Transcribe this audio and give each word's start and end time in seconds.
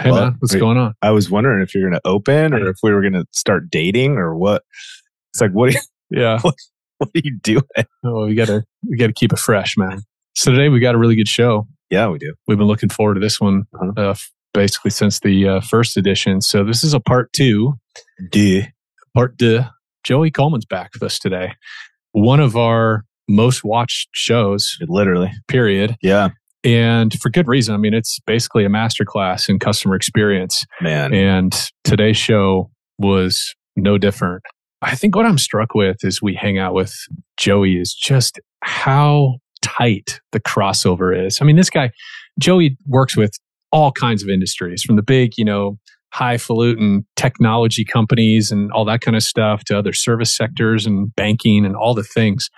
Hey 0.00 0.10
Well, 0.10 0.24
man, 0.26 0.36
what's 0.40 0.54
wait. 0.54 0.60
going 0.60 0.78
on? 0.78 0.94
I 1.02 1.10
was 1.10 1.30
wondering 1.30 1.62
if 1.62 1.74
you're 1.74 1.82
going 1.88 2.00
to 2.00 2.06
open 2.08 2.54
or 2.54 2.68
if 2.68 2.76
we 2.82 2.92
were 2.92 3.00
going 3.02 3.12
to 3.12 3.24
start 3.32 3.70
dating 3.70 4.16
or 4.16 4.34
what. 4.34 4.62
It's 5.32 5.40
like, 5.40 5.52
what 5.52 5.68
are 5.68 5.72
you, 5.72 5.80
Yeah. 6.10 6.40
what 6.40 6.54
are 7.14 7.20
you 7.22 7.38
doing? 7.42 7.62
Oh, 8.04 8.26
we 8.26 8.34
gotta 8.34 8.64
we 8.88 8.96
gotta 8.96 9.12
keep 9.12 9.32
it 9.32 9.38
fresh, 9.38 9.76
man. 9.76 10.00
So 10.34 10.50
today 10.52 10.68
we 10.70 10.80
got 10.80 10.94
a 10.94 10.98
really 10.98 11.16
good 11.16 11.28
show. 11.28 11.66
Yeah, 11.90 12.08
we 12.08 12.18
do. 12.18 12.32
We've 12.48 12.56
been 12.58 12.66
looking 12.66 12.88
forward 12.88 13.14
to 13.14 13.20
this 13.20 13.40
one 13.40 13.64
Uh-huh. 13.74 13.92
uh, 14.10 14.14
basically 14.54 14.90
since 14.90 15.20
the 15.20 15.46
uh, 15.48 15.60
first 15.60 15.96
edition. 15.96 16.40
So 16.40 16.64
this 16.64 16.82
is 16.82 16.94
a 16.94 17.00
part 17.00 17.32
two. 17.34 17.74
Duh. 18.30 18.62
Part 19.14 19.38
two. 19.38 19.60
Joey 20.04 20.30
Coleman's 20.30 20.64
back 20.64 20.90
with 20.94 21.02
us 21.02 21.18
today. 21.18 21.52
One 22.12 22.40
of 22.40 22.56
our 22.56 23.04
most 23.28 23.62
watched 23.64 24.08
shows, 24.12 24.76
Literally. 24.88 25.30
period. 25.46 25.96
Yeah, 26.02 26.30
And 26.62 27.12
for 27.20 27.30
good 27.30 27.48
reason. 27.48 27.74
I 27.74 27.78
mean, 27.78 27.94
it's 27.94 28.18
basically 28.26 28.64
a 28.64 28.68
masterclass 28.68 29.48
in 29.48 29.58
customer 29.58 29.94
experience. 29.94 30.64
man. 30.80 31.14
And 31.14 31.56
today's 31.84 32.18
show 32.18 32.70
was 32.98 33.54
no 33.76 33.98
different. 33.98 34.42
I 34.82 34.94
think 34.94 35.14
what 35.14 35.26
I'm 35.26 35.38
struck 35.38 35.74
with 35.74 36.04
as 36.04 36.22
we 36.22 36.34
hang 36.34 36.58
out 36.58 36.74
with 36.74 36.94
Joey 37.36 37.76
is 37.76 37.94
just 37.94 38.40
how 38.62 39.38
tight 39.62 40.20
the 40.32 40.40
crossover 40.40 41.26
is. 41.26 41.40
I 41.40 41.44
mean, 41.44 41.56
this 41.56 41.70
guy, 41.70 41.90
Joey 42.38 42.76
works 42.86 43.16
with 43.16 43.32
all 43.72 43.92
kinds 43.92 44.22
of 44.22 44.28
industries 44.28 44.82
from 44.82 44.96
the 44.96 45.02
big, 45.02 45.32
you 45.36 45.44
know, 45.44 45.78
highfalutin 46.12 47.06
technology 47.16 47.84
companies 47.84 48.50
and 48.50 48.72
all 48.72 48.84
that 48.84 49.00
kind 49.00 49.16
of 49.16 49.22
stuff 49.22 49.64
to 49.64 49.78
other 49.78 49.92
service 49.92 50.34
sectors 50.34 50.86
and 50.86 51.14
banking 51.14 51.64
and 51.64 51.76
all 51.76 51.94
the 51.94 52.02
things. 52.02 52.50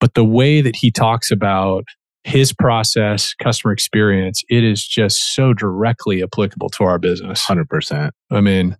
But 0.00 0.14
the 0.14 0.24
way 0.24 0.60
that 0.60 0.76
he 0.76 0.90
talks 0.90 1.30
about 1.30 1.84
his 2.26 2.52
process, 2.52 3.34
customer 3.40 3.72
experience, 3.72 4.42
it 4.48 4.64
is 4.64 4.84
just 4.84 5.34
so 5.34 5.54
directly 5.54 6.22
applicable 6.24 6.68
to 6.70 6.82
our 6.82 6.98
business. 6.98 7.44
100%. 7.46 8.10
I 8.32 8.40
mean, 8.40 8.76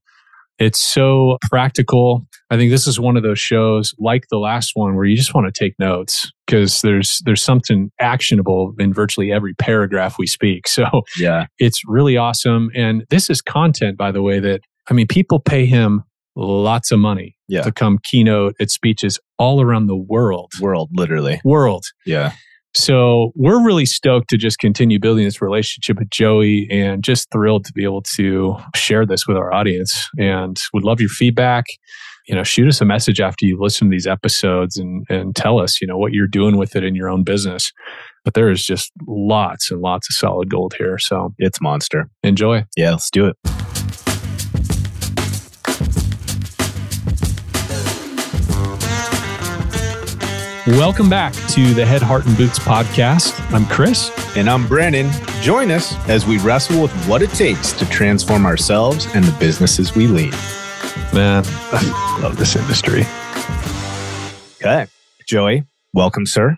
it's 0.59 0.81
so 0.81 1.39
practical. 1.49 2.27
I 2.51 2.57
think 2.57 2.73
this 2.73 2.89
is 2.89 2.99
one 2.99 3.17
of 3.17 3.23
those 3.23 3.39
shows 3.39 3.95
like 4.01 4.25
the 4.31 4.39
last 4.39 4.73
one 4.75 4.97
where 4.97 5.05
you 5.05 5.17
just 5.17 5.33
want 5.33 5.47
to 5.47 5.57
take 5.65 5.75
notes 5.79 6.33
because 6.47 6.81
there's 6.83 7.21
there's 7.25 7.43
something 7.43 7.91
actionable 8.01 8.73
in 8.79 8.93
virtually 8.93 9.31
every 9.33 9.55
paragraph 9.55 10.17
we 10.19 10.27
speak. 10.27 10.67
So 10.77 11.03
Yeah. 11.19 11.47
it's 11.59 11.83
really 11.87 12.17
awesome. 12.17 12.71
And 12.75 13.05
this 13.11 13.31
is 13.31 13.41
content, 13.43 13.97
by 13.97 14.11
the 14.11 14.23
way, 14.23 14.41
that 14.41 14.61
I 14.91 14.95
mean, 14.95 15.07
people 15.07 15.39
pay 15.41 15.67
him 15.67 16.03
lots 16.35 16.91
of 16.91 16.99
money 16.99 17.37
Yeah. 17.49 17.63
to 17.63 17.71
come 17.71 17.99
keynote 18.03 18.55
at 18.61 18.71
speeches 18.71 19.21
all 19.39 19.61
around 19.61 19.87
the 19.87 19.97
world. 19.97 20.53
World, 20.61 20.91
literally. 20.95 21.41
World. 21.45 21.85
Yeah. 22.05 22.33
So 22.77 23.33
we're 23.35 23.65
really 23.65 23.87
stoked 23.87 24.29
to 24.29 24.37
just 24.37 24.59
continue 24.59 25.01
building 25.01 25.25
this 25.25 25.41
relationship 25.41 25.99
with 25.99 26.11
Joey 26.11 26.69
and 26.71 27.03
just 27.03 27.31
thrilled 27.33 27.65
to 27.65 27.73
be 27.73 27.85
able 27.85 28.03
to 28.17 28.55
share 28.75 29.07
this 29.07 29.27
with 29.27 29.39
our 29.39 29.51
audience 29.51 30.09
and 30.19 30.61
would 30.75 30.85
love 30.85 31.01
your 31.01 31.09
feedback. 31.09 31.65
You 32.29 32.35
know, 32.35 32.43
shoot 32.43 32.69
us 32.69 32.83
a 32.83 32.85
message 32.85 33.19
after 33.19 33.47
you 33.47 33.57
listen 33.59 33.89
to 33.89 33.91
these 33.95 34.07
episodes 34.07 34.77
and, 34.77 35.07
and 35.09 35.35
tell 35.35 35.59
us, 35.59 35.81
you 35.81 35.87
know, 35.87 35.97
what 35.97 36.13
you're 36.13 36.27
doing 36.27 36.59
with 36.59 36.77
it 36.77 36.85
in 36.85 36.95
your 36.95 37.09
own 37.09 37.25
business. 37.25 37.73
But 38.25 38.35
there 38.35 38.51
is 38.51 38.63
just 38.63 38.93
lots 39.07 39.71
and 39.71 39.81
lots 39.81 40.11
of 40.11 40.17
solid 40.17 40.51
gold 40.51 40.75
here. 40.77 40.99
So 40.99 41.33
It's 41.39 41.63
monster. 41.63 42.11
enjoy. 42.25 42.65
Yeah, 42.77 42.91
let's 42.91 43.11
do 43.11 43.27
it. 43.27 43.37
Welcome 50.67 51.09
back 51.09 51.33
to 51.51 51.75
the 51.75 51.87
Head, 51.87 52.03
Heart, 52.03 52.27
and 52.27 52.37
Boots 52.37 52.59
podcast. 52.59 53.41
I'm 53.53 53.65
Chris. 53.67 54.11
And 54.37 54.51
I'm 54.51 54.67
Brandon. 54.67 55.09
Join 55.41 55.71
us 55.71 55.95
as 56.09 56.27
we 56.27 56.39
wrestle 56.39 56.83
with 56.83 56.91
what 57.07 57.23
it 57.23 57.31
takes 57.31 57.73
to 57.75 57.89
transform 57.89 58.45
ourselves 58.45 59.07
and 59.15 59.25
the 59.25 59.39
businesses 59.39 59.95
we 59.95 60.09
lead. 60.09 60.33
Man, 61.15 61.45
I 61.47 62.19
love 62.21 62.37
this 62.37 62.57
industry. 62.57 63.05
Okay. 64.57 64.91
Joey, 65.29 65.63
welcome, 65.95 66.27
sir. 66.27 66.57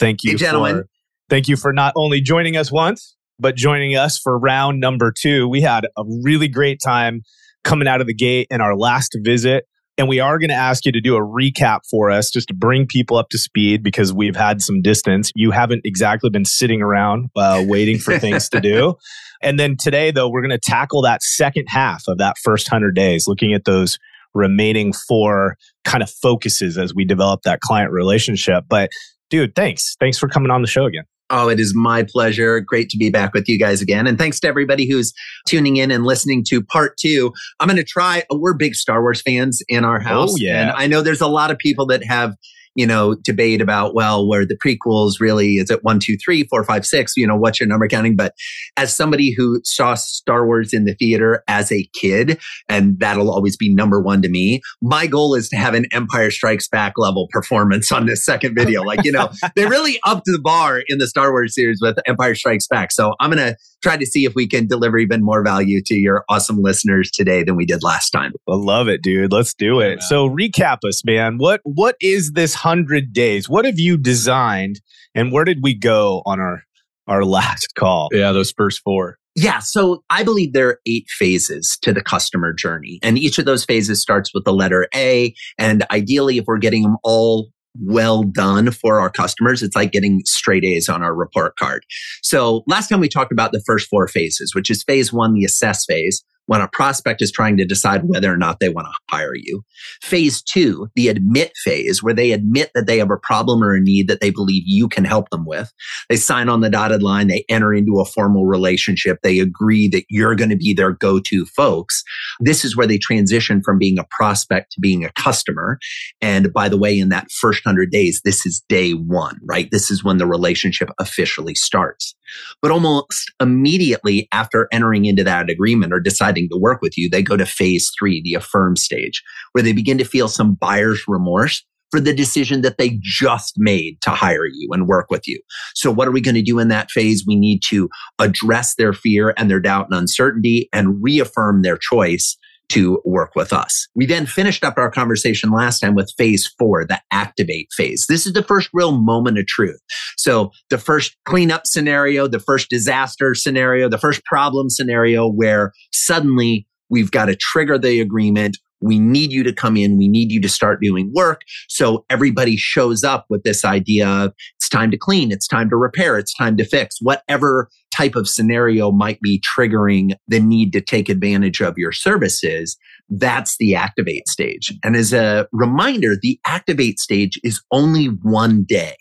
Thank 0.00 0.24
you, 0.24 0.32
Hey, 0.32 0.38
gentlemen. 0.38 0.78
For, 0.78 0.88
thank 1.30 1.46
you 1.46 1.54
for 1.54 1.72
not 1.72 1.92
only 1.94 2.20
joining 2.20 2.56
us 2.56 2.72
once, 2.72 3.14
but 3.38 3.54
joining 3.54 3.94
us 3.94 4.18
for 4.18 4.36
round 4.36 4.80
number 4.80 5.12
two. 5.16 5.46
We 5.46 5.60
had 5.60 5.86
a 5.96 6.02
really 6.04 6.48
great 6.48 6.80
time 6.84 7.22
coming 7.62 7.86
out 7.86 8.00
of 8.00 8.08
the 8.08 8.14
gate 8.14 8.48
in 8.50 8.60
our 8.60 8.74
last 8.74 9.16
visit. 9.22 9.68
And 9.98 10.08
we 10.08 10.20
are 10.20 10.38
going 10.38 10.50
to 10.50 10.54
ask 10.54 10.84
you 10.84 10.92
to 10.92 11.00
do 11.00 11.16
a 11.16 11.20
recap 11.20 11.80
for 11.90 12.10
us 12.10 12.30
just 12.30 12.48
to 12.48 12.54
bring 12.54 12.86
people 12.86 13.16
up 13.16 13.30
to 13.30 13.38
speed 13.38 13.82
because 13.82 14.12
we've 14.12 14.36
had 14.36 14.60
some 14.60 14.82
distance. 14.82 15.32
You 15.34 15.52
haven't 15.52 15.82
exactly 15.84 16.28
been 16.28 16.44
sitting 16.44 16.82
around 16.82 17.30
uh, 17.34 17.64
waiting 17.66 17.98
for 17.98 18.18
things 18.18 18.48
to 18.50 18.60
do. 18.60 18.94
And 19.42 19.60
then 19.60 19.76
today, 19.78 20.10
though, 20.10 20.30
we're 20.30 20.40
going 20.40 20.48
to 20.48 20.58
tackle 20.58 21.02
that 21.02 21.22
second 21.22 21.66
half 21.68 22.04
of 22.08 22.16
that 22.16 22.36
first 22.42 22.72
100 22.72 22.94
days, 22.94 23.28
looking 23.28 23.52
at 23.52 23.66
those 23.66 23.98
remaining 24.34 24.94
four 25.06 25.56
kind 25.84 26.02
of 26.02 26.10
focuses 26.10 26.78
as 26.78 26.94
we 26.94 27.04
develop 27.04 27.42
that 27.42 27.60
client 27.60 27.92
relationship. 27.92 28.64
But 28.66 28.90
dude, 29.30 29.54
thanks. 29.54 29.94
Thanks 30.00 30.18
for 30.18 30.26
coming 30.28 30.50
on 30.50 30.62
the 30.62 30.68
show 30.68 30.86
again. 30.86 31.04
Oh, 31.30 31.48
it 31.48 31.58
is 31.58 31.74
my 31.74 32.04
pleasure. 32.04 32.60
Great 32.60 32.88
to 32.90 32.98
be 32.98 33.10
back 33.10 33.34
with 33.34 33.48
you 33.48 33.58
guys 33.58 33.82
again. 33.82 34.06
And 34.06 34.16
thanks 34.16 34.38
to 34.40 34.48
everybody 34.48 34.88
who's 34.88 35.12
tuning 35.46 35.76
in 35.76 35.90
and 35.90 36.04
listening 36.04 36.44
to 36.48 36.62
part 36.62 36.96
two. 36.96 37.32
I'm 37.58 37.66
going 37.66 37.76
to 37.76 37.84
try, 37.84 38.22
we're 38.30 38.54
big 38.54 38.74
Star 38.74 39.02
Wars 39.02 39.22
fans 39.22 39.62
in 39.68 39.84
our 39.84 40.00
oh, 40.00 40.04
house. 40.04 40.30
Oh, 40.32 40.36
yeah. 40.38 40.62
And 40.62 40.70
I 40.72 40.86
know 40.86 41.02
there's 41.02 41.20
a 41.20 41.26
lot 41.26 41.50
of 41.50 41.58
people 41.58 41.86
that 41.86 42.04
have, 42.04 42.36
you 42.76 42.86
know, 42.86 43.16
debate 43.24 43.60
about, 43.60 43.94
well, 43.94 44.28
where 44.28 44.46
the 44.46 44.56
prequels 44.56 45.14
really 45.18 45.54
is 45.56 45.70
it 45.70 45.82
one, 45.82 45.98
two, 45.98 46.16
three, 46.24 46.44
four, 46.44 46.62
five, 46.62 46.86
six, 46.86 47.14
you 47.16 47.26
know, 47.26 47.36
what's 47.36 47.58
your 47.58 47.66
number 47.66 47.88
counting? 47.88 48.14
But 48.14 48.34
as 48.76 48.94
somebody 48.94 49.34
who 49.36 49.60
saw 49.64 49.94
Star 49.94 50.46
Wars 50.46 50.72
in 50.72 50.84
the 50.84 50.94
theater 50.94 51.42
as 51.48 51.72
a 51.72 51.88
kid, 52.00 52.38
and 52.68 53.00
that'll 53.00 53.30
always 53.30 53.56
be 53.56 53.72
number 53.72 54.00
one 54.00 54.22
to 54.22 54.28
me, 54.28 54.60
my 54.80 55.06
goal 55.06 55.34
is 55.34 55.48
to 55.48 55.56
have 55.56 55.74
an 55.74 55.86
Empire 55.92 56.30
Strikes 56.30 56.68
Back 56.68 56.92
level 56.96 57.28
performance 57.32 57.90
on 57.90 58.06
this 58.06 58.24
second 58.24 58.54
video. 58.54 58.82
Like, 58.82 59.04
you 59.04 59.12
know, 59.12 59.30
they 59.56 59.66
really 59.66 59.98
upped 60.04 60.26
the 60.26 60.38
bar 60.42 60.82
in 60.86 60.98
the 60.98 61.06
Star 61.06 61.30
Wars 61.32 61.54
series 61.54 61.78
with 61.80 61.96
Empire 62.06 62.34
Strikes 62.34 62.68
Back. 62.68 62.92
So 62.92 63.14
I'm 63.20 63.30
going 63.30 63.42
to 63.52 63.56
try 63.86 63.96
to 63.96 64.06
see 64.06 64.24
if 64.24 64.34
we 64.34 64.48
can 64.48 64.66
deliver 64.66 64.98
even 64.98 65.22
more 65.22 65.44
value 65.44 65.80
to 65.80 65.94
your 65.94 66.24
awesome 66.28 66.60
listeners 66.60 67.08
today 67.08 67.44
than 67.44 67.54
we 67.54 67.64
did 67.64 67.84
last 67.84 68.10
time. 68.10 68.32
I 68.48 68.54
love 68.54 68.88
it, 68.88 69.00
dude. 69.00 69.32
Let's 69.32 69.54
do 69.54 69.78
it. 69.80 69.96
man. 69.96 70.00
So 70.00 70.28
recap 70.28 70.78
us, 70.84 71.04
man. 71.04 71.38
What 71.38 71.60
what 71.62 71.94
is 72.00 72.32
this 72.32 72.54
hundred 72.54 73.12
days? 73.12 73.48
What 73.48 73.64
have 73.64 73.78
you 73.78 73.96
designed 73.96 74.80
and 75.14 75.30
where 75.30 75.44
did 75.44 75.58
we 75.62 75.72
go 75.72 76.22
on 76.26 76.40
our 76.40 76.62
our 77.06 77.24
last 77.24 77.74
call? 77.76 78.08
Yeah, 78.12 78.32
those 78.32 78.52
first 78.56 78.80
four. 78.82 79.18
Yeah. 79.36 79.58
So 79.58 80.02
I 80.08 80.24
believe 80.24 80.54
there 80.54 80.68
are 80.68 80.80
eight 80.86 81.08
phases 81.10 81.78
to 81.82 81.92
the 81.92 82.02
customer 82.02 82.54
journey. 82.54 82.98
And 83.02 83.18
each 83.18 83.38
of 83.38 83.44
those 83.44 83.66
phases 83.66 84.00
starts 84.00 84.32
with 84.32 84.44
the 84.44 84.52
letter 84.52 84.88
A. 84.94 85.34
And 85.58 85.84
ideally, 85.90 86.38
if 86.38 86.46
we're 86.46 86.56
getting 86.56 86.82
them 86.82 86.96
all 87.04 87.50
well 87.82 88.22
done 88.22 88.70
for 88.70 89.00
our 89.00 89.10
customers, 89.10 89.62
it's 89.62 89.76
like 89.76 89.92
getting 89.92 90.20
straight 90.24 90.64
A's 90.64 90.88
on 90.88 91.02
our 91.02 91.14
report 91.14 91.56
card. 91.56 91.84
So 92.22 92.62
last 92.66 92.88
time 92.88 93.00
we 93.00 93.08
talked 93.08 93.32
about 93.32 93.52
the 93.52 93.62
first 93.66 93.88
four 93.88 94.08
phases, 94.08 94.54
which 94.54 94.70
is 94.70 94.82
phase 94.82 95.12
one, 95.12 95.34
the 95.34 95.44
assess 95.44 95.84
phase, 95.86 96.24
when 96.46 96.60
a 96.60 96.68
prospect 96.68 97.22
is 97.22 97.30
trying 97.30 97.56
to 97.56 97.64
decide 97.64 98.02
whether 98.04 98.32
or 98.32 98.36
not 98.36 98.60
they 98.60 98.68
want 98.68 98.86
to 98.86 99.14
hire 99.14 99.34
you. 99.34 99.62
Phase 100.02 100.42
two, 100.42 100.88
the 100.94 101.08
admit 101.08 101.52
phase, 101.64 102.02
where 102.02 102.14
they 102.14 102.32
admit 102.32 102.70
that 102.74 102.86
they 102.86 102.98
have 102.98 103.10
a 103.10 103.16
problem 103.16 103.62
or 103.62 103.74
a 103.74 103.80
need 103.80 104.08
that 104.08 104.20
they 104.20 104.30
believe 104.30 104.62
you 104.64 104.88
can 104.88 105.04
help 105.04 105.30
them 105.30 105.44
with. 105.44 105.72
They 106.08 106.16
sign 106.16 106.48
on 106.48 106.60
the 106.60 106.70
dotted 106.70 107.02
line. 107.02 107.26
They 107.26 107.44
enter 107.48 107.74
into 107.74 108.00
a 108.00 108.04
formal 108.04 108.46
relationship. 108.46 109.18
They 109.22 109.40
agree 109.40 109.88
that 109.88 110.04
you're 110.08 110.34
going 110.34 110.50
to 110.50 110.56
be 110.56 110.72
their 110.72 110.92
go-to 110.92 111.44
folks. 111.46 112.02
This 112.40 112.64
is 112.64 112.76
where 112.76 112.86
they 112.86 112.98
transition 112.98 113.62
from 113.62 113.78
being 113.78 113.98
a 113.98 114.06
prospect 114.10 114.72
to 114.72 114.80
being 114.80 115.04
a 115.04 115.12
customer. 115.12 115.78
And 116.20 116.52
by 116.52 116.68
the 116.68 116.78
way, 116.78 116.98
in 116.98 117.08
that 117.10 117.30
first 117.30 117.62
hundred 117.64 117.90
days, 117.90 118.20
this 118.24 118.46
is 118.46 118.62
day 118.68 118.92
one, 118.92 119.38
right? 119.44 119.68
This 119.70 119.90
is 119.90 120.04
when 120.04 120.18
the 120.18 120.26
relationship 120.26 120.90
officially 120.98 121.54
starts. 121.54 122.14
But 122.62 122.70
almost 122.70 123.32
immediately 123.40 124.28
after 124.32 124.68
entering 124.72 125.04
into 125.04 125.24
that 125.24 125.50
agreement 125.50 125.92
or 125.92 126.00
deciding 126.00 126.48
to 126.50 126.58
work 126.58 126.80
with 126.82 126.96
you, 126.96 127.08
they 127.08 127.22
go 127.22 127.36
to 127.36 127.46
phase 127.46 127.90
three, 127.98 128.22
the 128.22 128.34
affirm 128.34 128.76
stage, 128.76 129.22
where 129.52 129.62
they 129.62 129.72
begin 129.72 129.98
to 129.98 130.04
feel 130.04 130.28
some 130.28 130.54
buyer's 130.54 131.04
remorse 131.06 131.64
for 131.90 132.00
the 132.00 132.12
decision 132.12 132.62
that 132.62 132.78
they 132.78 132.98
just 133.00 133.54
made 133.56 134.00
to 134.02 134.10
hire 134.10 134.46
you 134.46 134.68
and 134.72 134.88
work 134.88 135.06
with 135.08 135.26
you. 135.26 135.40
So 135.74 135.90
what 135.90 136.08
are 136.08 136.12
we 136.12 136.20
going 136.20 136.34
to 136.34 136.42
do 136.42 136.58
in 136.58 136.68
that 136.68 136.90
phase? 136.90 137.24
We 137.26 137.36
need 137.36 137.62
to 137.68 137.88
address 138.18 138.74
their 138.74 138.92
fear 138.92 139.34
and 139.36 139.50
their 139.50 139.60
doubt 139.60 139.86
and 139.90 139.98
uncertainty 139.98 140.68
and 140.72 141.02
reaffirm 141.02 141.62
their 141.62 141.76
choice 141.76 142.36
to 142.68 143.00
work 143.04 143.30
with 143.36 143.52
us. 143.52 143.88
We 143.94 144.06
then 144.06 144.26
finished 144.26 144.64
up 144.64 144.74
our 144.76 144.90
conversation 144.90 145.50
last 145.50 145.80
time 145.80 145.94
with 145.94 146.12
phase 146.18 146.52
four, 146.58 146.84
the 146.84 147.00
activate 147.12 147.68
phase. 147.72 148.06
This 148.08 148.26
is 148.26 148.32
the 148.32 148.42
first 148.42 148.70
real 148.72 148.92
moment 148.92 149.38
of 149.38 149.46
truth. 149.46 149.80
So 150.16 150.50
the 150.70 150.78
first 150.78 151.16
cleanup 151.24 151.66
scenario, 151.66 152.26
the 152.26 152.40
first 152.40 152.68
disaster 152.68 153.34
scenario, 153.34 153.88
the 153.88 153.98
first 153.98 154.24
problem 154.24 154.70
scenario 154.70 155.28
where 155.30 155.72
suddenly 155.92 156.66
we've 156.88 157.10
got 157.10 157.26
to 157.26 157.36
trigger 157.36 157.78
the 157.78 158.00
agreement. 158.00 158.58
We 158.80 158.98
need 158.98 159.32
you 159.32 159.42
to 159.44 159.52
come 159.52 159.76
in. 159.76 159.96
We 159.96 160.08
need 160.08 160.30
you 160.30 160.40
to 160.42 160.48
start 160.48 160.80
doing 160.82 161.10
work. 161.14 161.42
So 161.68 162.04
everybody 162.10 162.56
shows 162.56 163.04
up 163.04 163.26
with 163.28 163.42
this 163.42 163.64
idea 163.64 164.08
of 164.08 164.32
it's 164.56 164.68
time 164.68 164.90
to 164.90 164.98
clean, 164.98 165.32
it's 165.32 165.48
time 165.48 165.70
to 165.70 165.76
repair, 165.76 166.18
it's 166.18 166.34
time 166.34 166.56
to 166.56 166.64
fix, 166.64 166.96
whatever 167.00 167.68
type 167.94 168.14
of 168.14 168.28
scenario 168.28 168.90
might 168.90 169.20
be 169.20 169.40
triggering 169.40 170.12
the 170.28 170.40
need 170.40 170.72
to 170.72 170.80
take 170.80 171.08
advantage 171.08 171.60
of 171.60 171.78
your 171.78 171.92
services. 171.92 172.76
That's 173.08 173.56
the 173.58 173.74
activate 173.74 174.28
stage. 174.28 174.72
And 174.84 174.96
as 174.96 175.12
a 175.12 175.48
reminder, 175.52 176.16
the 176.20 176.38
activate 176.46 176.98
stage 176.98 177.38
is 177.42 177.62
only 177.70 178.06
one 178.06 178.64
day. 178.68 178.96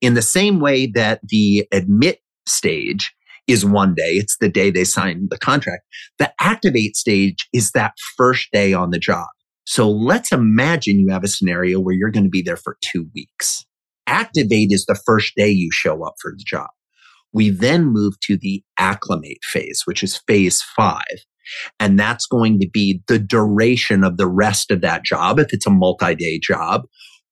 In 0.00 0.14
the 0.14 0.22
same 0.22 0.60
way 0.60 0.86
that 0.86 1.20
the 1.22 1.66
admit 1.72 2.20
stage 2.48 3.14
is 3.46 3.64
one 3.64 3.94
day. 3.94 4.12
It's 4.12 4.36
the 4.38 4.48
day 4.48 4.70
they 4.70 4.84
sign 4.84 5.28
the 5.30 5.38
contract. 5.38 5.84
The 6.18 6.32
activate 6.40 6.96
stage 6.96 7.48
is 7.52 7.70
that 7.72 7.94
first 8.16 8.48
day 8.52 8.72
on 8.72 8.90
the 8.90 8.98
job. 8.98 9.26
So 9.64 9.90
let's 9.90 10.32
imagine 10.32 11.00
you 11.00 11.08
have 11.10 11.24
a 11.24 11.28
scenario 11.28 11.80
where 11.80 11.94
you're 11.94 12.10
going 12.10 12.24
to 12.24 12.30
be 12.30 12.42
there 12.42 12.56
for 12.56 12.76
two 12.80 13.06
weeks. 13.14 13.64
Activate 14.06 14.70
is 14.70 14.86
the 14.86 14.98
first 15.06 15.32
day 15.36 15.48
you 15.48 15.70
show 15.72 16.04
up 16.04 16.14
for 16.22 16.32
the 16.32 16.44
job. 16.46 16.68
We 17.32 17.50
then 17.50 17.86
move 17.86 18.14
to 18.20 18.36
the 18.36 18.62
acclimate 18.78 19.38
phase, 19.42 19.82
which 19.84 20.02
is 20.02 20.22
phase 20.28 20.62
five. 20.76 21.02
And 21.78 21.98
that's 21.98 22.26
going 22.26 22.60
to 22.60 22.68
be 22.68 23.02
the 23.08 23.18
duration 23.18 24.04
of 24.04 24.16
the 24.16 24.26
rest 24.26 24.70
of 24.70 24.80
that 24.80 25.04
job 25.04 25.38
if 25.38 25.52
it's 25.52 25.66
a 25.66 25.70
multi 25.70 26.14
day 26.14 26.38
job. 26.38 26.82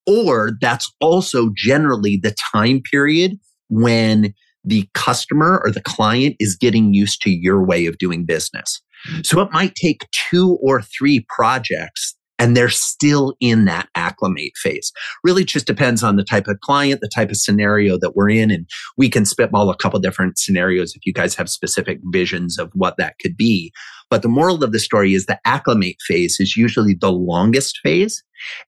Or 0.06 0.52
that's 0.60 0.92
also 1.00 1.50
generally 1.56 2.18
the 2.22 2.34
time 2.52 2.82
period 2.90 3.38
when 3.68 4.34
the 4.64 4.88
customer 4.94 5.60
or 5.64 5.70
the 5.70 5.82
client 5.82 6.36
is 6.38 6.56
getting 6.56 6.94
used 6.94 7.20
to 7.22 7.30
your 7.30 7.64
way 7.64 7.86
of 7.86 7.98
doing 7.98 8.24
business. 8.24 8.80
So 9.22 9.40
it 9.40 9.52
might 9.52 9.74
take 9.74 10.06
two 10.30 10.58
or 10.62 10.80
three 10.80 11.26
projects 11.28 12.16
and 12.38 12.56
they're 12.56 12.68
still 12.68 13.34
in 13.40 13.64
that 13.66 13.88
acclimate 13.94 14.52
phase. 14.56 14.92
Really 15.22 15.44
just 15.44 15.66
depends 15.66 16.02
on 16.02 16.16
the 16.16 16.24
type 16.24 16.48
of 16.48 16.58
client, 16.60 17.00
the 17.00 17.10
type 17.14 17.30
of 17.30 17.36
scenario 17.36 17.96
that 17.98 18.16
we're 18.16 18.30
in. 18.30 18.50
And 18.50 18.66
we 18.96 19.08
can 19.08 19.24
spitball 19.24 19.70
a 19.70 19.76
couple 19.76 20.00
different 20.00 20.38
scenarios 20.38 20.94
if 20.94 21.06
you 21.06 21.12
guys 21.12 21.34
have 21.36 21.48
specific 21.48 22.00
visions 22.06 22.58
of 22.58 22.70
what 22.74 22.96
that 22.98 23.14
could 23.20 23.36
be. 23.36 23.72
But 24.10 24.22
the 24.22 24.28
moral 24.28 24.64
of 24.64 24.72
the 24.72 24.78
story 24.80 25.14
is 25.14 25.26
the 25.26 25.38
acclimate 25.44 25.96
phase 26.06 26.38
is 26.40 26.56
usually 26.56 26.94
the 26.94 27.12
longest 27.12 27.78
phase. 27.82 28.22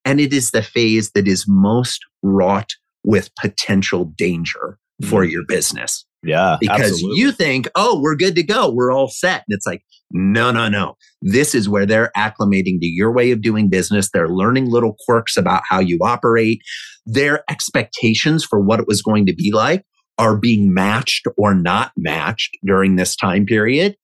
And 0.04 0.20
it 0.20 0.32
is 0.32 0.52
the 0.52 0.62
phase 0.62 1.10
that 1.12 1.26
is 1.26 1.46
most 1.48 2.00
wrought 2.22 2.72
with 3.04 3.34
potential 3.40 4.12
danger 4.16 4.78
for 5.04 5.22
mm-hmm. 5.22 5.32
your 5.32 5.44
business. 5.46 6.06
Yeah. 6.22 6.56
Because 6.60 6.92
absolutely. 6.92 7.20
you 7.20 7.32
think, 7.32 7.68
oh, 7.74 8.00
we're 8.00 8.16
good 8.16 8.34
to 8.36 8.42
go. 8.42 8.70
We're 8.72 8.90
all 8.90 9.08
set. 9.08 9.44
And 9.48 9.56
it's 9.56 9.66
like, 9.66 9.82
no, 10.10 10.50
no, 10.50 10.68
no. 10.68 10.96
This 11.22 11.54
is 11.54 11.68
where 11.68 11.86
they're 11.86 12.10
acclimating 12.16 12.80
to 12.80 12.86
your 12.86 13.12
way 13.12 13.30
of 13.30 13.42
doing 13.42 13.68
business. 13.68 14.10
They're 14.10 14.28
learning 14.28 14.70
little 14.70 14.96
quirks 15.04 15.36
about 15.36 15.62
how 15.68 15.80
you 15.80 15.98
operate. 16.02 16.60
Their 17.04 17.44
expectations 17.50 18.44
for 18.44 18.60
what 18.60 18.80
it 18.80 18.88
was 18.88 19.02
going 19.02 19.26
to 19.26 19.34
be 19.34 19.52
like 19.52 19.84
are 20.18 20.36
being 20.36 20.72
matched 20.72 21.26
or 21.36 21.54
not 21.54 21.92
matched 21.96 22.56
during 22.64 22.96
this 22.96 23.14
time 23.14 23.44
period. 23.44 23.96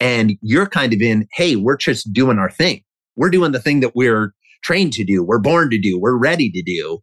And 0.00 0.36
you're 0.42 0.66
kind 0.66 0.92
of 0.92 1.00
in, 1.00 1.28
hey, 1.34 1.56
we're 1.56 1.76
just 1.76 2.12
doing 2.12 2.38
our 2.38 2.50
thing. 2.50 2.82
We're 3.16 3.30
doing 3.30 3.52
the 3.52 3.60
thing 3.60 3.80
that 3.80 3.94
we're 3.94 4.32
trained 4.64 4.92
to 4.94 5.04
do. 5.04 5.22
We're 5.22 5.38
born 5.38 5.70
to 5.70 5.78
do. 5.78 5.98
We're 5.98 6.18
ready 6.18 6.50
to 6.50 6.62
do. 6.62 6.98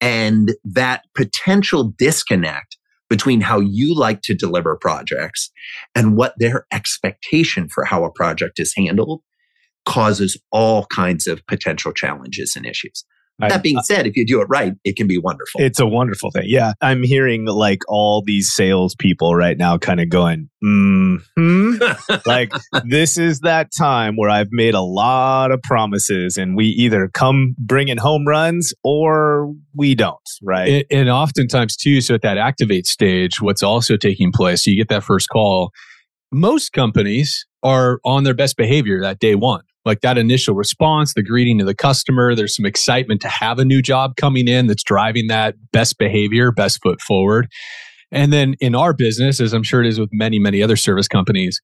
And 0.00 0.54
that 0.64 1.04
potential 1.14 1.92
disconnect 1.96 2.76
between 3.08 3.40
how 3.40 3.60
you 3.60 3.94
like 3.94 4.20
to 4.22 4.34
deliver 4.34 4.76
projects 4.76 5.50
and 5.94 6.16
what 6.16 6.34
their 6.38 6.66
expectation 6.72 7.68
for 7.68 7.84
how 7.84 8.04
a 8.04 8.12
project 8.12 8.58
is 8.58 8.74
handled 8.76 9.22
causes 9.84 10.36
all 10.50 10.86
kinds 10.94 11.26
of 11.26 11.46
potential 11.46 11.92
challenges 11.92 12.56
and 12.56 12.66
issues. 12.66 13.04
I, 13.40 13.48
that 13.48 13.62
being 13.62 13.80
said, 13.82 14.06
if 14.06 14.16
you 14.16 14.24
do 14.24 14.40
it 14.40 14.46
right, 14.48 14.72
it 14.84 14.96
can 14.96 15.06
be 15.06 15.18
wonderful. 15.18 15.60
It's 15.60 15.78
a 15.78 15.86
wonderful 15.86 16.30
thing. 16.30 16.44
Yeah. 16.46 16.72
I'm 16.80 17.02
hearing 17.02 17.44
like 17.44 17.80
all 17.86 18.22
these 18.22 18.52
salespeople 18.54 19.34
right 19.34 19.58
now 19.58 19.76
kind 19.76 20.00
of 20.00 20.08
going, 20.08 20.48
hmm. 20.62 21.16
like, 22.26 22.52
this 22.84 23.18
is 23.18 23.40
that 23.40 23.68
time 23.76 24.16
where 24.16 24.30
I've 24.30 24.48
made 24.52 24.74
a 24.74 24.80
lot 24.80 25.50
of 25.50 25.60
promises 25.62 26.38
and 26.38 26.56
we 26.56 26.66
either 26.66 27.08
come 27.08 27.54
bringing 27.58 27.98
home 27.98 28.26
runs 28.26 28.72
or 28.82 29.52
we 29.74 29.94
don't, 29.94 30.16
right? 30.42 30.86
And, 30.90 31.00
and 31.00 31.08
oftentimes, 31.10 31.76
too, 31.76 32.00
so 32.00 32.14
at 32.14 32.22
that 32.22 32.38
activate 32.38 32.86
stage, 32.86 33.42
what's 33.42 33.62
also 33.62 33.98
taking 33.98 34.32
place, 34.32 34.64
so 34.64 34.70
you 34.70 34.78
get 34.78 34.88
that 34.88 35.04
first 35.04 35.28
call. 35.28 35.72
Most 36.32 36.72
companies 36.72 37.46
are 37.62 38.00
on 38.04 38.24
their 38.24 38.34
best 38.34 38.56
behavior 38.56 39.00
that 39.02 39.18
day 39.18 39.34
one 39.34 39.62
like 39.86 40.00
that 40.00 40.18
initial 40.18 40.54
response, 40.54 41.14
the 41.14 41.22
greeting 41.22 41.58
to 41.60 41.64
the 41.64 41.74
customer. 41.74 42.34
There's 42.34 42.56
some 42.56 42.66
excitement 42.66 43.22
to 43.22 43.28
have 43.28 43.58
a 43.58 43.64
new 43.64 43.80
job 43.80 44.16
coming 44.16 44.48
in 44.48 44.66
that's 44.66 44.82
driving 44.82 45.28
that 45.28 45.54
best 45.72 45.96
behavior, 45.96 46.50
best 46.50 46.80
foot 46.82 47.00
forward. 47.00 47.48
And 48.10 48.32
then 48.32 48.54
in 48.60 48.74
our 48.74 48.92
business, 48.92 49.40
as 49.40 49.52
I'm 49.52 49.62
sure 49.62 49.82
it 49.82 49.86
is 49.86 49.98
with 49.98 50.10
many, 50.12 50.38
many 50.38 50.62
other 50.62 50.76
service 50.76 51.08
companies, 51.08 51.60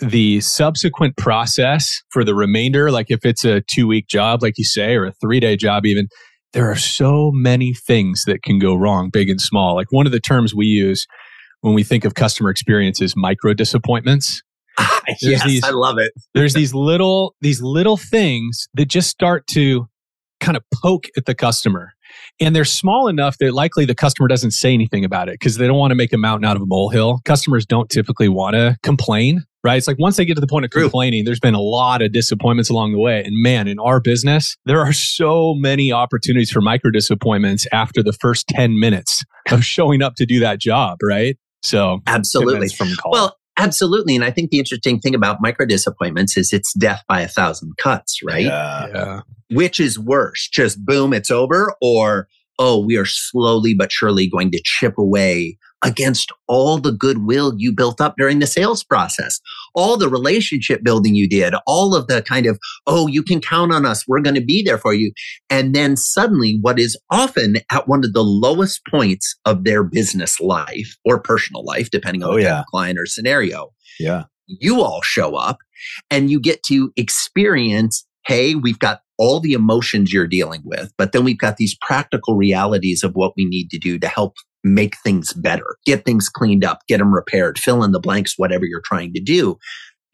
the 0.00 0.40
subsequent 0.40 1.16
process 1.16 2.02
for 2.10 2.24
the 2.24 2.34
remainder, 2.34 2.90
like 2.90 3.06
if 3.10 3.24
it's 3.24 3.44
a 3.44 3.62
two 3.72 3.86
week 3.86 4.08
job, 4.08 4.42
like 4.42 4.58
you 4.58 4.64
say, 4.64 4.94
or 4.96 5.06
a 5.06 5.12
three 5.12 5.40
day 5.40 5.56
job, 5.56 5.86
even, 5.86 6.08
there 6.52 6.70
are 6.70 6.76
so 6.76 7.30
many 7.32 7.72
things 7.72 8.24
that 8.26 8.42
can 8.42 8.58
go 8.58 8.74
wrong, 8.74 9.08
big 9.10 9.30
and 9.30 9.40
small. 9.40 9.74
Like 9.74 9.90
one 9.90 10.06
of 10.06 10.12
the 10.12 10.20
terms 10.20 10.54
we 10.54 10.66
use 10.66 11.06
when 11.60 11.74
we 11.74 11.82
think 11.84 12.04
of 12.04 12.14
customer 12.14 12.50
experience 12.50 13.00
is 13.00 13.14
micro 13.16 13.54
disappointments. 13.54 14.42
yes, 15.20 15.44
these, 15.44 15.64
I 15.64 15.70
love 15.70 15.98
it. 15.98 16.12
there's 16.34 16.54
these 16.54 16.74
little 16.74 17.34
these 17.40 17.62
little 17.62 17.96
things 17.96 18.68
that 18.74 18.86
just 18.86 19.10
start 19.10 19.46
to 19.48 19.86
kind 20.40 20.56
of 20.56 20.64
poke 20.82 21.06
at 21.16 21.24
the 21.24 21.34
customer. 21.34 21.92
And 22.40 22.54
they're 22.54 22.64
small 22.64 23.08
enough 23.08 23.38
that 23.38 23.54
likely 23.54 23.86
the 23.86 23.94
customer 23.94 24.28
doesn't 24.28 24.50
say 24.50 24.74
anything 24.74 25.04
about 25.04 25.28
it 25.28 25.34
because 25.34 25.56
they 25.56 25.66
don't 25.66 25.78
want 25.78 25.92
to 25.92 25.94
make 25.94 26.12
a 26.12 26.18
mountain 26.18 26.44
out 26.44 26.56
of 26.56 26.62
a 26.62 26.66
molehill. 26.66 27.20
Customers 27.24 27.64
don't 27.64 27.88
typically 27.88 28.28
want 28.28 28.54
to 28.54 28.76
complain, 28.82 29.44
right? 29.64 29.76
It's 29.76 29.86
like 29.86 29.98
once 29.98 30.16
they 30.16 30.26
get 30.26 30.34
to 30.34 30.40
the 30.40 30.46
point 30.46 30.66
of 30.66 30.70
complaining, 30.70 31.24
there's 31.24 31.40
been 31.40 31.54
a 31.54 31.60
lot 31.60 32.02
of 32.02 32.12
disappointments 32.12 32.68
along 32.68 32.92
the 32.92 32.98
way. 32.98 33.22
And 33.24 33.42
man, 33.42 33.66
in 33.66 33.78
our 33.78 33.98
business, 33.98 34.56
there 34.66 34.80
are 34.80 34.92
so 34.92 35.54
many 35.54 35.90
opportunities 35.90 36.50
for 36.50 36.60
micro 36.60 36.90
disappointments 36.90 37.66
after 37.72 38.02
the 38.02 38.12
first 38.12 38.46
10 38.48 38.78
minutes 38.78 39.22
of 39.50 39.64
showing 39.64 40.02
up 40.02 40.14
to 40.16 40.26
do 40.26 40.40
that 40.40 40.58
job, 40.58 40.98
right? 41.02 41.38
So 41.62 42.00
absolutely. 42.06 42.68
From 42.68 42.94
call. 42.96 43.12
Well, 43.12 43.36
Absolutely. 43.58 44.14
And 44.16 44.24
I 44.24 44.30
think 44.30 44.50
the 44.50 44.58
interesting 44.58 44.98
thing 44.98 45.14
about 45.14 45.38
micro 45.40 45.66
disappointments 45.66 46.36
is 46.36 46.52
it's 46.52 46.72
death 46.74 47.02
by 47.08 47.20
a 47.20 47.28
thousand 47.28 47.76
cuts, 47.76 48.20
right? 48.24 48.46
Yeah. 48.46 48.86
yeah. 48.94 49.20
Which 49.50 49.78
is 49.78 49.98
worse? 49.98 50.48
Just 50.48 50.84
boom, 50.84 51.12
it's 51.12 51.30
over, 51.30 51.74
or 51.82 52.28
oh, 52.58 52.78
we 52.84 52.96
are 52.96 53.04
slowly 53.04 53.74
but 53.74 53.92
surely 53.92 54.28
going 54.28 54.50
to 54.52 54.60
chip 54.64 54.96
away 54.96 55.58
against 55.84 56.30
all 56.46 56.78
the 56.78 56.92
goodwill 56.92 57.54
you 57.56 57.72
built 57.72 58.00
up 58.00 58.14
during 58.16 58.38
the 58.38 58.46
sales 58.46 58.84
process, 58.84 59.40
all 59.74 59.96
the 59.96 60.08
relationship 60.08 60.82
building 60.82 61.14
you 61.14 61.28
did, 61.28 61.54
all 61.66 61.94
of 61.94 62.06
the 62.06 62.22
kind 62.22 62.46
of, 62.46 62.58
oh, 62.86 63.06
you 63.06 63.22
can 63.22 63.40
count 63.40 63.72
on 63.72 63.86
us. 63.86 64.06
We're 64.06 64.20
going 64.20 64.34
to 64.34 64.44
be 64.44 64.62
there 64.62 64.78
for 64.78 64.94
you. 64.94 65.12
And 65.50 65.74
then 65.74 65.96
suddenly, 65.96 66.58
what 66.60 66.78
is 66.78 66.98
often 67.10 67.56
at 67.70 67.88
one 67.88 68.04
of 68.04 68.12
the 68.12 68.22
lowest 68.22 68.80
points 68.90 69.34
of 69.44 69.64
their 69.64 69.82
business 69.82 70.40
life 70.40 70.96
or 71.04 71.20
personal 71.20 71.64
life, 71.64 71.90
depending 71.90 72.22
on 72.22 72.30
oh, 72.30 72.36
the 72.36 72.42
yeah. 72.42 72.64
client 72.70 72.98
or 72.98 73.06
scenario. 73.06 73.70
Yeah. 73.98 74.24
You 74.46 74.82
all 74.82 75.02
show 75.02 75.36
up 75.36 75.58
and 76.10 76.30
you 76.30 76.40
get 76.40 76.62
to 76.64 76.92
experience 76.96 78.06
hey, 78.26 78.54
we've 78.54 78.78
got 78.78 79.00
all 79.18 79.40
the 79.40 79.52
emotions 79.52 80.12
you're 80.12 80.26
dealing 80.26 80.62
with, 80.64 80.92
but 80.96 81.12
then 81.12 81.24
we've 81.24 81.38
got 81.38 81.56
these 81.56 81.76
practical 81.80 82.36
realities 82.36 83.02
of 83.02 83.12
what 83.14 83.32
we 83.36 83.44
need 83.44 83.68
to 83.70 83.78
do 83.78 83.98
to 83.98 84.08
help 84.08 84.34
make 84.64 84.96
things 84.98 85.32
better, 85.32 85.76
get 85.86 86.04
things 86.04 86.28
cleaned 86.28 86.64
up, 86.64 86.80
get 86.88 86.98
them 86.98 87.12
repaired, 87.12 87.58
fill 87.58 87.82
in 87.82 87.92
the 87.92 88.00
blanks, 88.00 88.34
whatever 88.36 88.64
you're 88.64 88.82
trying 88.84 89.12
to 89.14 89.20
do. 89.20 89.58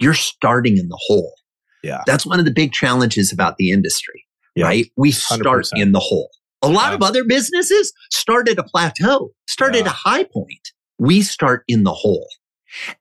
You're 0.00 0.14
starting 0.14 0.78
in 0.78 0.88
the 0.88 0.99
hole. 1.07 1.35
Yeah. 1.83 2.02
That's 2.07 2.26
one 2.26 2.38
of 2.38 2.45
the 2.45 2.52
big 2.52 2.73
challenges 2.73 3.33
about 3.33 3.57
the 3.57 3.71
industry, 3.71 4.25
yeah. 4.55 4.64
right? 4.67 4.87
We 4.97 5.11
start 5.11 5.64
100%. 5.67 5.71
in 5.75 5.93
the 5.93 6.00
hole. 6.00 6.31
A 6.62 6.69
lot 6.69 6.90
yeah. 6.90 6.95
of 6.95 7.02
other 7.02 7.25
businesses 7.25 7.93
start 8.11 8.49
at 8.49 8.59
a 8.59 8.64
plateau, 8.64 9.31
start 9.47 9.75
yeah. 9.75 9.83
at 9.83 9.87
a 9.87 9.90
high 9.90 10.25
point. 10.25 10.73
We 10.99 11.23
start 11.23 11.62
in 11.69 11.85
the 11.85 11.93
hole. 11.93 12.28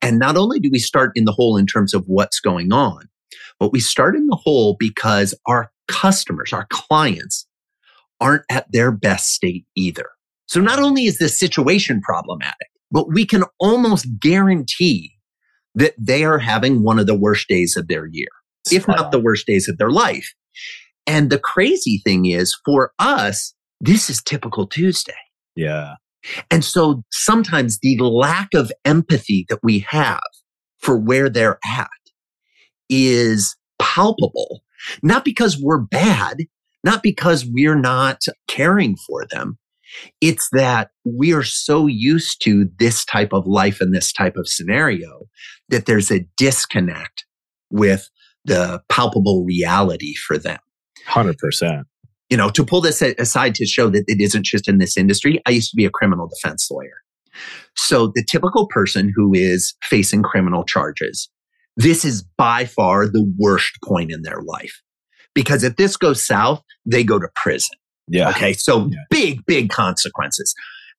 And 0.02 0.20
not 0.20 0.38
only 0.38 0.60
do 0.60 0.70
we 0.72 0.80
start 0.80 1.12
in 1.16 1.26
the 1.26 1.32
hole 1.32 1.58
in 1.58 1.66
terms 1.66 1.94
of 1.94 2.04
what's 2.08 2.40
going 2.40 2.72
on, 2.72 3.10
but 3.60 3.72
we 3.72 3.80
start 3.80 4.16
in 4.16 4.28
the 4.28 4.36
hole 4.36 4.76
because 4.80 5.34
our 5.46 5.72
customers, 5.88 6.54
our 6.54 6.68
clients 6.70 7.48
aren't 8.20 8.44
at 8.50 8.72
their 8.72 8.92
best 8.92 9.30
state 9.30 9.66
either. 9.76 10.10
So 10.48 10.60
not 10.60 10.80
only 10.80 11.06
is 11.06 11.18
this 11.18 11.40
situation 11.40 12.02
problematic, 12.02 12.68
but 12.92 13.10
we 13.10 13.26
can 13.26 13.44
almost 13.60 14.08
guarantee 14.20 15.14
that 15.76 15.94
they 15.98 16.24
are 16.24 16.40
having 16.40 16.84
one 16.84 17.00
of 17.00 17.06
the 17.06 17.18
worst 17.18 17.48
days 17.48 17.78
of 17.78 17.88
their 17.88 18.08
year, 18.08 18.30
if 18.72 18.88
not 18.88 19.12
the 19.12 19.20
worst 19.20 19.46
days 19.46 19.68
of 19.68 19.78
their 19.78 19.92
life. 19.92 20.34
And 21.06 21.30
the 21.30 21.40
crazy 21.40 22.02
thing 22.04 22.26
is 22.26 22.58
for 22.66 22.92
us, 22.98 23.54
this 23.80 24.10
is 24.10 24.24
typical 24.24 24.68
Tuesday. 24.68 25.14
Yeah. 25.56 25.96
And 26.50 26.64
so 26.64 27.04
sometimes 27.12 27.80
the 27.80 27.98
lack 28.00 28.54
of 28.54 28.72
empathy 28.84 29.46
that 29.50 29.60
we 29.64 29.86
have 29.90 30.20
for 30.80 30.98
where 30.98 31.30
they're 31.30 31.60
at 31.66 31.90
is 32.90 33.56
palpable 33.80 34.62
Not 35.02 35.26
because 35.26 35.60
we're 35.62 35.80
bad, 35.80 36.38
not 36.84 37.04
because 37.04 37.46
we're 37.46 37.80
not 37.80 38.24
caring 38.48 38.96
for 38.96 39.26
them. 39.30 39.58
It's 40.22 40.48
that 40.54 40.90
we 41.06 41.34
are 41.34 41.44
so 41.44 41.88
used 41.88 42.42
to 42.44 42.70
this 42.80 43.06
type 43.06 43.34
of 43.34 43.48
life 43.48 43.82
and 43.82 43.94
this 43.94 44.12
type 44.12 44.36
of 44.38 44.48
scenario 44.48 45.28
that 45.70 45.86
there's 45.86 46.12
a 46.12 46.26
disconnect 46.38 47.26
with 47.70 48.10
the 48.46 48.82
palpable 48.90 49.44
reality 49.46 50.16
for 50.16 50.38
them. 50.38 50.60
100%. 51.08 51.84
You 52.30 52.38
know, 52.38 52.50
to 52.50 52.66
pull 52.66 52.82
this 52.82 53.02
aside 53.02 53.56
to 53.56 53.66
show 53.66 53.90
that 53.90 54.04
it 54.08 54.22
isn't 54.22 54.46
just 54.46 54.68
in 54.68 54.78
this 54.78 54.98
industry, 54.98 55.42
I 55.46 55.52
used 55.52 55.70
to 55.72 55.76
be 55.76 55.86
a 55.86 55.90
criminal 55.90 56.28
defense 56.28 56.68
lawyer. 56.70 57.02
So 57.76 58.12
the 58.14 58.26
typical 58.30 58.68
person 58.68 59.14
who 59.16 59.34
is 59.34 59.76
facing 59.84 60.24
criminal 60.24 60.64
charges, 60.64 61.30
this 61.78 62.04
is 62.04 62.24
by 62.38 62.66
far 62.66 63.08
the 63.08 63.32
worst 63.38 63.78
point 63.84 64.12
in 64.12 64.24
their 64.24 64.42
life. 64.42 64.82
Because 65.34 65.64
if 65.64 65.76
this 65.76 65.96
goes 65.96 66.26
south, 66.26 66.64
they 66.86 67.04
go 67.04 67.20
to 67.20 67.28
prison. 67.36 67.78
Yeah. 68.08 68.30
Okay. 68.30 68.54
So 68.54 68.88
Yeah. 68.92 68.98
big, 69.10 69.46
big 69.46 69.70
consequences. 69.70 70.54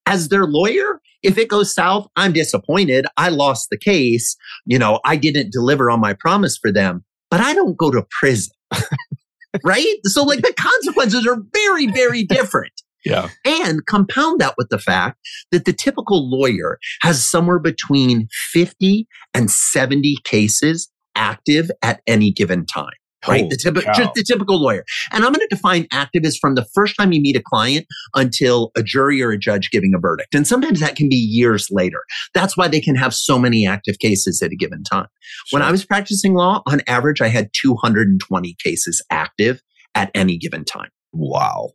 As 0.07 0.29
their 0.29 0.47
lawyer, 0.47 1.01
if 1.23 1.37
it 1.37 1.49
goes 1.49 1.75
south, 1.75 2.09
I'm 2.17 2.33
disappointed. 2.33 3.07
I 3.17 3.29
lost 3.29 3.69
the 3.71 3.79
case. 3.79 4.37
You 4.67 4.79
know, 4.79 5.01
I 5.05 5.17
didn't 5.17 5.53
deliver 5.53 5.91
on 5.91 6.01
my 6.01 6.15
promise 6.15 6.57
for 6.57 6.73
them, 6.73 7.05
but 7.31 7.41
I 7.41 7.55
don't 7.55 7.77
go 7.77 7.91
to 7.91 8.07
prison. 8.21 8.53
right? 9.65 9.97
So, 10.05 10.23
like, 10.25 10.43
the 10.43 10.55
consequences 10.59 11.27
are 11.27 11.39
very, 11.55 11.87
very 11.87 12.25
different. 12.25 12.73
Yeah. 13.05 13.29
And 13.45 13.87
compound 13.87 14.41
that 14.41 14.55
with 14.59 14.69
the 14.69 14.79
fact 14.79 15.19
that 15.53 15.65
the 15.65 15.73
typical 15.73 16.29
lawyer 16.29 16.79
has 17.03 17.25
somewhere 17.25 17.59
between 17.59 18.29
50 18.53 19.07
and 19.35 19.51
70 19.51 20.17
cases 20.25 20.89
active 21.15 21.71
at 21.83 22.01
any 22.07 22.31
given 22.31 22.67
time. 22.67 22.91
Right? 23.29 23.43
Holy 23.43 23.57
The, 23.57 23.93
just 23.95 24.15
the 24.15 24.25
typical 24.25 24.61
lawyer. 24.61 24.85
And 25.13 25.25
I'm 25.25 25.33
going 25.33 25.47
to 25.47 25.55
define 25.55 25.85
activist 25.89 26.39
from 26.41 26.55
the 26.55 26.67
first 26.75 26.97
time 26.97 27.13
you 27.13 27.21
meet 27.21 27.37
a 27.37 27.43
client 27.43 27.87
until 28.15 28.71
a 28.77 28.83
jury 28.83 29.23
or 29.23 29.31
a 29.31 29.39
judge 29.39 29.71
giving 29.71 29.95
a 29.95 29.99
verdict. 29.99 30.35
And 30.35 30.47
sometimes 30.47 30.81
that 30.81 30.97
can 30.97 31.09
be 31.09 31.17
years 31.17 31.69
later. 31.71 32.03
That's 32.35 32.57
why 32.57 32.69
they 32.69 32.81
can 32.81 32.97
have 32.97 33.15
so 33.15 33.39
many 33.39 33.67
active 33.67 33.99
cases 33.99 34.43
at 34.43 34.53
a 34.53 34.57
given 34.57 34.83
time. 34.83 35.07
When 35.51 35.63
I 35.63 35.71
was 35.71 35.85
practicing 35.85 36.35
law, 36.35 36.63
on 36.67 36.81
average, 36.87 37.21
I 37.21 37.29
had 37.29 37.51
220 37.53 38.57
cases 38.63 39.03
active 39.11 39.61
at 39.95 40.11
any 40.15 40.39
given 40.39 40.65
time. 40.65 40.91
Wow. 41.13 41.71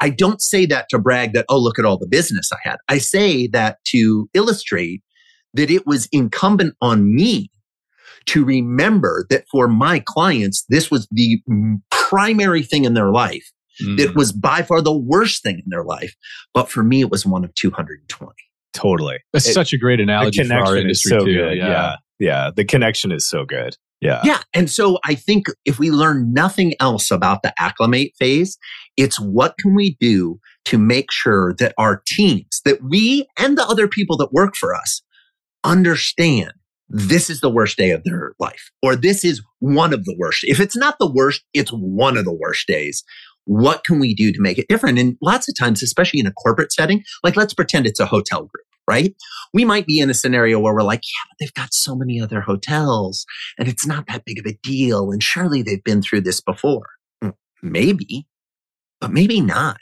I 0.00 0.10
don't 0.10 0.42
say 0.42 0.66
that 0.66 0.88
to 0.90 0.98
brag 0.98 1.32
that, 1.34 1.46
oh, 1.48 1.58
look 1.58 1.78
at 1.78 1.84
all 1.84 1.96
the 1.96 2.08
business 2.08 2.50
I 2.52 2.58
had. 2.62 2.76
I 2.88 2.98
say 2.98 3.46
that 3.48 3.78
to 3.88 4.28
illustrate 4.34 5.02
that 5.54 5.70
it 5.70 5.86
was 5.86 6.08
incumbent 6.10 6.74
on 6.80 7.14
me 7.14 7.50
to 8.26 8.44
remember 8.44 9.26
that 9.30 9.44
for 9.50 9.68
my 9.68 10.00
clients, 10.04 10.64
this 10.68 10.90
was 10.90 11.08
the 11.10 11.40
primary 11.90 12.62
thing 12.62 12.84
in 12.84 12.94
their 12.94 13.10
life. 13.10 13.50
Mm. 13.82 13.98
It 13.98 14.14
was 14.14 14.32
by 14.32 14.62
far 14.62 14.82
the 14.82 14.96
worst 14.96 15.42
thing 15.42 15.56
in 15.56 15.64
their 15.68 15.84
life. 15.84 16.14
But 16.52 16.70
for 16.70 16.82
me, 16.82 17.00
it 17.00 17.10
was 17.10 17.24
one 17.24 17.44
of 17.44 17.54
220. 17.54 18.32
Totally. 18.74 19.18
That's 19.32 19.48
It- 19.48 19.54
such 19.54 19.72
a 19.72 19.78
great 19.78 19.96
the 19.96 20.04
analogy 20.04 20.44
for 20.44 20.52
our 20.54 20.60
connection 20.60 20.76
is 20.76 20.82
industry 20.82 21.10
so 21.10 21.24
too. 21.24 21.34
good. 21.34 21.58
Yeah. 21.58 21.96
yeah. 22.18 22.50
The 22.54 22.64
connection 22.64 23.12
is 23.12 23.26
so 23.26 23.44
good. 23.44 23.76
Yeah. 24.00 24.20
Yeah. 24.24 24.40
And 24.52 24.68
so 24.68 24.98
I 25.04 25.14
think 25.14 25.46
if 25.64 25.78
we 25.78 25.90
learn 25.92 26.32
nothing 26.32 26.74
else 26.80 27.10
about 27.10 27.42
the 27.42 27.54
acclimate 27.58 28.12
phase, 28.18 28.58
it's 28.96 29.20
what 29.20 29.54
can 29.58 29.74
we 29.76 29.96
do 30.00 30.40
to 30.64 30.76
make 30.76 31.12
sure 31.12 31.54
that 31.58 31.72
our 31.78 32.02
teams, 32.06 32.60
that 32.64 32.82
we 32.82 33.26
and 33.38 33.56
the 33.56 33.64
other 33.64 33.86
people 33.86 34.16
that 34.16 34.32
work 34.32 34.56
for 34.56 34.74
us 34.74 35.02
understand 35.64 36.52
this 36.94 37.30
is 37.30 37.40
the 37.40 37.50
worst 37.50 37.78
day 37.78 37.90
of 37.90 38.04
their 38.04 38.34
life, 38.38 38.70
or 38.82 38.94
this 38.94 39.24
is 39.24 39.42
one 39.60 39.94
of 39.94 40.04
the 40.04 40.14
worst. 40.18 40.44
If 40.44 40.60
it's 40.60 40.76
not 40.76 40.96
the 41.00 41.10
worst, 41.10 41.42
it's 41.54 41.70
one 41.70 42.18
of 42.18 42.26
the 42.26 42.34
worst 42.34 42.66
days. 42.66 43.02
What 43.44 43.82
can 43.82 43.98
we 43.98 44.14
do 44.14 44.30
to 44.30 44.40
make 44.40 44.58
it 44.58 44.68
different? 44.68 44.98
And 44.98 45.16
lots 45.22 45.48
of 45.48 45.56
times, 45.58 45.82
especially 45.82 46.20
in 46.20 46.26
a 46.26 46.32
corporate 46.32 46.70
setting, 46.70 47.02
like 47.24 47.34
let's 47.34 47.54
pretend 47.54 47.86
it's 47.86 47.98
a 47.98 48.06
hotel 48.06 48.40
group, 48.40 48.66
right? 48.86 49.14
We 49.54 49.64
might 49.64 49.86
be 49.86 50.00
in 50.00 50.10
a 50.10 50.14
scenario 50.14 50.60
where 50.60 50.74
we're 50.74 50.82
like, 50.82 51.00
yeah, 51.02 51.28
but 51.30 51.36
they've 51.40 51.54
got 51.54 51.72
so 51.72 51.96
many 51.96 52.20
other 52.20 52.42
hotels 52.42 53.24
and 53.58 53.68
it's 53.68 53.86
not 53.86 54.06
that 54.08 54.24
big 54.26 54.38
of 54.38 54.46
a 54.46 54.58
deal. 54.62 55.10
And 55.10 55.22
surely 55.22 55.62
they've 55.62 55.82
been 55.82 56.02
through 56.02 56.20
this 56.20 56.42
before. 56.42 56.86
Mm, 57.24 57.32
Maybe, 57.62 58.28
but 59.00 59.10
maybe 59.10 59.40
not. 59.40 59.78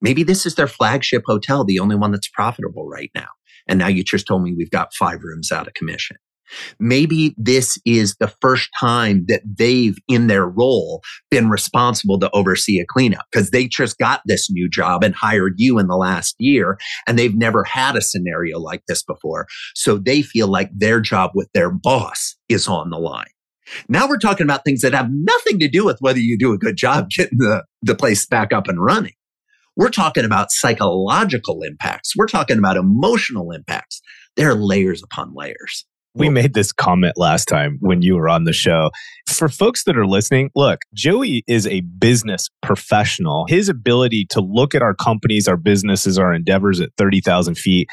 Maybe 0.00 0.24
this 0.24 0.46
is 0.46 0.56
their 0.56 0.66
flagship 0.66 1.22
hotel, 1.26 1.62
the 1.62 1.78
only 1.78 1.94
one 1.94 2.10
that's 2.10 2.28
profitable 2.28 2.88
right 2.88 3.10
now. 3.14 3.28
And 3.68 3.78
now 3.78 3.88
you 3.88 4.02
just 4.04 4.26
told 4.26 4.42
me 4.42 4.54
we've 4.56 4.70
got 4.70 4.94
five 4.94 5.20
rooms 5.22 5.52
out 5.52 5.66
of 5.66 5.74
commission. 5.74 6.16
Maybe 6.78 7.34
this 7.38 7.78
is 7.84 8.16
the 8.16 8.32
first 8.40 8.68
time 8.78 9.24
that 9.28 9.42
they've, 9.44 9.96
in 10.08 10.26
their 10.26 10.46
role, 10.46 11.02
been 11.30 11.48
responsible 11.48 12.18
to 12.20 12.30
oversee 12.32 12.78
a 12.78 12.84
cleanup 12.86 13.24
because 13.30 13.50
they 13.50 13.66
just 13.66 13.98
got 13.98 14.20
this 14.26 14.50
new 14.50 14.68
job 14.68 15.02
and 15.02 15.14
hired 15.14 15.54
you 15.56 15.78
in 15.78 15.86
the 15.86 15.96
last 15.96 16.34
year 16.38 16.78
and 17.06 17.18
they've 17.18 17.36
never 17.36 17.64
had 17.64 17.96
a 17.96 18.02
scenario 18.02 18.58
like 18.58 18.82
this 18.86 19.02
before. 19.02 19.46
So 19.74 19.96
they 19.96 20.22
feel 20.22 20.48
like 20.48 20.70
their 20.74 21.00
job 21.00 21.30
with 21.34 21.48
their 21.54 21.70
boss 21.70 22.36
is 22.48 22.68
on 22.68 22.90
the 22.90 22.98
line. 22.98 23.26
Now 23.88 24.08
we're 24.08 24.18
talking 24.18 24.44
about 24.44 24.64
things 24.64 24.82
that 24.82 24.92
have 24.92 25.08
nothing 25.10 25.58
to 25.60 25.68
do 25.68 25.84
with 25.84 25.98
whether 26.00 26.18
you 26.18 26.36
do 26.36 26.52
a 26.52 26.58
good 26.58 26.76
job 26.76 27.08
getting 27.16 27.38
the, 27.38 27.64
the 27.82 27.94
place 27.94 28.26
back 28.26 28.52
up 28.52 28.68
and 28.68 28.82
running. 28.82 29.14
We're 29.76 29.90
talking 29.90 30.24
about 30.24 30.50
psychological 30.50 31.62
impacts. 31.62 32.14
We're 32.16 32.26
talking 32.26 32.58
about 32.58 32.76
emotional 32.76 33.52
impacts. 33.52 34.00
There 34.36 34.50
are 34.50 34.54
layers 34.54 35.02
upon 35.02 35.34
layers. 35.34 35.86
We 36.14 36.28
made 36.28 36.52
this 36.52 36.72
comment 36.72 37.14
last 37.16 37.46
time 37.46 37.78
when 37.80 38.02
you 38.02 38.16
were 38.16 38.28
on 38.28 38.44
the 38.44 38.52
show. 38.52 38.90
For 39.26 39.48
folks 39.48 39.84
that 39.84 39.96
are 39.96 40.06
listening, 40.06 40.50
look, 40.54 40.80
Joey 40.92 41.42
is 41.48 41.66
a 41.66 41.80
business 41.80 42.50
professional. 42.60 43.46
His 43.48 43.70
ability 43.70 44.26
to 44.30 44.42
look 44.42 44.74
at 44.74 44.82
our 44.82 44.94
companies, 44.94 45.48
our 45.48 45.56
businesses, 45.56 46.18
our 46.18 46.34
endeavors 46.34 46.80
at 46.82 46.90
30,000 46.98 47.56
feet 47.56 47.88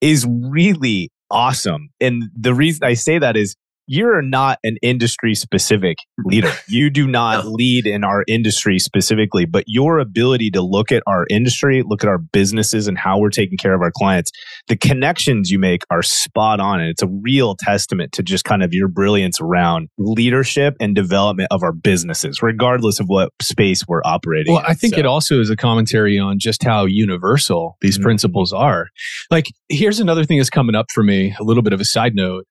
is 0.00 0.26
really 0.26 1.10
awesome. 1.30 1.90
And 2.00 2.24
the 2.34 2.54
reason 2.54 2.84
I 2.84 2.94
say 2.94 3.18
that 3.18 3.36
is 3.36 3.54
you're 3.88 4.22
not 4.22 4.58
an 4.62 4.76
industry 4.82 5.34
specific 5.34 5.98
leader. 6.24 6.52
You 6.68 6.90
do 6.90 7.06
not 7.06 7.44
No. 7.44 7.50
lead 7.52 7.86
in 7.86 8.04
our 8.04 8.24
industry 8.28 8.78
specifically, 8.78 9.46
but 9.46 9.64
your 9.66 9.98
ability 9.98 10.50
to 10.50 10.60
look 10.62 10.92
at 10.92 11.02
our 11.06 11.26
industry, 11.30 11.82
look 11.84 12.04
at 12.04 12.08
our 12.08 12.18
businesses 12.18 12.86
and 12.86 12.98
how 12.98 13.18
we're 13.18 13.30
taking 13.30 13.56
care 13.56 13.74
of 13.74 13.80
our 13.80 13.90
clients, 13.90 14.30
the 14.68 14.76
connections 14.76 15.50
you 15.50 15.58
make 15.58 15.82
are 15.90 16.02
spot 16.02 16.60
on. 16.60 16.80
And 16.80 16.90
it's 16.90 17.02
a 17.02 17.06
real 17.08 17.56
testament 17.58 18.12
to 18.12 18.22
just 18.22 18.44
kind 18.44 18.62
of 18.62 18.74
your 18.74 18.86
brilliance 18.88 19.40
around 19.40 19.88
leadership 19.98 20.74
and 20.78 20.94
development 20.94 21.48
of 21.50 21.62
our 21.62 21.72
businesses, 21.72 22.42
regardless 22.42 23.00
of 23.00 23.06
what 23.06 23.30
space 23.40 23.82
we're 23.88 24.02
operating 24.04 24.52
Well, 24.52 24.62
in. 24.62 24.70
I 24.70 24.74
think 24.74 24.94
So- 24.94 25.00
it 25.00 25.06
also 25.06 25.40
is 25.40 25.48
a 25.48 25.56
commentary 25.56 26.18
on 26.18 26.38
just 26.38 26.62
how 26.62 26.84
universal 26.84 27.76
these 27.80 27.98
Mhm. 27.98 28.02
principles 28.02 28.52
are. 28.52 28.88
Like, 29.30 29.46
here's 29.70 30.00
another 30.00 30.24
thing 30.24 30.36
that's 30.38 30.50
coming 30.50 30.74
up 30.74 30.86
for 30.92 31.02
me, 31.02 31.34
a 31.40 31.42
little 31.42 31.62
bit 31.62 31.72
of 31.72 31.80
a 31.80 31.84
side 31.86 32.14
note. 32.14 32.44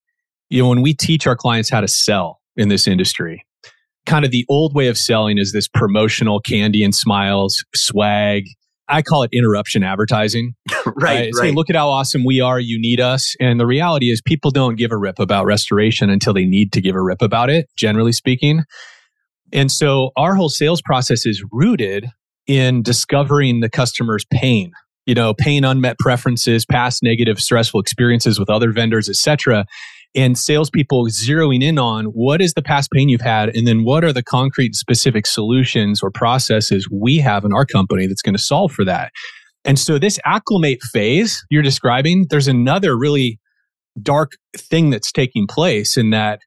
You 0.50 0.64
know, 0.64 0.70
when 0.70 0.82
we 0.82 0.94
teach 0.94 1.28
our 1.28 1.36
clients 1.36 1.70
how 1.70 1.82
to 1.82 1.88
sell 1.88 2.40
in 2.56 2.70
this 2.70 2.88
industry, 2.88 3.46
kind 4.06 4.24
of 4.26 4.32
the 4.32 4.46
old 4.50 4.74
way 4.74 4.88
of 4.88 4.98
selling 4.98 5.38
is 5.38 5.52
this 5.52 5.68
promotional 5.68 6.40
candy 6.40 6.84
and 6.84 6.96
smiles, 6.96 7.64
swag. 7.76 8.46
I 8.90 9.02
call 9.02 9.24
it 9.24 9.30
interruption 9.34 9.84
advertising. 9.84 10.54
right, 10.86 11.28
It's, 11.28 11.40
Hey, 11.40 11.48
right. 11.48 11.54
look 11.56 11.70
at 11.70 11.76
how 11.76 11.90
awesome 11.90 12.24
we 12.24 12.40
are. 12.40 12.60
You 12.60 12.80
need 12.80 13.02
us. 13.02 13.36
And 13.42 13.60
the 13.60 13.66
reality 13.66 14.10
is, 14.10 14.22
people 14.22 14.50
don't 14.50 14.78
give 14.78 14.94
a 14.94 14.98
rip 14.98 15.20
about 15.20 15.46
restoration 15.46 16.10
until 16.10 16.34
they 16.34 16.46
need 16.46 16.72
to 16.72 16.82
give 16.82 16.96
a 16.96 17.02
rip 17.02 17.22
about 17.22 17.50
it, 17.50 17.68
generally 17.76 18.14
speaking. 18.14 18.64
And 19.52 19.70
so 19.72 20.12
our 20.16 20.36
whole 20.36 20.50
sales 20.50 20.82
process 20.82 21.26
is 21.26 21.44
rooted 21.52 22.10
in 22.48 22.82
discovering 22.82 23.60
the 23.60 23.70
customer's 23.70 24.26
pain, 24.32 24.72
you 25.06 25.14
know, 25.16 25.34
pain, 25.34 25.66
unmet 25.66 26.00
preferences, 26.00 26.66
past 26.66 27.04
negative, 27.04 27.42
stressful 27.42 27.82
experiences 27.82 28.40
with 28.40 28.50
other 28.50 28.72
vendors, 28.72 29.10
et 29.10 29.16
cetera. 29.16 29.66
And 30.16 30.38
salespeople 30.38 31.08
zeroing 31.08 31.62
in 31.62 31.78
on 31.78 32.06
what 32.06 32.42
is 32.42 32.54
the 32.54 32.62
past 32.62 32.90
pain 32.92 33.10
you've 33.10 33.22
had, 33.22 33.56
and 33.56 33.68
then 33.68 33.84
what 33.84 34.04
are 34.04 34.14
the 34.14 34.24
concrete, 34.24 34.74
specific 34.74 35.28
solutions 35.28 36.02
or 36.02 36.10
processes 36.10 36.88
we 36.92 37.18
have 37.18 37.46
in 37.46 37.54
our 37.54 37.66
company 37.66 38.08
that's 38.08 38.22
going 38.22 38.36
to 38.36 38.42
solve 38.42 38.72
for 38.72 38.86
that. 38.86 39.12
And 39.64 39.78
so, 39.78 40.00
this 40.00 40.20
acclimate 40.26 40.82
phase 40.82 41.46
you're 41.50 41.62
describing, 41.62 42.26
there's 42.30 42.48
another 42.48 42.98
really 42.98 43.40
dark 44.02 44.32
thing 44.56 44.90
that's 44.90 45.12
taking 45.12 45.48
place 45.48 45.98
in 45.98 46.12
that 46.12 46.40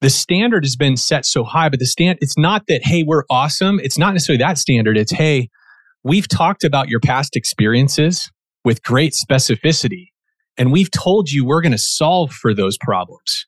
the 0.00 0.10
standard 0.10 0.64
has 0.64 0.76
been 0.76 0.96
set 0.96 1.24
so 1.24 1.44
high, 1.44 1.68
but 1.68 1.78
the 1.78 1.86
stand, 1.86 2.18
it's 2.20 2.36
not 2.36 2.66
that, 2.68 2.84
hey, 2.84 3.04
we're 3.06 3.24
awesome. 3.30 3.80
It's 3.82 3.96
not 3.96 4.12
necessarily 4.12 4.42
that 4.42 4.58
standard. 4.58 4.98
It's, 4.98 5.12
hey, 5.12 5.48
we've 6.02 6.28
talked 6.28 6.64
about 6.64 6.88
your 6.88 7.00
past 7.00 7.36
experiences 7.36 8.30
with 8.64 8.82
great 8.82 9.14
specificity, 9.14 10.08
and 10.56 10.72
we've 10.72 10.90
told 10.90 11.30
you 11.30 11.44
we're 11.44 11.62
going 11.62 11.72
to 11.72 11.78
solve 11.78 12.32
for 12.32 12.54
those 12.54 12.76
problems. 12.78 13.46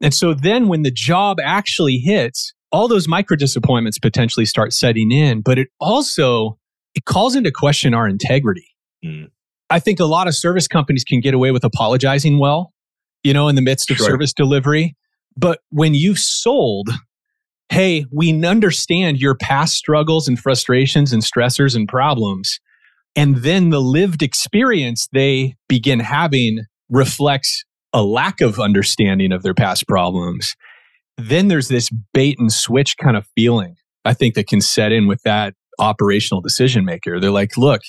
And 0.00 0.14
so 0.14 0.34
then 0.34 0.68
when 0.68 0.82
the 0.82 0.90
job 0.90 1.38
actually 1.42 1.98
hits, 1.98 2.52
all 2.72 2.88
those 2.88 3.08
micro 3.08 3.36
disappointments 3.36 3.98
potentially 3.98 4.46
start 4.46 4.72
setting 4.72 5.12
in, 5.12 5.40
but 5.40 5.58
it 5.58 5.68
also 5.80 6.58
it 6.94 7.04
calls 7.04 7.34
into 7.34 7.50
question 7.50 7.94
our 7.94 8.08
integrity. 8.08 8.66
Mm. 9.04 9.30
I 9.68 9.80
think 9.80 10.00
a 10.00 10.04
lot 10.04 10.28
of 10.28 10.34
service 10.34 10.68
companies 10.68 11.04
can 11.04 11.20
get 11.20 11.34
away 11.34 11.50
with 11.50 11.64
apologizing 11.64 12.38
well, 12.38 12.72
you 13.22 13.34
know, 13.34 13.48
in 13.48 13.54
the 13.54 13.62
midst 13.62 13.90
of 13.90 13.96
Sure. 13.96 14.06
service 14.06 14.32
delivery. 14.32 14.96
But 15.36 15.60
when 15.70 15.94
you've 15.94 16.18
sold 16.18 16.88
hey, 17.68 18.06
we 18.12 18.44
understand 18.44 19.18
your 19.18 19.34
past 19.34 19.74
struggles 19.74 20.28
and 20.28 20.38
frustrations 20.38 21.12
and 21.12 21.22
stressors 21.22 21.74
and 21.74 21.88
problems. 21.88 22.60
And 23.16 23.36
then 23.36 23.70
the 23.70 23.80
lived 23.80 24.22
experience 24.22 25.08
they 25.12 25.56
begin 25.68 26.00
having 26.00 26.66
reflects 26.90 27.64
a 27.92 28.02
lack 28.02 28.42
of 28.42 28.60
understanding 28.60 29.32
of 29.32 29.42
their 29.42 29.54
past 29.54 29.88
problems. 29.88 30.54
Then 31.16 31.48
there's 31.48 31.68
this 31.68 31.90
bait 32.12 32.38
and 32.38 32.52
switch 32.52 32.98
kind 32.98 33.16
of 33.16 33.26
feeling, 33.34 33.76
I 34.04 34.12
think, 34.12 34.34
that 34.34 34.46
can 34.46 34.60
set 34.60 34.92
in 34.92 35.06
with 35.06 35.22
that 35.22 35.54
operational 35.78 36.42
decision 36.42 36.84
maker. 36.84 37.18
They're 37.18 37.30
like, 37.30 37.56
look, 37.56 37.80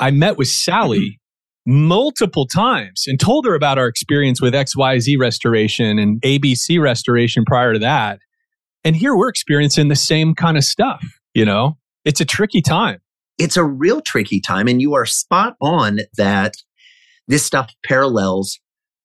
I 0.00 0.10
met 0.10 0.36
with 0.36 0.48
Sally 0.48 1.20
mm-hmm. 1.68 1.86
multiple 1.86 2.46
times 2.46 3.04
and 3.06 3.20
told 3.20 3.46
her 3.46 3.54
about 3.54 3.78
our 3.78 3.86
experience 3.86 4.42
with 4.42 4.52
XYZ 4.52 5.16
restoration 5.18 5.98
and 5.98 6.20
ABC 6.22 6.80
restoration 6.80 7.44
prior 7.44 7.72
to 7.72 7.78
that. 7.78 8.18
And 8.84 8.96
here 8.96 9.16
we're 9.16 9.28
experiencing 9.28 9.88
the 9.88 9.96
same 9.96 10.34
kind 10.34 10.56
of 10.56 10.64
stuff, 10.64 11.04
you 11.34 11.44
know? 11.44 11.78
It's 12.04 12.20
a 12.20 12.24
tricky 12.24 12.62
time. 12.62 12.98
It's 13.38 13.56
a 13.56 13.64
real 13.64 14.00
tricky 14.00 14.40
time. 14.40 14.68
And 14.68 14.80
you 14.80 14.94
are 14.94 15.06
spot 15.06 15.56
on 15.60 16.00
that 16.16 16.54
this 17.28 17.44
stuff 17.44 17.72
parallels 17.84 18.58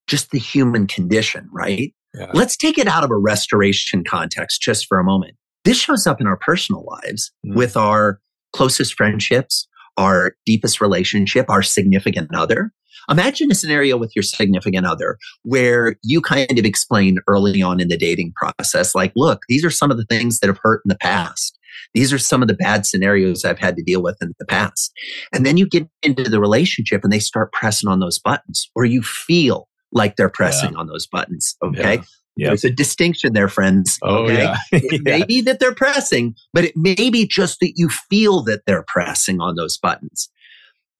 just 0.08 0.32
the 0.32 0.40
human 0.40 0.88
condition, 0.88 1.50
right? 1.52 1.94
Yeah. 2.14 2.32
Let's 2.34 2.58
take 2.58 2.78
it 2.78 2.88
out 2.88 3.04
of 3.04 3.12
a 3.12 3.18
restoration 3.18 4.04
context 4.04 4.62
just 4.62 4.88
for 4.88 5.00
a 5.00 5.04
moment. 5.04 5.36
This 5.64 5.78
shows 5.78 6.08
up 6.08 6.20
in 6.20 6.28
our 6.28 6.38
personal 6.38 6.86
lives 6.86 7.32
mm. 7.46 7.56
with 7.56 7.78
our 7.78 8.20
closest 8.54 8.96
friendships, 8.96 9.68
our 9.98 10.36
deepest 10.46 10.82
relationship, 10.82 11.50
our 11.50 11.62
significant 11.62 12.34
other. 12.36 12.72
Imagine 13.10 13.52
a 13.52 13.56
scenario 13.56 13.98
with 13.98 14.12
your 14.16 14.24
significant 14.24 14.86
other 14.86 15.18
where 15.44 15.96
you 16.04 16.22
kind 16.22 16.58
of 16.58 16.66
explain 16.66 17.18
early 17.28 17.62
on 17.62 17.80
in 17.80 17.88
the 17.88 17.98
dating 17.98 18.34
process, 18.36 18.94
like, 18.94 19.12
look, 19.16 19.42
these 19.50 19.66
are 19.66 19.72
some 19.72 19.92
of 19.92 19.98
the 19.98 20.06
things 20.06 20.40
that 20.40 20.48
have 20.48 20.60
hurt 20.62 20.82
in 20.86 20.90
the 20.90 20.98
past. 20.98 21.58
These 21.94 22.14
are 22.14 22.18
some 22.18 22.42
of 22.42 22.48
the 22.48 22.54
bad 22.54 22.86
scenarios 22.86 23.46
I've 23.46 23.60
had 23.60 23.76
to 23.76 23.84
deal 23.84 24.02
with 24.02 24.18
in 24.22 24.34
the 24.40 24.46
past. 24.46 24.92
And 25.34 25.46
then 25.46 25.58
you 25.58 25.68
get 25.68 25.88
into 26.04 26.24
the 26.24 26.40
relationship 26.40 27.04
and 27.04 27.12
they 27.12 27.20
start 27.20 27.52
pressing 27.52 27.90
on 27.90 28.00
those 28.00 28.20
buttons 28.20 28.70
or 28.76 28.86
you 28.86 29.02
feel 29.02 29.68
like 29.92 30.16
they're 30.16 30.30
pressing 30.30 30.74
yeah. 30.74 30.80
on 30.80 30.88
those 30.88 31.08
buttons. 31.08 31.56
Okay. 31.64 31.96
Yeah. 31.96 32.04
Yep. 32.38 32.48
There's 32.48 32.64
a 32.64 32.72
distinction 32.72 33.34
there, 33.34 33.50
friends. 33.50 33.98
Oh, 34.04 34.24
okay? 34.24 34.44
yeah. 34.44 34.58
it 34.72 35.02
may 35.04 35.26
be 35.26 35.42
that 35.42 35.60
they're 35.60 35.76
pressing, 35.76 36.34
but 36.54 36.64
it 36.64 36.78
may 36.78 37.10
be 37.10 37.28
just 37.28 37.60
that 37.60 37.74
you 37.76 37.90
feel 37.90 38.42
that 38.44 38.62
they're 38.66 38.86
pressing 38.88 39.42
on 39.42 39.56
those 39.56 39.78
buttons 39.78 40.30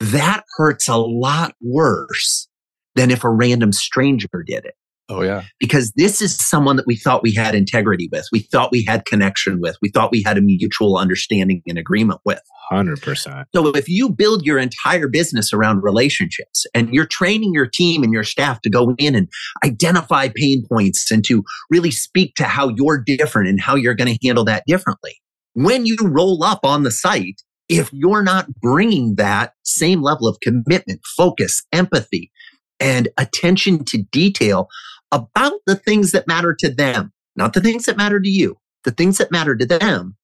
that 0.02 0.44
hurts 0.58 0.90
a 0.90 0.98
lot 0.98 1.54
worse 1.62 2.48
than 2.96 3.12
if 3.12 3.24
a 3.24 3.30
random 3.30 3.72
stranger 3.72 4.44
did 4.46 4.66
it. 4.66 4.76
Oh, 5.12 5.22
yeah. 5.22 5.44
Because 5.60 5.92
this 5.98 6.22
is 6.22 6.38
someone 6.38 6.78
that 6.78 6.88
we 6.88 6.96
thought 6.96 7.22
we 7.22 7.34
had 7.34 7.54
integrity 7.54 8.08
with. 8.12 8.26
We 8.32 8.40
thought 8.40 8.72
we 8.72 8.86
had 8.86 9.04
connection 9.04 9.60
with. 9.60 9.76
We 9.82 9.90
thought 9.90 10.10
we 10.10 10.24
had 10.24 10.38
a 10.38 10.42
mutual 10.42 10.98
understanding 10.98 11.62
and 11.68 11.78
agreement 11.78 12.22
with. 12.24 12.40
100%. 12.72 13.46
So 13.54 13.68
if 13.72 13.90
you 13.90 14.10
build 14.10 14.46
your 14.46 14.58
entire 14.58 15.10
business 15.10 15.52
around 15.52 15.84
relationships 15.84 16.66
and 16.74 16.94
you're 16.94 17.06
training 17.06 17.52
your 17.54 17.68
team 17.68 18.04
and 18.04 18.14
your 18.14 18.24
staff 18.24 18.62
to 18.62 18.70
go 18.70 18.96
in 18.98 19.14
and 19.14 19.28
identify 19.66 20.30
pain 20.34 20.64
points 20.72 21.12
and 21.12 21.26
to 21.26 21.44
really 21.70 21.92
speak 21.92 22.36
to 22.36 22.46
how 22.46 22.70
you're 22.70 23.04
different 23.06 23.50
and 23.50 23.60
how 23.60 23.76
you're 23.76 23.96
going 23.96 24.16
to 24.16 24.26
handle 24.26 24.46
that 24.46 24.64
differently, 24.66 25.18
when 25.54 25.86
you 25.86 25.98
roll 26.02 26.42
up 26.46 26.62
on 26.64 26.84
the 26.84 26.92
site, 26.92 27.42
if 27.68 27.92
you're 27.92 28.24
not 28.24 28.48
bringing 28.62 29.16
that 29.16 29.54
same 29.64 30.02
level 30.02 30.28
of 30.28 30.38
commitment, 30.42 31.02
focus, 31.18 31.64
empathy, 31.74 32.32
and 32.80 33.10
attention 33.18 33.84
to 33.86 34.04
detail 34.12 34.68
about 35.12 35.54
the 35.66 35.76
things 35.76 36.12
that 36.12 36.28
matter 36.28 36.56
to 36.60 36.70
them, 36.70 37.12
not 37.36 37.54
the 37.54 37.62
things 37.62 37.86
that 37.86 37.98
matter 37.98 38.20
to 38.20 38.30
you, 38.30 38.58
the 38.84 38.92
things 38.92 39.18
that 39.18 39.32
matter 39.32 39.56
to 39.56 39.66
them, 39.66 40.16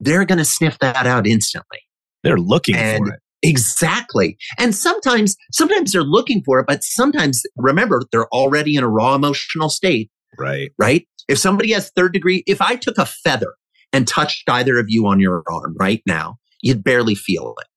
they're 0.00 0.24
going 0.24 0.38
to 0.38 0.44
sniff 0.44 0.78
that 0.80 1.06
out 1.06 1.26
instantly. 1.26 1.78
They're 2.22 2.38
looking 2.38 2.76
and 2.76 3.06
for 3.06 3.14
it. 3.14 3.20
Exactly. 3.42 4.36
And 4.58 4.74
sometimes, 4.74 5.36
sometimes 5.52 5.92
they're 5.92 6.02
looking 6.02 6.42
for 6.44 6.58
it, 6.60 6.66
but 6.66 6.82
sometimes 6.82 7.42
remember, 7.56 8.02
they're 8.10 8.28
already 8.28 8.76
in 8.76 8.82
a 8.82 8.88
raw 8.88 9.14
emotional 9.14 9.68
state. 9.68 10.10
Right. 10.38 10.72
Right. 10.78 11.06
If 11.28 11.38
somebody 11.38 11.72
has 11.72 11.90
third 11.90 12.12
degree, 12.12 12.42
if 12.46 12.60
I 12.60 12.76
took 12.76 12.98
a 12.98 13.06
feather 13.06 13.54
and 13.92 14.06
touched 14.06 14.48
either 14.48 14.78
of 14.78 14.86
you 14.88 15.06
on 15.06 15.20
your 15.20 15.42
arm 15.48 15.76
right 15.78 16.02
now, 16.06 16.38
you'd 16.62 16.84
barely 16.84 17.14
feel 17.14 17.54
it. 17.60 17.68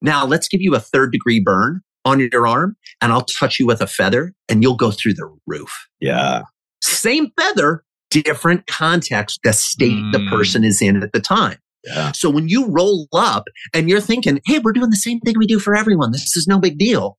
Now 0.00 0.24
let's 0.26 0.48
give 0.48 0.60
you 0.60 0.74
a 0.74 0.80
third 0.80 1.12
degree 1.12 1.40
burn 1.40 1.82
on 2.04 2.20
your 2.20 2.46
arm 2.46 2.76
and 3.00 3.12
I'll 3.12 3.24
touch 3.24 3.58
you 3.60 3.66
with 3.66 3.80
a 3.80 3.86
feather 3.86 4.34
and 4.48 4.62
you'll 4.62 4.76
go 4.76 4.90
through 4.90 5.14
the 5.14 5.30
roof. 5.46 5.88
Yeah. 6.00 6.42
Same 6.82 7.30
feather, 7.38 7.84
different 8.10 8.66
context, 8.66 9.40
the 9.44 9.52
state 9.52 9.92
mm. 9.92 10.12
the 10.12 10.26
person 10.30 10.64
is 10.64 10.82
in 10.82 11.02
at 11.02 11.12
the 11.12 11.20
time. 11.20 11.58
Yeah. 11.84 12.12
So 12.12 12.30
when 12.30 12.48
you 12.48 12.66
roll 12.68 13.08
up 13.12 13.44
and 13.74 13.88
you're 13.88 14.00
thinking, 14.00 14.40
hey, 14.46 14.58
we're 14.58 14.72
doing 14.72 14.90
the 14.90 14.96
same 14.96 15.20
thing 15.20 15.34
we 15.36 15.46
do 15.46 15.58
for 15.58 15.74
everyone. 15.74 16.12
This 16.12 16.36
is 16.36 16.46
no 16.46 16.58
big 16.58 16.78
deal. 16.78 17.18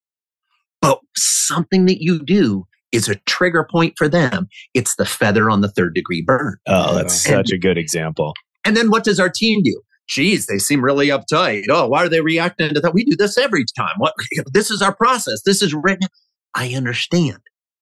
But 0.82 1.00
something 1.16 1.86
that 1.86 2.02
you 2.02 2.24
do 2.24 2.66
is 2.92 3.10
a 3.10 3.16
trigger 3.26 3.68
point 3.70 3.96
for 3.98 4.08
them. 4.08 4.48
It's 4.74 4.96
the 4.96 5.06
feather 5.06 5.50
on 5.50 5.62
the 5.62 5.70
third 5.70 5.94
degree 5.96 6.22
burn. 6.22 6.58
Oh, 6.68 6.94
that's 6.94 7.26
and, 7.26 7.36
such 7.36 7.52
a 7.52 7.58
good 7.58 7.78
example. 7.78 8.34
And 8.66 8.78
then 8.78 8.90
what 8.90 9.04
does 9.04 9.20
our 9.20 9.30
team 9.30 9.62
do? 9.64 9.82
Geez, 10.08 10.46
they 10.48 10.58
seem 10.58 10.84
really 10.84 11.08
uptight. 11.08 11.66
Oh, 11.70 11.88
why 11.88 12.04
are 12.04 12.10
they 12.10 12.22
reacting 12.22 12.74
to 12.74 12.80
that? 12.80 12.94
We 12.94 13.06
do 13.06 13.16
this 13.16 13.38
every 13.38 13.66
time. 13.78 13.96
What 13.98 14.14
this 14.54 14.72
is 14.72 14.82
our 14.82 14.96
process. 14.96 15.42
This 15.46 15.62
is 15.62 15.74
written. 15.74 16.08
I 16.56 16.74
understand. 16.74 17.40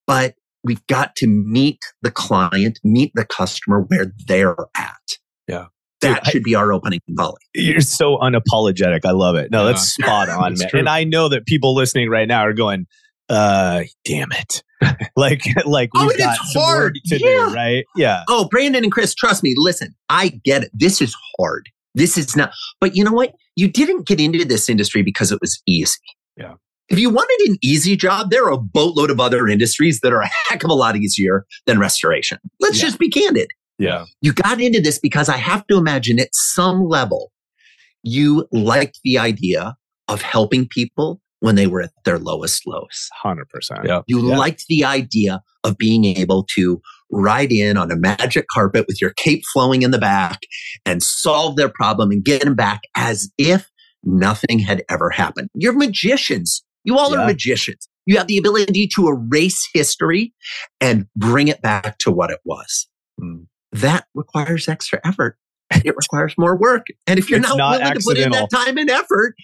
But 0.07 0.35
we've 0.63 0.85
got 0.87 1.15
to 1.17 1.27
meet 1.27 1.79
the 2.01 2.11
client, 2.11 2.79
meet 2.83 3.11
the 3.15 3.25
customer 3.25 3.81
where 3.81 4.13
they're 4.27 4.55
at. 4.77 5.17
Yeah. 5.47 5.67
That 6.01 6.23
Dude, 6.23 6.31
should 6.31 6.41
I, 6.41 6.43
be 6.43 6.55
our 6.55 6.73
opening 6.73 7.01
volley. 7.09 7.41
You're 7.53 7.81
so 7.81 8.17
unapologetic. 8.17 9.05
I 9.05 9.11
love 9.11 9.35
it. 9.35 9.51
No, 9.51 9.65
yeah. 9.65 9.71
that's 9.71 9.93
spot 9.93 10.29
on, 10.29 10.55
man. 10.57 10.69
True. 10.69 10.79
And 10.79 10.89
I 10.89 11.03
know 11.03 11.29
that 11.29 11.45
people 11.45 11.75
listening 11.75 12.09
right 12.09 12.27
now 12.27 12.41
are 12.41 12.53
going, 12.53 12.87
uh, 13.29 13.83
damn 14.03 14.31
it. 14.31 14.63
like, 15.15 15.43
like 15.65 15.93
we've 15.93 16.09
oh, 16.11 16.17
got 16.17 16.37
some 16.37 16.61
hard. 16.61 16.83
work 16.83 16.93
to 17.05 17.19
yeah. 17.19 17.49
do, 17.49 17.53
right? 17.53 17.85
Yeah. 17.95 18.23
Oh, 18.27 18.47
Brandon 18.49 18.83
and 18.83 18.91
Chris, 18.91 19.13
trust 19.13 19.43
me. 19.43 19.53
Listen, 19.55 19.93
I 20.09 20.39
get 20.43 20.63
it. 20.63 20.71
This 20.73 21.01
is 21.01 21.15
hard. 21.37 21.69
This 21.93 22.17
is 22.17 22.35
not, 22.35 22.51
but 22.79 22.95
you 22.95 23.03
know 23.03 23.11
what? 23.11 23.33
You 23.55 23.67
didn't 23.67 24.07
get 24.07 24.19
into 24.19 24.45
this 24.45 24.69
industry 24.69 25.03
because 25.03 25.31
it 25.31 25.39
was 25.41 25.61
easy. 25.67 25.99
Yeah. 26.37 26.53
If 26.89 26.99
you 26.99 27.09
wanted 27.09 27.49
an 27.49 27.57
easy 27.61 27.95
job, 27.95 28.31
there 28.31 28.45
are 28.45 28.51
a 28.51 28.57
boatload 28.57 29.11
of 29.11 29.19
other 29.19 29.47
industries 29.47 30.01
that 30.01 30.11
are 30.11 30.21
a 30.21 30.29
heck 30.49 30.63
of 30.63 30.69
a 30.69 30.73
lot 30.73 30.97
easier 30.97 31.45
than 31.65 31.79
restoration. 31.79 32.37
Let's 32.59 32.77
yeah. 32.77 32.87
just 32.87 32.99
be 32.99 33.09
candid. 33.09 33.49
Yeah. 33.79 34.05
You 34.21 34.33
got 34.33 34.59
into 34.59 34.81
this 34.81 34.99
because 34.99 35.29
I 35.29 35.37
have 35.37 35.65
to 35.67 35.77
imagine 35.77 36.19
at 36.19 36.29
some 36.33 36.83
level, 36.87 37.31
you 38.03 38.47
liked 38.51 38.99
the 39.03 39.17
idea 39.17 39.75
of 40.07 40.21
helping 40.21 40.67
people 40.67 41.21
when 41.39 41.55
they 41.55 41.65
were 41.65 41.81
at 41.81 41.91
their 42.05 42.19
lowest 42.19 42.67
lows. 42.67 43.09
100%. 43.23 43.85
Yeah. 43.85 44.01
You 44.07 44.27
yeah. 44.27 44.37
liked 44.37 44.65
the 44.67 44.85
idea 44.85 45.41
of 45.63 45.77
being 45.77 46.05
able 46.05 46.45
to 46.55 46.81
ride 47.11 47.51
in 47.51 47.77
on 47.77 47.91
a 47.91 47.95
magic 47.95 48.45
carpet 48.51 48.85
with 48.87 49.01
your 49.01 49.11
cape 49.17 49.43
flowing 49.53 49.81
in 49.81 49.91
the 49.91 49.99
back 49.99 50.39
and 50.85 51.03
solve 51.03 51.55
their 51.55 51.69
problem 51.69 52.11
and 52.11 52.23
get 52.23 52.41
them 52.41 52.55
back 52.55 52.81
as 52.95 53.29
if 53.37 53.69
nothing 54.03 54.59
had 54.59 54.83
ever 54.89 55.09
happened. 55.09 55.49
You're 55.53 55.73
magicians. 55.73 56.63
You 56.83 56.97
all 56.97 57.11
yeah. 57.11 57.23
are 57.23 57.27
magicians. 57.27 57.87
You 58.05 58.17
have 58.17 58.27
the 58.27 58.37
ability 58.37 58.89
to 58.95 59.07
erase 59.07 59.69
history 59.73 60.33
and 60.79 61.05
bring 61.15 61.47
it 61.47 61.61
back 61.61 61.97
to 61.99 62.11
what 62.11 62.31
it 62.31 62.39
was. 62.45 62.87
Mm. 63.21 63.45
That 63.71 64.05
requires 64.15 64.67
extra 64.67 64.99
effort. 65.05 65.37
It 65.85 65.95
requires 65.95 66.35
more 66.37 66.57
work. 66.57 66.87
And 67.07 67.17
if 67.17 67.29
you're 67.29 67.39
not, 67.39 67.57
not, 67.57 67.79
willing 67.79 67.93
to 67.93 68.01
put 68.03 68.17
in 68.17 68.31
that 68.31 68.49
time 68.51 68.77
and 68.77 68.89
effort, 68.89 69.35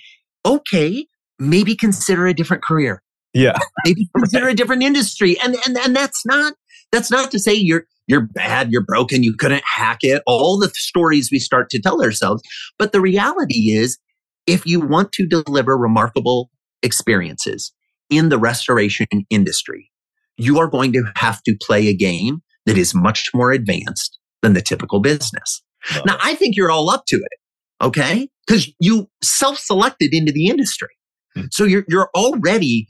okay, 0.46 1.08
maybe 1.40 1.76
consider 1.76 2.28
a 2.28 2.34
different 2.34 2.64
career. 2.64 3.02
Yeah. 3.34 3.58
Maybe 3.86 4.10
consider 4.18 4.46
right. 4.46 4.54
a 4.54 4.56
different 4.56 4.84
industry. 4.84 5.40
And, 5.40 5.56
and 5.66 5.78
and 5.78 5.96
that's 5.96 6.26
not 6.26 6.54
that's 6.92 7.12
not 7.12 7.32
to 7.32 7.40
say 7.40 7.54
you're 7.54 7.86
you're 8.08 8.26
bad, 8.26 8.72
you're 8.72 8.86
broken, 8.86 9.24
you 9.24 9.36
couldn't 9.36 9.64
hack 9.66 10.00
it, 10.02 10.24
all 10.26 10.58
the 10.58 10.70
stories 10.76 11.30
we 11.32 11.40
start 11.40 11.70
to 11.72 11.82
tell 11.82 12.02
ourselves. 12.02 12.42
But 12.80 12.94
the 12.94 13.02
reality 13.02 13.72
is, 13.72 13.98
if 14.46 14.66
you 14.66 14.80
want 14.80 15.12
to 15.14 15.28
deliver 15.28 15.78
remarkable 15.78 16.50
experiences 16.82 17.74
in 18.10 18.30
the 18.30 18.38
restoration 18.38 19.08
industry, 19.30 19.92
you 20.38 20.58
are 20.60 20.70
going 20.70 20.94
to 20.94 21.04
have 21.16 21.44
to 21.44 21.58
play 21.62 21.88
a 21.88 21.94
game 21.94 22.42
that 22.66 22.78
is 22.78 22.96
much 22.96 23.30
more 23.34 23.52
advanced 23.52 24.18
than 24.42 24.54
the 24.54 24.62
typical 24.62 25.02
business. 25.02 25.62
Now, 26.06 26.18
I 26.22 26.36
think 26.36 26.56
you're 26.56 26.72
all 26.72 26.90
up 26.90 27.04
to 27.08 27.18
it. 27.18 27.84
Okay. 27.84 28.30
Cause 28.50 28.72
you 28.80 29.10
self-selected 29.22 30.10
into 30.14 30.32
the 30.32 30.48
industry. 30.48 30.90
Hmm. 31.36 31.46
So 31.52 31.64
you're, 31.64 31.86
you're 31.88 32.10
already 32.16 32.88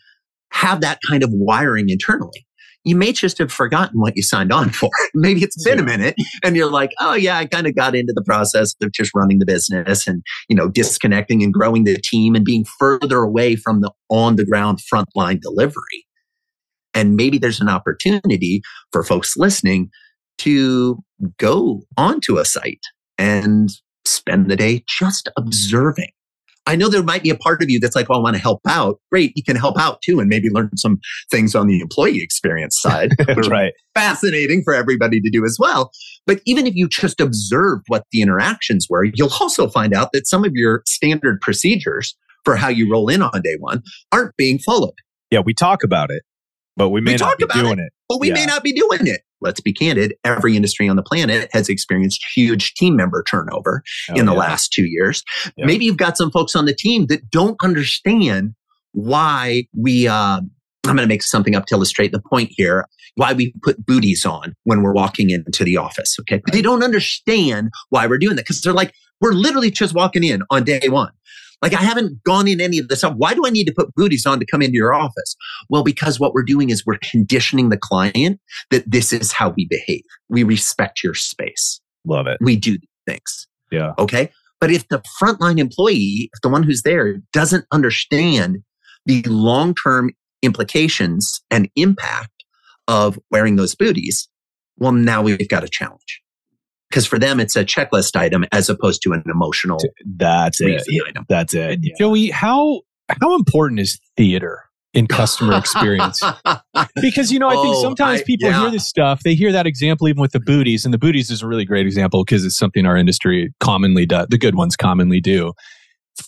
have 0.51 0.81
that 0.81 0.99
kind 1.07 1.23
of 1.23 1.29
wiring 1.31 1.89
internally 1.89 2.46
you 2.87 2.95
may 2.95 3.11
just 3.11 3.37
have 3.37 3.51
forgotten 3.51 3.99
what 3.99 4.15
you 4.15 4.23
signed 4.23 4.51
on 4.51 4.69
for. 4.69 4.89
Maybe 5.13 5.43
it's 5.43 5.61
been 5.63 5.79
a 5.79 5.83
minute 5.83 6.15
and 6.43 6.55
you're 6.55 6.71
like, 6.71 6.91
oh 6.99 7.13
yeah, 7.13 7.37
I 7.37 7.45
kind 7.45 7.67
of 7.67 7.75
got 7.75 7.95
into 7.95 8.13
the 8.13 8.23
process 8.23 8.73
of 8.81 8.91
just 8.93 9.11
running 9.13 9.39
the 9.39 9.45
business 9.45 10.07
and, 10.07 10.23
you 10.47 10.55
know, 10.55 10.69
disconnecting 10.69 11.43
and 11.43 11.53
growing 11.53 11.83
the 11.83 11.97
team 11.97 12.33
and 12.33 12.45
being 12.45 12.65
further 12.79 13.19
away 13.19 13.57
from 13.57 13.81
the 13.81 13.91
on 14.09 14.37
the 14.37 14.45
ground 14.45 14.79
frontline 14.91 15.41
delivery. 15.41 16.05
And 16.93 17.15
maybe 17.15 17.37
there's 17.37 17.61
an 17.61 17.69
opportunity 17.69 18.61
for 18.91 19.03
folks 19.03 19.35
listening 19.35 19.89
to 20.39 21.03
go 21.37 21.83
onto 21.97 22.37
a 22.37 22.45
site 22.45 22.85
and 23.17 23.69
spend 24.05 24.49
the 24.49 24.55
day 24.55 24.83
just 24.87 25.29
observing. 25.37 26.11
I 26.67 26.75
know 26.75 26.89
there 26.89 27.01
might 27.01 27.23
be 27.23 27.29
a 27.29 27.35
part 27.35 27.63
of 27.63 27.69
you 27.69 27.79
that's 27.79 27.95
like, 27.95 28.09
well, 28.09 28.19
I 28.19 28.21
want 28.21 28.35
to 28.35 28.41
help 28.41 28.59
out. 28.67 28.99
Great, 29.09 29.31
you 29.35 29.43
can 29.43 29.55
help 29.55 29.79
out 29.79 30.01
too 30.01 30.19
and 30.19 30.27
maybe 30.27 30.49
learn 30.49 30.69
some 30.75 30.99
things 31.31 31.55
on 31.55 31.67
the 31.67 31.79
employee 31.79 32.21
experience 32.21 32.77
side. 32.79 33.13
right. 33.47 33.73
Fascinating 33.95 34.63
for 34.63 34.73
everybody 34.75 35.21
to 35.21 35.29
do 35.29 35.45
as 35.45 35.57
well. 35.59 35.91
But 36.25 36.41
even 36.45 36.67
if 36.67 36.75
you 36.75 36.89
just 36.89 37.21
observed 37.21 37.85
what 37.87 38.03
the 38.11 38.21
interactions 38.21 38.87
were, 38.89 39.05
you'll 39.05 39.33
also 39.39 39.69
find 39.69 39.93
out 39.93 40.11
that 40.11 40.27
some 40.27 40.43
of 40.43 40.51
your 40.53 40.83
standard 40.85 41.39
procedures 41.41 42.15
for 42.43 42.57
how 42.57 42.67
you 42.67 42.91
roll 42.91 43.07
in 43.07 43.21
on 43.21 43.41
day 43.41 43.55
one 43.59 43.81
aren't 44.11 44.35
being 44.35 44.59
followed. 44.59 44.93
Yeah, 45.31 45.39
we 45.45 45.53
talk 45.53 45.83
about 45.83 46.11
it, 46.11 46.23
but 46.75 46.89
we 46.89 47.01
may 47.01 47.11
We 47.11 47.17
not 47.17 47.25
talk 47.29 47.37
be 47.37 47.43
about 47.45 47.57
doing 47.57 47.79
it. 47.79 47.91
But 48.09 48.19
we 48.19 48.31
may 48.31 48.45
not 48.45 48.63
be 48.63 48.73
doing 48.73 49.07
it. 49.07 49.21
Let's 49.41 49.61
be 49.61 49.71
candid. 49.73 50.15
Every 50.23 50.55
industry 50.55 50.87
on 50.89 50.95
the 50.95 51.03
planet 51.03 51.49
has 51.53 51.69
experienced 51.69 52.23
huge 52.35 52.73
team 52.73 52.95
member 52.95 53.23
turnover 53.29 53.83
in 54.15 54.25
the 54.25 54.31
Oh, 54.31 54.35
yeah. 54.35 54.39
last 54.39 54.71
two 54.73 54.85
years. 54.85 55.23
Yeah. 55.57 55.65
Maybe 55.65 55.85
you've 55.85 55.97
got 55.97 56.17
some 56.17 56.31
folks 56.31 56.55
on 56.55 56.65
the 56.65 56.73
team 56.73 57.05
that 57.07 57.29
don't 57.29 57.55
understand 57.63 58.53
why 58.93 59.65
we, 59.75 60.07
uh, 60.07 60.41
I'm 60.85 60.95
going 60.95 60.97
to 60.97 61.07
make 61.07 61.21
something 61.23 61.55
up 61.55 61.65
to 61.67 61.75
illustrate 61.75 62.11
the 62.11 62.21
point 62.21 62.49
here. 62.55 62.85
Why 63.15 63.33
we 63.33 63.53
put 63.63 63.83
booties 63.85 64.25
on 64.25 64.53
when 64.63 64.81
we're 64.83 64.93
walking 64.93 65.29
into 65.31 65.63
the 65.63 65.77
office. 65.77 66.15
Okay. 66.21 66.41
They 66.51 66.61
don't 66.61 66.83
understand 66.83 67.71
why 67.89 68.05
we're 68.07 68.19
doing 68.19 68.35
that 68.35 68.43
because 68.43 68.61
they're 68.61 68.73
like, 68.73 68.93
we're 69.21 69.33
literally 69.33 69.71
just 69.71 69.95
walking 69.95 70.23
in 70.23 70.43
on 70.51 70.63
day 70.63 70.87
one. 70.87 71.11
Like 71.61 71.73
I 71.73 71.81
haven't 71.81 72.23
gone 72.23 72.47
in 72.47 72.61
any 72.61 72.77
of 72.77 72.87
this 72.87 72.99
stuff. 72.99 73.15
Why 73.17 73.33
do 73.33 73.43
I 73.45 73.49
need 73.49 73.65
to 73.65 73.73
put 73.73 73.93
booties 73.95 74.25
on 74.25 74.39
to 74.39 74.45
come 74.45 74.61
into 74.61 74.75
your 74.75 74.93
office? 74.93 75.35
Well, 75.69 75.83
because 75.83 76.19
what 76.19 76.33
we're 76.33 76.43
doing 76.43 76.69
is 76.69 76.85
we're 76.85 76.99
conditioning 77.01 77.69
the 77.69 77.77
client 77.77 78.39
that 78.69 78.89
this 78.89 79.11
is 79.11 79.31
how 79.31 79.53
we 79.55 79.67
behave. 79.67 80.03
We 80.29 80.43
respect 80.43 81.03
your 81.03 81.13
space. 81.15 81.81
Love 82.05 82.27
it. 82.27 82.37
We 82.41 82.55
do 82.55 82.77
things. 83.07 83.47
Yeah. 83.71 83.93
Okay. 83.97 84.29
But 84.59 84.71
if 84.71 84.87
the 84.87 85.03
frontline 85.21 85.59
employee, 85.59 86.29
if 86.33 86.41
the 86.41 86.49
one 86.49 86.63
who's 86.63 86.83
there 86.83 87.17
doesn't 87.33 87.65
understand 87.71 88.57
the 89.05 89.23
long 89.23 89.75
term 89.75 90.11
implications 90.41 91.41
and 91.49 91.69
impact 91.75 92.43
of 92.87 93.19
wearing 93.31 93.55
those 93.55 93.75
booties, 93.75 94.29
well, 94.77 94.91
now 94.91 95.21
we've 95.21 95.49
got 95.49 95.63
a 95.63 95.69
challenge. 95.69 96.21
Because 96.89 97.05
for 97.05 97.19
them, 97.19 97.39
it's 97.39 97.55
a 97.55 97.65
checklist 97.65 98.15
item 98.15 98.45
as 98.51 98.69
opposed 98.69 99.01
to 99.03 99.13
an 99.13 99.23
emotional 99.25 99.77
That's 100.05 100.61
it. 100.61 100.65
reason 100.65 100.95
item. 101.09 101.25
That's 101.27 101.53
it. 101.53 101.79
Yeah. 101.81 101.93
Joey, 101.99 102.29
how 102.29 102.81
how 103.21 103.35
important 103.35 103.79
is 103.81 103.99
theater 104.15 104.63
in 104.93 105.07
customer 105.07 105.57
experience? 105.57 106.21
Because 107.01 107.31
you 107.31 107.39
know, 107.39 107.47
I 107.49 107.55
think 107.55 107.75
Oh, 107.75 107.81
sometimes 107.81 108.21
I- 108.21 108.23
people 108.23 108.49
yeah. 108.49 108.61
hear 108.61 108.69
this 108.71 108.87
stuff. 108.87 109.21
They 109.23 109.33
hear 109.35 109.51
that 109.51 109.65
example 109.67 110.07
even 110.07 110.21
with 110.21 110.31
the 110.31 110.39
booties, 110.39 110.85
and 110.85 110.93
the 110.93 110.97
booties 110.99 111.29
is 111.31 111.41
a 111.41 111.47
really 111.47 111.65
great 111.65 111.85
example 111.87 112.23
because 112.23 112.45
it's 112.45 112.55
something 112.57 112.85
our 112.85 112.95
industry 112.95 113.51
commonly 113.59 114.05
does. 114.05 114.27
The 114.29 114.37
good 114.37 114.55
ones 114.55 114.75
commonly 114.75 115.19
do 115.19 115.53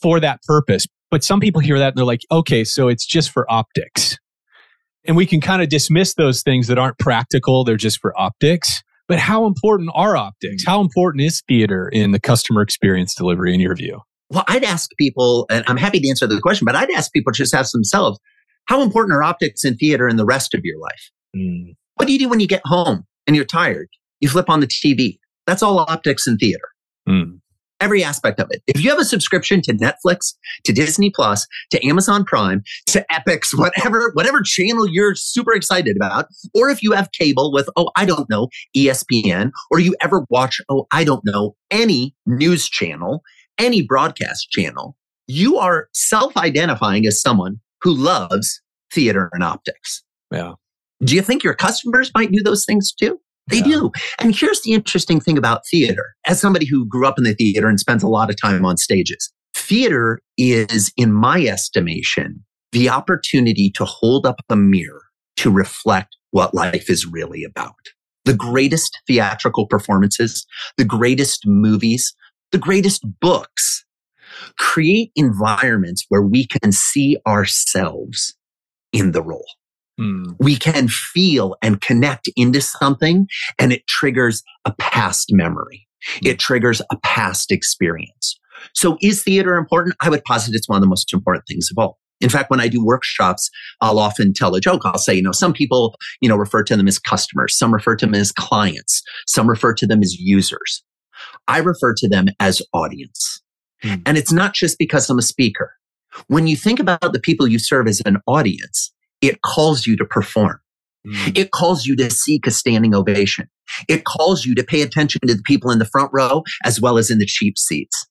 for 0.02 0.20
that 0.20 0.42
purpose. 0.44 0.86
But 1.12 1.24
some 1.24 1.40
people 1.40 1.62
hear 1.62 1.78
that 1.80 1.90
and 1.90 1.98
they're 1.98 2.06
like, 2.06 2.22
okay, 2.32 2.64
so 2.64 2.88
it's 2.88 3.06
just 3.06 3.30
for 3.32 3.50
optics, 3.52 4.18
and 5.06 5.16
we 5.16 5.26
can 5.26 5.40
kind 5.42 5.62
of 5.62 5.70
dismiss 5.70 6.16
those 6.16 6.42
things 6.44 6.68
that 6.68 6.78
aren't 6.78 6.98
practical. 7.00 7.64
They're 7.64 7.78
just 7.78 8.00
for 8.00 8.20
optics. 8.20 8.82
But 9.10 9.18
how 9.20 9.48
important 9.48 9.90
are 9.96 10.16
optics? 10.16 10.64
How 10.66 10.80
important 10.80 11.24
is 11.24 11.42
theater 11.48 11.90
in 11.90 12.12
the 12.12 12.20
customer 12.20 12.62
experience 12.62 13.16
delivery 13.16 13.54
in 13.56 13.60
your 13.60 13.76
view? 13.76 14.02
Well, 14.30 14.46
I'd 14.48 14.64
ask 14.64 14.92
people, 15.00 15.48
and 15.50 15.66
I'm 15.68 15.78
happy 15.78 16.00
to 16.00 16.08
answer 16.08 16.28
the 16.28 16.40
question, 16.40 16.64
but 16.64 16.76
I'd 16.76 16.92
ask 16.92 17.12
people 17.12 17.34
to 17.34 17.38
just 17.38 17.56
ask 17.56 17.72
themselves, 17.72 18.20
how 18.66 18.84
important 18.84 19.16
are 19.16 19.24
optics 19.24 19.66
in 19.66 19.76
theater 19.78 20.08
in 20.08 20.18
the 20.18 20.26
rest 20.26 20.54
of 20.54 20.62
your 20.64 20.80
life? 20.80 21.10
Mm. 21.36 21.76
What 21.96 22.06
do 22.06 22.14
you 22.14 22.20
do 22.20 22.30
when 22.30 22.40
you 22.40 22.48
get 22.48 22.62
home 22.66 23.04
and 23.26 23.36
you're 23.36 23.46
tired? 23.46 23.90
You 24.20 24.30
flip 24.30 24.48
on 24.48 24.60
the 24.60 24.68
TV. 24.68 25.18
That's 25.48 25.64
all 25.64 25.80
optics 25.80 26.28
in 26.28 26.38
theater. 26.38 26.70
Hmm. 27.08 27.38
Every 27.82 28.04
aspect 28.04 28.40
of 28.40 28.48
it. 28.52 28.62
If 28.68 28.84
you 28.84 28.90
have 28.90 29.00
a 29.00 29.06
subscription 29.06 29.62
to 29.62 29.74
Netflix, 29.74 30.34
to 30.66 30.74
Disney 30.74 31.12
Plus, 31.14 31.48
to 31.72 31.86
Amazon 31.86 32.26
Prime, 32.26 32.62
to 32.88 33.06
Epix, 33.12 33.48
whatever, 33.54 34.12
whatever 34.14 34.42
channel 34.42 34.88
you're 34.88 35.16
super 35.16 35.54
excited 35.54 35.96
about, 35.96 36.26
or 36.54 36.70
if 36.70 36.84
you 36.84 36.92
have 36.92 37.12
cable 37.12 37.54
with, 37.54 37.70
oh, 37.78 37.90
I 37.96 38.06
don't 38.06 38.30
know, 38.30 38.50
ESPN, 38.76 39.52
or 39.72 39.80
you 39.80 39.96
ever 40.02 40.26
watch, 40.30 40.60
oh, 40.70 40.88
I 40.92 41.04
don't 41.04 41.24
know, 41.24 41.56
any 41.72 42.16
news 42.26 42.68
channel, 42.68 43.22
any 43.58 43.82
broadcast 43.82 44.50
channel, 44.50 44.98
you 45.28 45.58
are 45.58 45.88
self-identifying 45.94 47.06
as 47.06 47.22
someone 47.22 47.62
who 47.82 47.94
loves 47.94 48.62
theater 48.92 49.30
and 49.32 49.44
optics. 49.44 50.04
Yeah. 50.32 50.54
Do 51.02 51.16
you 51.16 51.22
think 51.22 51.44
your 51.44 51.54
customers 51.54 52.12
might 52.14 52.32
do 52.32 52.44
those 52.44 52.66
things 52.66 52.92
too? 52.92 53.22
They 53.50 53.58
Yeah. 53.58 53.64
do. 53.64 53.92
And 54.20 54.36
here's 54.36 54.62
the 54.62 54.74
interesting 54.74 55.20
thing 55.20 55.38
about 55.38 55.62
theater. 55.70 56.16
As 56.28 56.40
somebody 56.40 56.66
who 56.66 56.86
grew 56.88 57.08
up 57.08 57.18
in 57.18 57.24
the 57.24 57.34
theater 57.34 57.68
and 57.68 57.80
spends 57.80 58.04
a 58.04 58.08
lot 58.08 58.30
of 58.30 58.40
time 58.40 58.66
on 58.66 58.78
stages, 58.78 59.32
theater 59.56 60.22
is, 60.38 60.92
in 60.98 61.12
my 61.14 61.46
estimation, 61.46 62.44
the 62.72 62.90
opportunity 62.90 63.72
to 63.76 63.86
hold 63.86 64.26
up 64.26 64.42
a 64.50 64.56
mirror 64.56 65.04
to 65.38 65.50
reflect 65.50 66.16
what 66.32 66.54
life 66.54 66.90
is 66.90 67.06
really 67.06 67.44
about. 67.44 67.74
The 68.26 68.34
greatest 68.34 69.00
theatrical 69.08 69.66
performances, 69.66 70.46
the 70.78 70.86
greatest 70.86 71.48
movies, 71.48 72.14
the 72.52 72.58
greatest 72.58 73.04
books 73.20 73.86
create 74.58 75.12
environments 75.16 76.06
where 76.10 76.22
we 76.22 76.46
can 76.46 76.72
see 76.72 77.18
ourselves 77.28 78.36
in 78.94 79.12
the 79.12 79.22
role 79.24 79.46
Hmm. 80.00 80.32
we 80.40 80.56
can 80.56 80.88
feel 80.88 81.58
and 81.62 81.82
connect 81.82 82.30
into 82.38 82.62
something 82.62 83.28
and 83.58 83.74
it 83.74 83.86
triggers 83.88 84.44
a 84.64 84.74
past 84.80 85.28
memory. 85.34 85.88
It 86.24 86.40
triggers 86.40 86.82
a 86.90 86.96
past 87.04 87.52
experience. 87.52 88.40
So 88.74 88.98
is 89.02 89.24
theater 89.24 89.58
important? 89.58 89.98
I 90.00 90.10
would 90.10 90.24
posit 90.24 90.56
it's 90.56 90.70
one 90.70 90.78
of 90.78 90.82
the 90.82 90.88
most 90.88 91.14
important 91.14 91.44
things 91.50 91.68
of 91.70 91.78
all. 91.78 92.00
In 92.22 92.30
fact, 92.30 92.50
when 92.50 92.62
I 92.62 92.70
do 92.70 92.86
workshops, 92.86 93.50
I'll 93.82 94.00
often 94.00 94.34
tell 94.34 94.56
a 94.56 94.62
joke. 94.62 94.82
I'll 94.86 94.98
say, 94.98 95.16
you 95.16 95.22
know, 95.22 95.34
some 95.34 95.52
people, 95.52 95.96
you 96.22 96.30
know, 96.30 96.38
refer 96.38 96.64
to 96.64 96.78
them 96.78 96.88
as 96.88 96.98
customers. 96.98 97.58
Some 97.58 97.74
refer 97.74 97.98
to 97.98 98.06
them 98.06 98.16
as 98.16 98.32
clients. 98.32 99.02
Some 99.28 99.50
refer 99.50 99.74
to 99.74 99.88
them 99.88 100.02
as 100.02 100.18
users. 100.18 100.82
I 101.50 101.60
refer 101.60 101.94
to 101.96 102.08
them 102.08 102.28
as 102.40 102.62
audience. 102.74 103.42
Hmm. 103.82 103.96
And 104.06 104.18
it's 104.18 104.32
not 104.32 104.54
just 104.54 104.78
because 104.78 105.10
I'm 105.10 105.20
a 105.20 105.24
speaker. 105.24 105.74
When 106.28 106.48
you 106.48 106.56
think 106.56 106.80
about 106.80 107.14
the 107.14 107.20
people 107.20 107.48
you 107.48 107.60
serve 107.60 107.88
as 107.88 108.02
an 108.06 108.18
audience, 108.28 108.94
it 109.22 109.42
calls 109.42 109.86
you 109.86 109.96
to 109.98 110.06
perform. 110.06 110.60
Hmm. 111.06 111.32
It 111.36 111.52
calls 111.52 111.86
you 111.86 111.96
to 111.98 112.10
seek 112.10 112.46
a 112.46 112.52
standing 112.52 112.94
ovation. 112.94 113.48
It 113.88 114.04
calls 114.04 114.46
you 114.46 114.56
to 114.56 114.64
pay 114.64 114.82
attention 114.82 115.22
to 115.26 115.34
the 115.34 115.42
people 115.44 115.72
in 115.72 115.80
the 115.80 115.86
front 115.86 116.10
row 116.14 116.44
as 116.66 116.82
well 116.82 116.98
as 116.98 117.10
in 117.10 117.20
the 117.20 117.26
cheap 117.26 117.58
seats. 117.58 118.08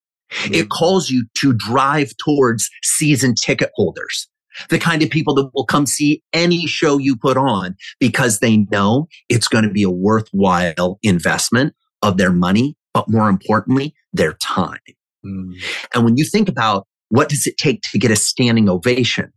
It 0.51 0.69
calls 0.69 1.11
you 1.11 1.27
to 1.41 1.55
drive 1.55 2.13
towards 2.23 2.69
season 2.83 3.35
ticket 3.35 3.71
holders, 3.75 4.29
the 4.69 4.79
kind 4.79 5.03
of 5.03 5.09
people 5.09 5.35
that 5.37 5.51
will 5.55 5.65
come 5.65 5.87
see 5.87 6.23
any 6.35 6.67
show 6.67 6.99
you 6.99 7.17
put 7.17 7.39
on 7.39 7.77
because 7.99 8.41
they 8.41 8.59
know 8.71 9.09
it's 9.31 9.49
going 9.49 9.65
to 9.65 9.71
be 9.71 9.83
a 9.83 9.91
worthwhile 9.91 10.99
investment 11.03 11.75
of 12.03 12.19
their 12.19 12.33
money, 12.33 12.77
but 12.93 13.09
more 13.09 13.29
importantly, 13.29 13.95
their 14.13 14.35
time. 14.35 14.79
Hmm. 15.25 15.53
And 15.95 16.05
when 16.05 16.17
you 16.19 16.25
think 16.25 16.49
about 16.49 16.87
what 17.09 17.31
does 17.31 17.47
it 17.47 17.57
take 17.57 17.81
to 17.91 17.99
get 17.99 18.11
a 18.11 18.17
standing 18.17 18.69
ovation 18.69 19.33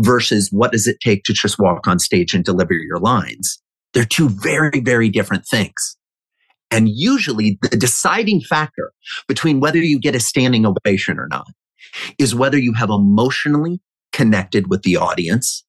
versus 0.00 0.48
what 0.52 0.72
does 0.72 0.86
it 0.86 0.98
take 1.00 1.24
to 1.24 1.32
just 1.32 1.58
walk 1.58 1.86
on 1.86 1.98
stage 1.98 2.34
and 2.34 2.44
deliver 2.44 2.74
your 2.74 2.98
lines, 2.98 3.60
they're 3.92 4.04
two 4.04 4.28
very, 4.28 4.80
very 4.80 5.08
different 5.08 5.46
things. 5.46 5.96
And 6.70 6.88
usually 6.88 7.58
the 7.62 7.76
deciding 7.76 8.40
factor 8.40 8.92
between 9.28 9.60
whether 9.60 9.78
you 9.78 10.00
get 10.00 10.14
a 10.14 10.20
standing 10.20 10.66
ovation 10.66 11.18
or 11.18 11.28
not 11.28 11.46
is 12.18 12.34
whether 12.34 12.58
you 12.58 12.72
have 12.74 12.90
emotionally 12.90 13.80
connected 14.12 14.68
with 14.68 14.82
the 14.82 14.96
audience 14.96 15.64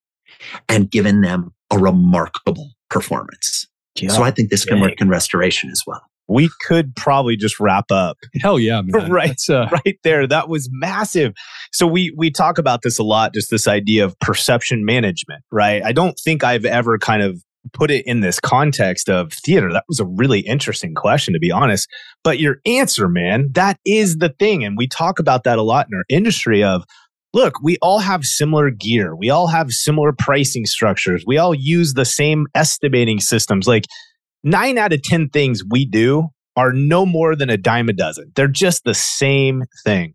and 0.67 0.89
given 0.89 1.21
them 1.21 1.53
a 1.71 1.77
remarkable 1.77 2.71
performance. 2.89 3.67
Yeah. 3.95 4.09
So 4.09 4.23
I 4.23 4.31
think 4.31 4.49
this 4.49 4.65
can 4.65 4.79
work 4.79 4.99
in 5.01 5.09
restoration 5.09 5.69
as 5.69 5.81
well. 5.85 6.01
We 6.27 6.49
could 6.65 6.95
probably 6.95 7.37
just 7.37 7.59
wrap 7.59 7.91
up 7.91 8.17
Hell 8.41 8.59
yeah, 8.59 8.81
man. 8.83 9.11
Right. 9.17 9.39
Uh, 9.49 9.67
right 9.71 9.97
there. 10.03 10.27
That 10.27 10.49
was 10.49 10.69
massive. 10.71 11.33
So 11.71 11.87
we 11.87 12.13
we 12.17 12.29
talk 12.29 12.57
about 12.57 12.81
this 12.83 12.99
a 12.99 13.03
lot, 13.03 13.33
just 13.33 13.49
this 13.49 13.67
idea 13.67 14.05
of 14.05 14.19
perception 14.19 14.85
management, 14.85 15.43
right? 15.51 15.81
I 15.83 15.91
don't 15.91 16.19
think 16.23 16.43
I've 16.43 16.65
ever 16.65 16.97
kind 16.97 17.21
of 17.21 17.41
put 17.73 17.91
it 17.91 18.05
in 18.05 18.21
this 18.21 18.39
context 18.39 19.09
of 19.09 19.33
theater. 19.33 19.71
That 19.71 19.83
was 19.87 19.99
a 19.99 20.05
really 20.05 20.41
interesting 20.41 20.93
question, 20.93 21.33
to 21.33 21.39
be 21.39 21.51
honest. 21.51 21.89
But 22.23 22.39
your 22.39 22.57
answer, 22.65 23.07
man, 23.07 23.49
that 23.53 23.79
is 23.85 24.17
the 24.17 24.29
thing. 24.39 24.63
And 24.63 24.77
we 24.77 24.87
talk 24.87 25.19
about 25.19 25.43
that 25.43 25.57
a 25.57 25.63
lot 25.63 25.87
in 25.89 25.97
our 25.97 26.05
industry 26.09 26.63
of 26.63 26.83
look, 27.33 27.61
we 27.61 27.77
all 27.81 27.99
have 27.99 28.23
similar 28.23 28.69
gear. 28.69 29.15
We 29.15 29.29
all 29.29 29.47
have 29.47 29.71
similar 29.71 30.11
pricing 30.17 30.65
structures. 30.65 31.23
We 31.27 31.37
all 31.37 31.53
use 31.53 31.93
the 31.93 32.05
same 32.05 32.47
estimating 32.55 33.19
systems. 33.19 33.67
Like 33.67 33.85
nine 34.43 34.77
out 34.77 34.93
of 34.93 35.01
10 35.03 35.29
things 35.29 35.63
we 35.69 35.85
do 35.85 36.27
are 36.55 36.71
no 36.73 37.05
more 37.05 37.35
than 37.35 37.49
a 37.49 37.57
dime 37.57 37.89
a 37.89 37.93
dozen. 37.93 38.31
They're 38.35 38.47
just 38.47 38.83
the 38.83 38.93
same 38.93 39.63
thing. 39.83 40.13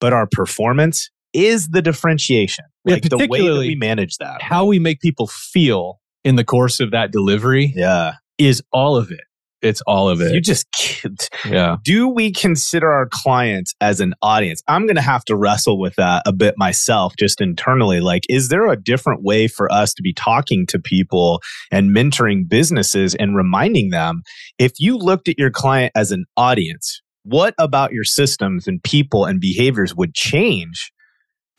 But 0.00 0.12
our 0.12 0.26
performance 0.30 1.10
is 1.32 1.68
the 1.68 1.82
differentiation. 1.82 2.64
Yeah, 2.84 2.94
like 2.94 3.02
the 3.08 3.26
way 3.28 3.46
that 3.46 3.58
we 3.58 3.74
manage 3.74 4.16
that. 4.18 4.40
how 4.42 4.64
we 4.64 4.78
make 4.78 5.00
people 5.00 5.26
feel 5.26 6.00
in 6.24 6.36
the 6.36 6.44
course 6.44 6.80
of 6.80 6.90
that 6.92 7.12
delivery 7.12 7.72
Yeah. 7.76 8.14
is 8.38 8.62
all 8.72 8.96
of 8.96 9.10
it. 9.10 9.20
It's 9.62 9.80
all 9.82 10.08
of 10.08 10.20
it. 10.20 10.32
You 10.32 10.40
just 10.40 10.70
can't. 10.72 11.28
yeah. 11.44 11.76
Do 11.84 12.08
we 12.08 12.32
consider 12.32 12.90
our 12.90 13.08
clients 13.10 13.74
as 13.80 14.00
an 14.00 14.14
audience? 14.22 14.62
I'm 14.68 14.86
going 14.86 14.96
to 14.96 15.02
have 15.02 15.24
to 15.26 15.36
wrestle 15.36 15.78
with 15.78 15.96
that 15.96 16.22
a 16.26 16.32
bit 16.32 16.54
myself, 16.56 17.14
just 17.18 17.40
internally. 17.40 18.00
Like, 18.00 18.24
is 18.28 18.48
there 18.48 18.70
a 18.70 18.80
different 18.80 19.22
way 19.22 19.48
for 19.48 19.70
us 19.72 19.92
to 19.94 20.02
be 20.02 20.12
talking 20.12 20.66
to 20.68 20.78
people 20.78 21.40
and 21.70 21.94
mentoring 21.94 22.48
businesses 22.48 23.14
and 23.14 23.36
reminding 23.36 23.90
them 23.90 24.22
if 24.58 24.72
you 24.78 24.96
looked 24.96 25.28
at 25.28 25.38
your 25.38 25.50
client 25.50 25.92
as 25.94 26.10
an 26.10 26.24
audience, 26.36 27.02
what 27.22 27.54
about 27.58 27.92
your 27.92 28.04
systems 28.04 28.66
and 28.66 28.82
people 28.82 29.24
and 29.26 29.40
behaviors 29.40 29.94
would 29.94 30.14
change 30.14 30.90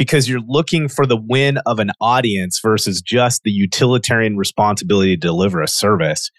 because 0.01 0.27
you're 0.27 0.41
looking 0.47 0.87
for 0.87 1.05
the 1.05 1.15
win 1.15 1.59
of 1.67 1.77
an 1.77 1.91
audience 2.01 2.59
versus 2.59 3.01
just 3.03 3.43
the 3.43 3.51
utilitarian 3.51 4.35
responsibility 4.35 5.15
to 5.15 5.19
deliver 5.19 5.61
a 5.61 5.67
service. 5.67 6.31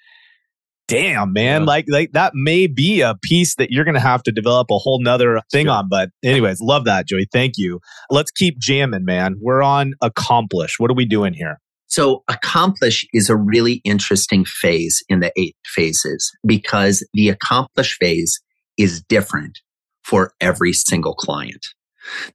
Damn, 0.92 1.32
man. 1.32 1.62
Yeah. 1.62 1.66
Like, 1.66 1.84
like 1.88 2.12
that 2.12 2.32
may 2.34 2.66
be 2.66 3.00
a 3.00 3.14
piece 3.22 3.56
that 3.56 3.70
you're 3.70 3.84
going 3.84 3.94
to 3.94 4.00
have 4.00 4.22
to 4.24 4.32
develop 4.32 4.70
a 4.70 4.78
whole 4.78 5.02
nother 5.02 5.40
thing 5.50 5.68
on. 5.68 5.88
But, 5.88 6.10
anyways, 6.22 6.60
love 6.60 6.84
that, 6.84 7.08
Joey. 7.08 7.26
Thank 7.32 7.54
you. 7.56 7.80
Let's 8.10 8.30
keep 8.30 8.58
jamming, 8.58 9.04
man. 9.04 9.36
We're 9.40 9.62
on 9.62 9.94
accomplish. 10.02 10.78
What 10.78 10.90
are 10.90 10.94
we 10.94 11.06
doing 11.06 11.32
here? 11.32 11.58
So 11.86 12.24
accomplish 12.28 13.06
is 13.12 13.28
a 13.28 13.36
really 13.36 13.80
interesting 13.84 14.44
phase 14.44 15.02
in 15.08 15.20
the 15.20 15.32
eight 15.36 15.56
phases 15.66 16.30
because 16.46 17.06
the 17.12 17.28
accomplish 17.28 17.96
phase 17.98 18.40
is 18.78 19.02
different 19.02 19.58
for 20.02 20.32
every 20.40 20.72
single 20.72 21.14
client. 21.14 21.66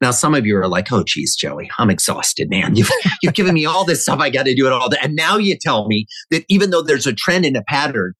Now, 0.01 0.11
some 0.11 0.33
of 0.33 0.45
you 0.45 0.57
are 0.57 0.67
like, 0.67 0.91
oh, 0.91 1.03
geez, 1.05 1.35
Joey, 1.35 1.69
I'm 1.77 1.89
exhausted, 1.89 2.49
man. 2.49 2.75
You've, 2.75 2.89
you've 3.21 3.33
given 3.33 3.53
me 3.53 3.65
all 3.65 3.83
this 3.83 4.03
stuff. 4.03 4.19
I 4.19 4.29
got 4.29 4.45
to 4.45 4.55
do 4.55 4.65
it 4.65 4.71
all. 4.71 4.89
And 5.01 5.15
now 5.15 5.37
you 5.37 5.57
tell 5.59 5.87
me 5.87 6.05
that 6.31 6.43
even 6.49 6.69
though 6.69 6.81
there's 6.81 7.07
a 7.07 7.13
trend 7.13 7.45
and 7.45 7.57
a 7.57 7.63
pattern, 7.67 8.13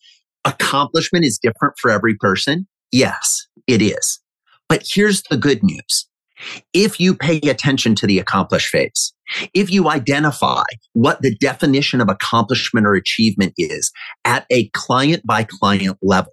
accomplishment 0.47 1.25
is 1.25 1.39
different 1.41 1.75
for 1.79 1.91
every 1.91 2.15
person. 2.15 2.67
Yes, 2.91 3.47
it 3.67 3.81
is. 3.81 4.19
But 4.69 4.83
here's 4.91 5.23
the 5.29 5.37
good 5.37 5.63
news. 5.63 6.07
If 6.73 6.99
you 6.99 7.15
pay 7.15 7.37
attention 7.37 7.95
to 7.95 8.07
the 8.07 8.19
accomplish 8.19 8.69
phase, 8.69 9.13
if 9.53 9.71
you 9.71 9.89
identify 9.89 10.63
what 10.93 11.21
the 11.21 11.35
definition 11.35 11.99
of 11.99 12.09
accomplishment 12.09 12.85
or 12.85 12.93
achievement 12.93 13.53
is 13.57 13.91
at 14.23 14.45
a 14.51 14.69
client 14.69 15.25
by 15.25 15.43
client 15.43 15.97
level, 16.01 16.31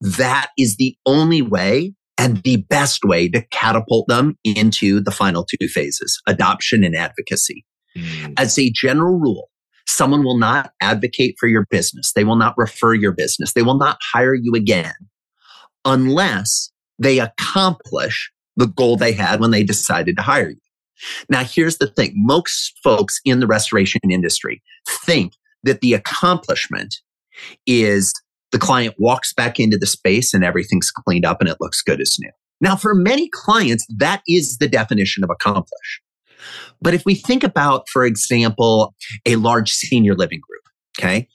that 0.00 0.48
is 0.58 0.76
the 0.76 0.96
only 1.06 1.42
way 1.42 1.94
and 2.16 2.42
the 2.44 2.58
best 2.68 3.04
way 3.04 3.28
to 3.28 3.44
catapult 3.50 4.06
them 4.08 4.38
into 4.44 5.00
the 5.00 5.10
final 5.10 5.44
two 5.44 5.68
phases, 5.68 6.20
adoption 6.26 6.84
and 6.84 6.94
advocacy. 6.94 7.64
Hmm. 7.96 8.32
As 8.36 8.58
a 8.58 8.70
general 8.70 9.18
rule, 9.18 9.50
someone 9.86 10.24
will 10.24 10.38
not 10.38 10.72
advocate 10.80 11.36
for 11.38 11.46
your 11.46 11.66
business. 11.70 12.12
They 12.14 12.24
will 12.24 12.36
not 12.36 12.54
refer 12.56 12.94
your 12.94 13.12
business. 13.12 13.52
They 13.52 13.62
will 13.62 13.78
not 13.78 13.98
hire 14.12 14.34
you 14.34 14.54
again 14.54 14.94
unless 15.84 16.70
they 16.98 17.18
accomplish 17.18 18.30
the 18.56 18.66
goal 18.66 18.96
they 18.96 19.12
had 19.12 19.40
when 19.40 19.50
they 19.50 19.64
decided 19.64 20.16
to 20.16 20.22
hire 20.22 20.50
you. 20.50 20.56
Now, 21.28 21.44
here's 21.44 21.78
the 21.78 21.88
thing. 21.88 22.12
Most 22.14 22.78
folks 22.82 23.20
in 23.24 23.40
the 23.40 23.46
restoration 23.46 24.00
industry 24.08 24.62
think 24.88 25.32
that 25.64 25.80
the 25.80 25.94
accomplishment 25.94 26.96
is 27.66 28.12
the 28.52 28.58
client 28.58 28.94
walks 28.98 29.32
back 29.32 29.58
into 29.58 29.76
the 29.76 29.86
space 29.86 30.32
and 30.32 30.44
everything's 30.44 30.90
cleaned 30.90 31.24
up 31.24 31.40
and 31.40 31.48
it 31.48 31.56
looks 31.60 31.82
good 31.82 32.00
as 32.00 32.16
new. 32.20 32.30
Now, 32.60 32.76
for 32.76 32.94
many 32.94 33.28
clients, 33.28 33.84
that 33.98 34.22
is 34.28 34.58
the 34.58 34.68
definition 34.68 35.24
of 35.24 35.30
accomplish. 35.30 36.00
But 36.80 36.94
if 36.94 37.04
we 37.04 37.14
think 37.14 37.44
about, 37.44 37.88
for 37.88 38.04
example, 38.04 38.94
a 39.26 39.36
large 39.36 39.72
senior 39.72 40.14
living 40.14 40.40
group, 40.40 40.62
okay, 40.98 41.28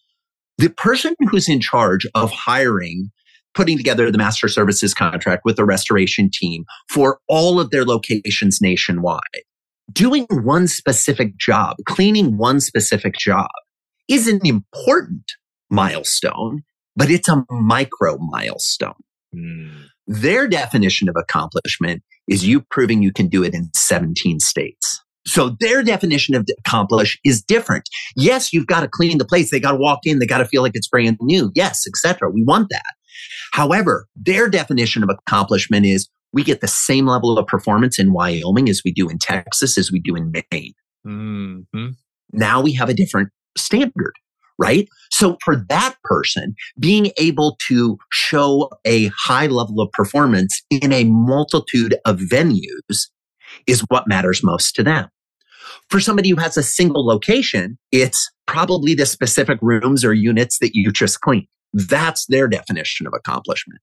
the 0.58 0.70
person 0.70 1.16
who's 1.30 1.48
in 1.48 1.62
charge 1.62 2.06
of 2.16 2.32
hiring, 2.32 3.12
putting 3.54 3.78
together 3.78 4.12
the 4.12 4.18
master 4.18 4.48
services 4.48 4.94
contract 4.94 5.44
with 5.46 5.56
the 5.56 5.66
restoration 5.66 6.30
team 6.32 6.66
for 6.90 7.20
all 7.28 7.60
of 7.60 7.72
their 7.72 7.86
locations 7.86 8.60
nationwide, 8.62 9.22
doing 9.92 10.26
one 10.32 10.68
specific 10.68 11.38
job, 11.38 11.78
cleaning 11.86 12.38
one 12.38 12.60
specific 12.60 13.16
job 13.18 13.50
is 14.08 14.28
an 14.28 14.46
important 14.46 15.24
milestone, 15.70 16.64
but 16.96 17.10
it's 17.10 17.30
a 17.30 17.44
micro 17.50 18.18
milestone. 18.20 18.94
Hmm. 19.34 19.84
Their 20.10 20.48
definition 20.48 21.08
of 21.08 21.16
accomplishment 21.16 22.02
is 22.28 22.46
you 22.46 22.62
proving 22.72 23.04
you 23.04 23.14
can 23.14 23.28
do 23.28 23.44
it 23.44 23.54
in 23.54 23.70
17 23.76 24.40
states. 24.40 25.02
So 25.28 25.56
their 25.60 25.84
definition 25.84 26.34
of 26.34 26.48
accomplish 26.66 27.20
is 27.24 27.44
different. 27.44 27.88
Yes, 28.16 28.52
you've 28.52 28.66
got 28.66 28.82
to 28.82 28.90
clean 28.92 29.20
the 29.20 29.26
place. 29.26 29.52
They 29.52 29.60
got 29.60 29.74
to 29.74 29.78
walk 29.78 30.00
in. 30.06 30.18
They 30.18 30.26
got 30.26 30.40
to 30.40 30.46
feel 30.46 30.64
like 30.64 30.72
it's 30.74 30.88
brand 30.88 31.18
new. 31.22 31.52
Yes, 31.54 31.86
etc. 31.88 32.32
We 32.32 32.44
want 32.44 32.70
that. 32.72 32.96
However, 33.52 34.08
their 34.16 34.50
definition 34.50 35.04
of 35.04 35.10
accomplishment 35.10 35.86
is 35.86 36.10
we 36.34 36.44
get 36.44 36.62
the 36.62 36.68
same 36.68 37.06
level 37.06 37.38
of 37.38 37.46
performance 37.46 38.00
in 38.00 38.12
Wyoming 38.12 38.68
as 38.68 38.82
we 38.84 38.92
do 38.92 39.10
in 39.10 39.20
Texas, 39.20 39.78
as 39.78 39.92
we 39.92 40.00
do 40.00 40.16
in 40.16 40.32
Maine. 40.32 40.74
Mm-hmm. 41.06 41.90
Now 42.34 42.62
we 42.62 42.74
have 42.74 42.90
a 42.90 42.96
different 42.96 43.30
standard, 43.58 44.14
right? 44.60 44.88
So 45.10 45.38
for 45.44 45.56
that 45.70 45.96
person, 46.04 46.54
being 46.80 47.12
able 47.18 47.58
to 47.68 47.98
show 48.12 48.70
a 48.86 49.10
high 49.18 49.48
level 49.48 49.82
of 49.82 49.92
performance 49.94 50.62
in 50.70 50.92
a 50.92 51.06
multitude 51.06 51.96
of 52.06 52.20
venues 52.20 53.08
is 53.66 53.82
what 53.88 54.08
matters 54.08 54.44
most 54.44 54.76
to 54.76 54.84
them. 54.84 55.08
For 55.90 56.00
somebody 56.00 56.30
who 56.30 56.36
has 56.36 56.58
a 56.58 56.64
single 56.64 57.06
location, 57.06 57.78
it's 57.92 58.30
probably 58.46 58.94
the 58.94 59.06
specific 59.06 59.58
rooms 59.62 60.06
or 60.06 60.14
units 60.14 60.60
that 60.60 60.76
you 60.76 60.92
just 60.92 61.22
cleaned. 61.22 61.48
That's 61.74 62.26
their 62.28 62.48
definition 62.48 63.08
of 63.08 63.14
accomplishment. 63.16 63.80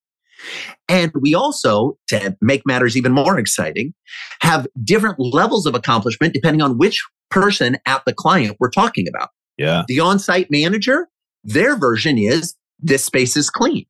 And 0.88 1.12
we 1.20 1.34
also, 1.34 1.96
to 2.08 2.36
make 2.40 2.62
matters 2.66 2.96
even 2.96 3.12
more 3.12 3.38
exciting, 3.38 3.94
have 4.40 4.66
different 4.84 5.18
levels 5.18 5.66
of 5.66 5.74
accomplishment 5.74 6.34
depending 6.34 6.62
on 6.62 6.78
which 6.78 7.02
person 7.30 7.78
at 7.86 8.02
the 8.04 8.12
client 8.12 8.56
we're 8.60 8.70
talking 8.70 9.08
about. 9.08 9.30
Yeah. 9.58 9.84
The 9.88 10.00
on 10.00 10.18
site 10.18 10.50
manager, 10.50 11.08
their 11.44 11.76
version 11.76 12.18
is 12.18 12.54
this 12.78 13.04
space 13.04 13.36
is 13.36 13.50
clean. 13.50 13.86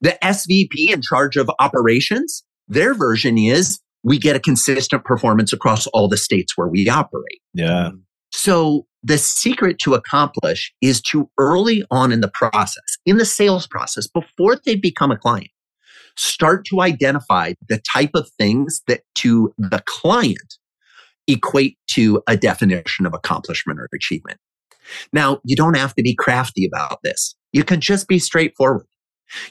The 0.00 0.18
SVP 0.22 0.92
in 0.92 1.00
charge 1.02 1.36
of 1.36 1.50
operations, 1.58 2.44
their 2.68 2.94
version 2.94 3.38
is 3.38 3.80
we 4.02 4.18
get 4.18 4.36
a 4.36 4.40
consistent 4.40 5.04
performance 5.04 5.52
across 5.52 5.86
all 5.88 6.08
the 6.08 6.16
states 6.16 6.56
where 6.56 6.68
we 6.68 6.88
operate. 6.88 7.40
Yeah. 7.54 7.90
So 8.32 8.86
the 9.02 9.16
secret 9.16 9.78
to 9.80 9.94
accomplish 9.94 10.72
is 10.82 11.00
to 11.02 11.30
early 11.38 11.84
on 11.90 12.12
in 12.12 12.20
the 12.20 12.30
process, 12.32 12.98
in 13.06 13.16
the 13.16 13.24
sales 13.24 13.66
process, 13.66 14.06
before 14.06 14.56
they 14.64 14.74
become 14.74 15.10
a 15.10 15.16
client, 15.16 15.50
start 16.16 16.64
to 16.66 16.80
identify 16.80 17.54
the 17.68 17.80
type 17.92 18.10
of 18.14 18.28
things 18.38 18.82
that 18.86 19.02
to 19.16 19.54
the 19.56 19.82
client 19.86 20.56
equate 21.26 21.78
to 21.90 22.22
a 22.26 22.36
definition 22.36 23.06
of 23.06 23.14
accomplishment 23.14 23.78
or 23.78 23.88
achievement. 23.94 24.38
Now, 25.12 25.40
you 25.44 25.56
don't 25.56 25.76
have 25.76 25.94
to 25.94 26.02
be 26.02 26.14
crafty 26.14 26.66
about 26.66 27.00
this. 27.02 27.34
You 27.52 27.64
can 27.64 27.80
just 27.80 28.08
be 28.08 28.18
straightforward. 28.18 28.86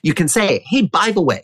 You 0.02 0.13
can 0.13 0.28
say, 0.28 0.63
Hey, 0.67 0.84
by 0.84 1.12
the 1.12 1.22
way, 1.22 1.43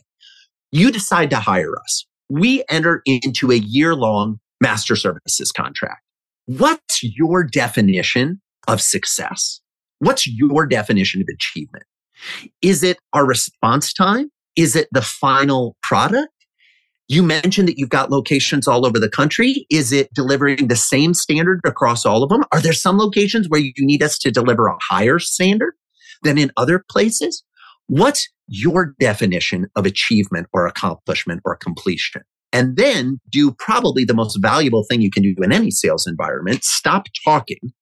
you 0.71 0.91
decide 0.91 1.29
to 1.31 1.37
hire 1.37 1.73
us. 1.79 2.05
We 2.29 2.63
enter 2.69 3.01
into 3.05 3.51
a 3.51 3.55
year 3.55 3.95
long 3.95 4.39
master 4.61 4.95
services 4.95 5.51
contract. 5.51 6.01
What's 6.45 7.03
your 7.03 7.43
definition 7.43 8.41
of 8.67 8.81
success? 8.81 9.61
What's 9.99 10.27
your 10.27 10.65
definition 10.65 11.21
of 11.21 11.27
achievement? 11.33 11.85
Is 12.61 12.83
it 12.83 12.97
our 13.13 13.25
response 13.25 13.93
time? 13.93 14.29
Is 14.55 14.75
it 14.75 14.87
the 14.91 15.01
final 15.01 15.75
product? 15.81 16.29
You 17.09 17.23
mentioned 17.23 17.67
that 17.67 17.79
you've 17.79 17.89
got 17.89 18.11
locations 18.11 18.67
all 18.67 18.85
over 18.85 18.99
the 18.99 19.09
country. 19.09 19.65
Is 19.71 19.91
it 19.91 20.13
delivering 20.13 20.67
the 20.67 20.75
same 20.75 21.15
standard 21.15 21.59
across 21.65 22.05
all 22.05 22.21
of 22.21 22.29
them? 22.29 22.43
Are 22.51 22.61
there 22.61 22.71
some 22.71 22.99
locations 22.99 23.49
where 23.49 23.59
you 23.59 23.73
need 23.79 24.03
us 24.03 24.19
to 24.19 24.31
deliver 24.31 24.67
a 24.67 24.77
higher 24.79 25.17
standard 25.17 25.73
than 26.21 26.37
in 26.37 26.51
other 26.55 26.85
places? 26.87 27.43
What's 27.87 28.29
your 28.47 28.93
definition 28.99 29.65
of 29.75 29.87
achievement 29.87 30.47
or 30.53 30.67
accomplishment 30.67 31.41
or 31.45 31.55
completion? 31.55 32.21
And 32.53 32.77
then 32.77 33.19
do 33.31 33.55
probably 33.57 34.05
the 34.05 34.13
most 34.13 34.37
valuable 34.39 34.85
thing 34.87 35.01
you 35.01 35.09
can 35.09 35.23
do 35.23 35.33
in 35.41 35.51
any 35.51 35.71
sales 35.71 36.05
environment. 36.05 36.63
Stop 36.63 37.07
talking 37.25 37.73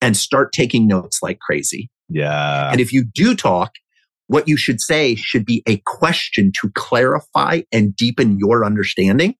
and 0.00 0.16
start 0.16 0.52
taking 0.52 0.86
notes 0.86 1.18
like 1.22 1.40
crazy. 1.40 1.90
Yeah. 2.08 2.70
And 2.70 2.80
if 2.80 2.92
you 2.92 3.04
do 3.04 3.34
talk, 3.34 3.72
what 4.30 4.46
you 4.46 4.56
should 4.56 4.80
say 4.80 5.16
should 5.16 5.44
be 5.44 5.60
a 5.66 5.82
question 5.86 6.52
to 6.62 6.70
clarify 6.76 7.62
and 7.72 7.96
deepen 7.96 8.38
your 8.38 8.64
understanding 8.64 9.34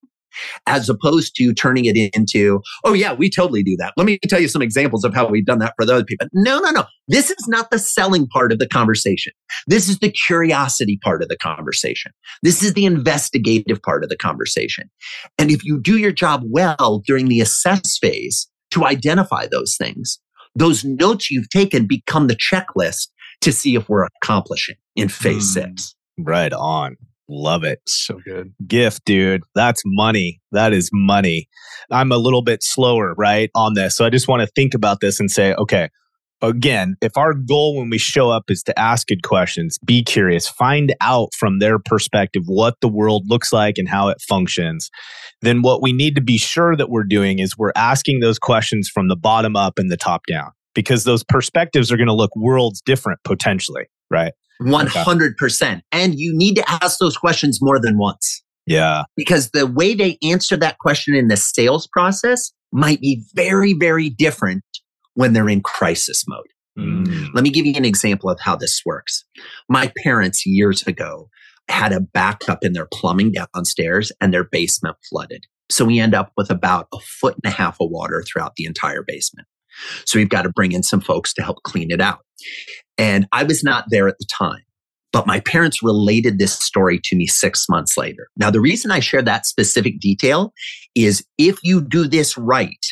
as 0.66 0.88
opposed 0.88 1.36
to 1.36 1.54
turning 1.54 1.84
it 1.84 1.96
into, 2.12 2.60
oh, 2.84 2.92
yeah, 2.92 3.12
we 3.12 3.30
totally 3.30 3.62
do 3.62 3.76
that. 3.78 3.92
Let 3.96 4.04
me 4.04 4.18
tell 4.28 4.40
you 4.40 4.48
some 4.48 4.62
examples 4.62 5.04
of 5.04 5.14
how 5.14 5.28
we've 5.28 5.46
done 5.46 5.60
that 5.60 5.74
for 5.76 5.84
the 5.84 5.94
other 5.94 6.04
people. 6.04 6.26
No, 6.32 6.58
no, 6.58 6.70
no. 6.70 6.84
This 7.06 7.30
is 7.30 7.46
not 7.46 7.70
the 7.70 7.78
selling 7.78 8.26
part 8.26 8.50
of 8.50 8.58
the 8.58 8.66
conversation. 8.66 9.32
This 9.68 9.88
is 9.88 10.00
the 10.00 10.10
curiosity 10.10 10.98
part 11.04 11.22
of 11.22 11.28
the 11.28 11.38
conversation. 11.38 12.10
This 12.42 12.60
is 12.60 12.74
the 12.74 12.84
investigative 12.84 13.80
part 13.82 14.02
of 14.02 14.10
the 14.10 14.16
conversation. 14.16 14.90
And 15.38 15.52
if 15.52 15.64
you 15.64 15.80
do 15.80 15.98
your 15.98 16.12
job 16.12 16.42
well 16.46 17.00
during 17.06 17.28
the 17.28 17.40
assess 17.40 17.96
phase 17.98 18.48
to 18.72 18.84
identify 18.84 19.46
those 19.46 19.76
things, 19.76 20.18
those 20.56 20.84
notes 20.84 21.30
you've 21.30 21.48
taken 21.48 21.86
become 21.86 22.26
the 22.26 22.36
checklist 22.36 23.06
to 23.42 23.52
see 23.52 23.74
if 23.74 23.88
we're 23.88 24.06
accomplishing. 24.22 24.76
in 24.96 25.08
phase 25.08 25.44
Mm. 25.50 25.52
six. 25.54 25.94
Right 26.18 26.52
on. 26.52 26.96
Love 27.28 27.62
it. 27.64 27.78
So 27.86 28.18
good. 28.24 28.52
gift, 28.66 29.04
dude. 29.04 29.42
That's 29.54 29.80
money. 29.86 30.40
That 30.52 30.72
is 30.72 30.90
money. 30.92 31.48
I'm 31.92 32.10
a 32.12 32.18
little 32.18 32.42
bit 32.42 32.62
slower, 32.62 33.14
right, 33.16 33.50
on 33.54 33.74
this. 33.74 33.96
So 33.96 34.04
I 34.04 34.10
just 34.10 34.26
want 34.28 34.42
to 34.42 34.48
think 34.48 34.74
about 34.74 35.00
this 35.00 35.20
and 35.20 35.30
say, 35.30 35.54
okay, 35.54 35.88
again, 36.42 36.96
if 37.00 37.16
our 37.16 37.32
goal 37.34 37.76
when 37.78 37.88
we 37.88 37.98
show 37.98 38.30
up 38.30 38.44
is 38.50 38.62
to 38.64 38.76
ask 38.78 39.06
good 39.06 39.22
questions, 39.22 39.78
be 39.84 40.02
curious, 40.02 40.48
find 40.48 40.92
out 41.00 41.28
from 41.38 41.60
their 41.60 41.78
perspective 41.78 42.42
what 42.46 42.74
the 42.80 42.88
world 42.88 43.24
looks 43.28 43.52
like 43.52 43.78
and 43.78 43.88
how 43.88 44.08
it 44.08 44.18
functions, 44.28 44.90
then 45.42 45.62
what 45.62 45.80
we 45.82 45.92
need 45.92 46.14
to 46.16 46.20
be 46.20 46.36
sure 46.36 46.74
that 46.76 46.90
we're 46.90 47.04
doing 47.04 47.38
is 47.38 47.56
we're 47.56 47.72
asking 47.76 48.20
those 48.20 48.38
questions 48.38 48.88
from 48.92 49.08
the 49.08 49.16
bottom 49.16 49.54
up 49.54 49.78
and 49.78 49.90
the 49.90 49.96
top 49.96 50.22
down 50.26 50.50
because 50.74 51.04
those 51.04 51.24
perspectives 51.24 51.90
are 51.90 51.96
going 51.96 52.06
to 52.08 52.14
look 52.14 52.34
worlds 52.36 52.80
different 52.84 53.20
potentially, 53.24 53.84
right? 54.10 54.32
100%. 54.62 55.80
And 55.92 56.14
you 56.18 56.32
need 56.36 56.54
to 56.56 56.64
ask 56.82 56.98
those 56.98 57.16
questions 57.16 57.58
more 57.60 57.80
than 57.80 57.98
once 57.98 58.42
Yeah. 58.66 59.04
because 59.16 59.50
the 59.50 59.66
way 59.66 59.94
they 59.94 60.18
answer 60.22 60.56
that 60.58 60.78
question 60.78 61.14
in 61.14 61.28
the 61.28 61.36
sales 61.36 61.88
process 61.92 62.52
might 62.72 63.00
be 63.00 63.22
very, 63.34 63.72
very 63.72 64.10
different 64.10 64.62
when 65.14 65.32
they're 65.32 65.48
in 65.48 65.60
crisis 65.62 66.24
mode. 66.28 66.46
Mm. 66.78 67.28
Let 67.34 67.42
me 67.42 67.50
give 67.50 67.66
you 67.66 67.74
an 67.76 67.84
example 67.84 68.30
of 68.30 68.38
how 68.40 68.54
this 68.56 68.82
works. 68.86 69.24
My 69.68 69.92
parents 70.04 70.46
years 70.46 70.82
ago 70.86 71.28
had 71.68 71.92
a 71.92 72.00
backup 72.00 72.64
in 72.64 72.72
their 72.72 72.86
plumbing 72.92 73.32
downstairs 73.32 74.12
and 74.20 74.32
their 74.32 74.44
basement 74.44 74.96
flooded. 75.08 75.44
So 75.70 75.84
we 75.84 75.98
end 76.00 76.14
up 76.14 76.32
with 76.36 76.50
about 76.50 76.88
a 76.92 76.98
foot 77.00 77.36
and 77.42 77.52
a 77.52 77.54
half 77.54 77.76
of 77.80 77.90
water 77.90 78.22
throughout 78.26 78.54
the 78.56 78.64
entire 78.64 79.04
basement. 79.06 79.46
So 80.06 80.18
we've 80.18 80.28
got 80.28 80.42
to 80.42 80.50
bring 80.50 80.72
in 80.72 80.82
some 80.82 81.00
folks 81.00 81.32
to 81.34 81.42
help 81.42 81.62
clean 81.64 81.90
it 81.90 82.00
out. 82.00 82.20
And 82.98 83.26
I 83.32 83.44
was 83.44 83.62
not 83.64 83.84
there 83.90 84.08
at 84.08 84.18
the 84.18 84.26
time, 84.26 84.62
but 85.12 85.26
my 85.26 85.40
parents 85.40 85.82
related 85.82 86.38
this 86.38 86.52
story 86.52 87.00
to 87.04 87.16
me 87.16 87.26
six 87.26 87.66
months 87.68 87.96
later. 87.96 88.28
Now, 88.36 88.50
the 88.50 88.60
reason 88.60 88.90
I 88.90 89.00
share 89.00 89.22
that 89.22 89.46
specific 89.46 90.00
detail 90.00 90.52
is 90.94 91.24
if 91.38 91.58
you 91.62 91.80
do 91.80 92.06
this 92.06 92.36
right, 92.36 92.84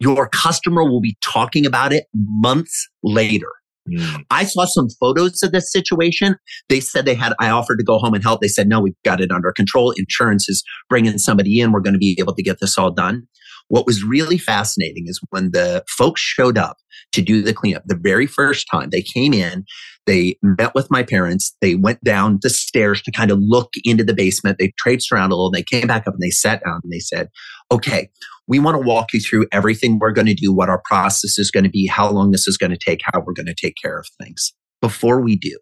your 0.00 0.28
customer 0.28 0.84
will 0.84 1.00
be 1.00 1.16
talking 1.22 1.66
about 1.66 1.92
it 1.92 2.06
months 2.14 2.88
later. 3.02 3.50
Mm. 3.88 4.24
I 4.30 4.44
saw 4.44 4.64
some 4.64 4.88
photos 4.98 5.42
of 5.42 5.52
this 5.52 5.70
situation. 5.70 6.36
They 6.68 6.80
said 6.80 7.04
they 7.04 7.14
had, 7.14 7.34
I 7.38 7.50
offered 7.50 7.76
to 7.76 7.84
go 7.84 7.98
home 7.98 8.14
and 8.14 8.22
help. 8.22 8.40
They 8.40 8.48
said, 8.48 8.66
no, 8.66 8.80
we've 8.80 8.94
got 9.04 9.20
it 9.20 9.30
under 9.30 9.52
control. 9.52 9.92
Insurance 9.92 10.48
is 10.48 10.64
bringing 10.88 11.18
somebody 11.18 11.60
in. 11.60 11.70
We're 11.70 11.80
going 11.80 11.94
to 11.94 11.98
be 11.98 12.16
able 12.18 12.34
to 12.34 12.42
get 12.42 12.60
this 12.60 12.78
all 12.78 12.90
done. 12.90 13.28
What 13.68 13.86
was 13.86 14.04
really 14.04 14.38
fascinating 14.38 15.04
is 15.06 15.20
when 15.30 15.50
the 15.52 15.84
folks 15.88 16.20
showed 16.20 16.58
up 16.58 16.76
to 17.12 17.22
do 17.22 17.42
the 17.42 17.54
cleanup 17.54 17.84
the 17.86 17.98
very 18.00 18.26
first 18.26 18.66
time 18.70 18.90
they 18.90 19.02
came 19.02 19.32
in, 19.32 19.64
they 20.06 20.36
met 20.42 20.74
with 20.74 20.90
my 20.90 21.02
parents. 21.02 21.56
They 21.60 21.74
went 21.74 22.02
down 22.04 22.38
the 22.42 22.50
stairs 22.50 23.00
to 23.02 23.10
kind 23.10 23.30
of 23.30 23.38
look 23.40 23.70
into 23.84 24.04
the 24.04 24.14
basement. 24.14 24.58
They 24.58 24.72
traipsed 24.78 25.10
around 25.10 25.32
a 25.32 25.36
little. 25.36 25.50
They 25.50 25.62
came 25.62 25.86
back 25.86 26.06
up 26.06 26.14
and 26.14 26.22
they 26.22 26.30
sat 26.30 26.62
down 26.64 26.80
and 26.82 26.92
they 26.92 26.98
said, 26.98 27.30
okay, 27.72 28.10
we 28.46 28.58
want 28.58 28.74
to 28.74 28.86
walk 28.86 29.12
you 29.14 29.20
through 29.20 29.46
everything 29.52 29.98
we're 29.98 30.12
going 30.12 30.26
to 30.26 30.34
do, 30.34 30.52
what 30.52 30.68
our 30.68 30.82
process 30.84 31.38
is 31.38 31.50
going 31.50 31.64
to 31.64 31.70
be, 31.70 31.86
how 31.86 32.10
long 32.10 32.30
this 32.30 32.46
is 32.46 32.58
going 32.58 32.72
to 32.72 32.78
take, 32.78 33.00
how 33.04 33.20
we're 33.20 33.32
going 33.32 33.46
to 33.46 33.54
take 33.54 33.74
care 33.80 33.98
of 33.98 34.06
things. 34.22 34.52
Before 34.82 35.20
we 35.20 35.36
do, 35.36 35.58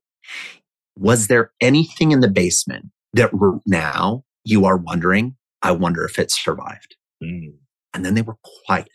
was 0.96 1.28
there 1.28 1.52
anything 1.60 2.10
in 2.10 2.20
the 2.20 2.28
basement 2.28 2.86
that 3.12 3.30
now 3.66 4.24
you 4.44 4.64
are 4.64 4.76
wondering, 4.76 5.36
I 5.62 5.70
wonder 5.70 6.04
if 6.04 6.18
it 6.18 6.32
survived? 6.32 6.96
Mm. 7.22 7.54
And 7.94 8.04
then 8.04 8.14
they 8.14 8.22
were 8.22 8.36
quiet 8.66 8.88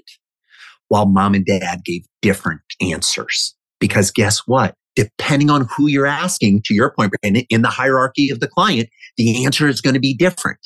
while 0.90 1.06
mom 1.06 1.34
and 1.34 1.46
dad 1.46 1.84
gave 1.84 2.06
different 2.22 2.62
answers. 2.82 3.56
Because 3.80 4.12
guess 4.12 4.40
what? 4.46 4.74
Depending 4.96 5.50
on 5.50 5.68
who 5.76 5.88
you're 5.88 6.08
asking, 6.08 6.64
to 6.66 6.74
your 6.74 6.92
point, 6.92 7.14
Brandon, 7.22 7.46
in 7.50 7.62
the 7.62 7.70
hierarchy 7.70 8.30
of 8.30 8.40
the 8.40 8.48
client, 8.48 8.90
the 9.18 9.46
answer 9.46 9.68
is 9.68 9.82
going 9.82 9.94
to 9.94 10.00
be 10.00 10.16
different. 10.16 10.60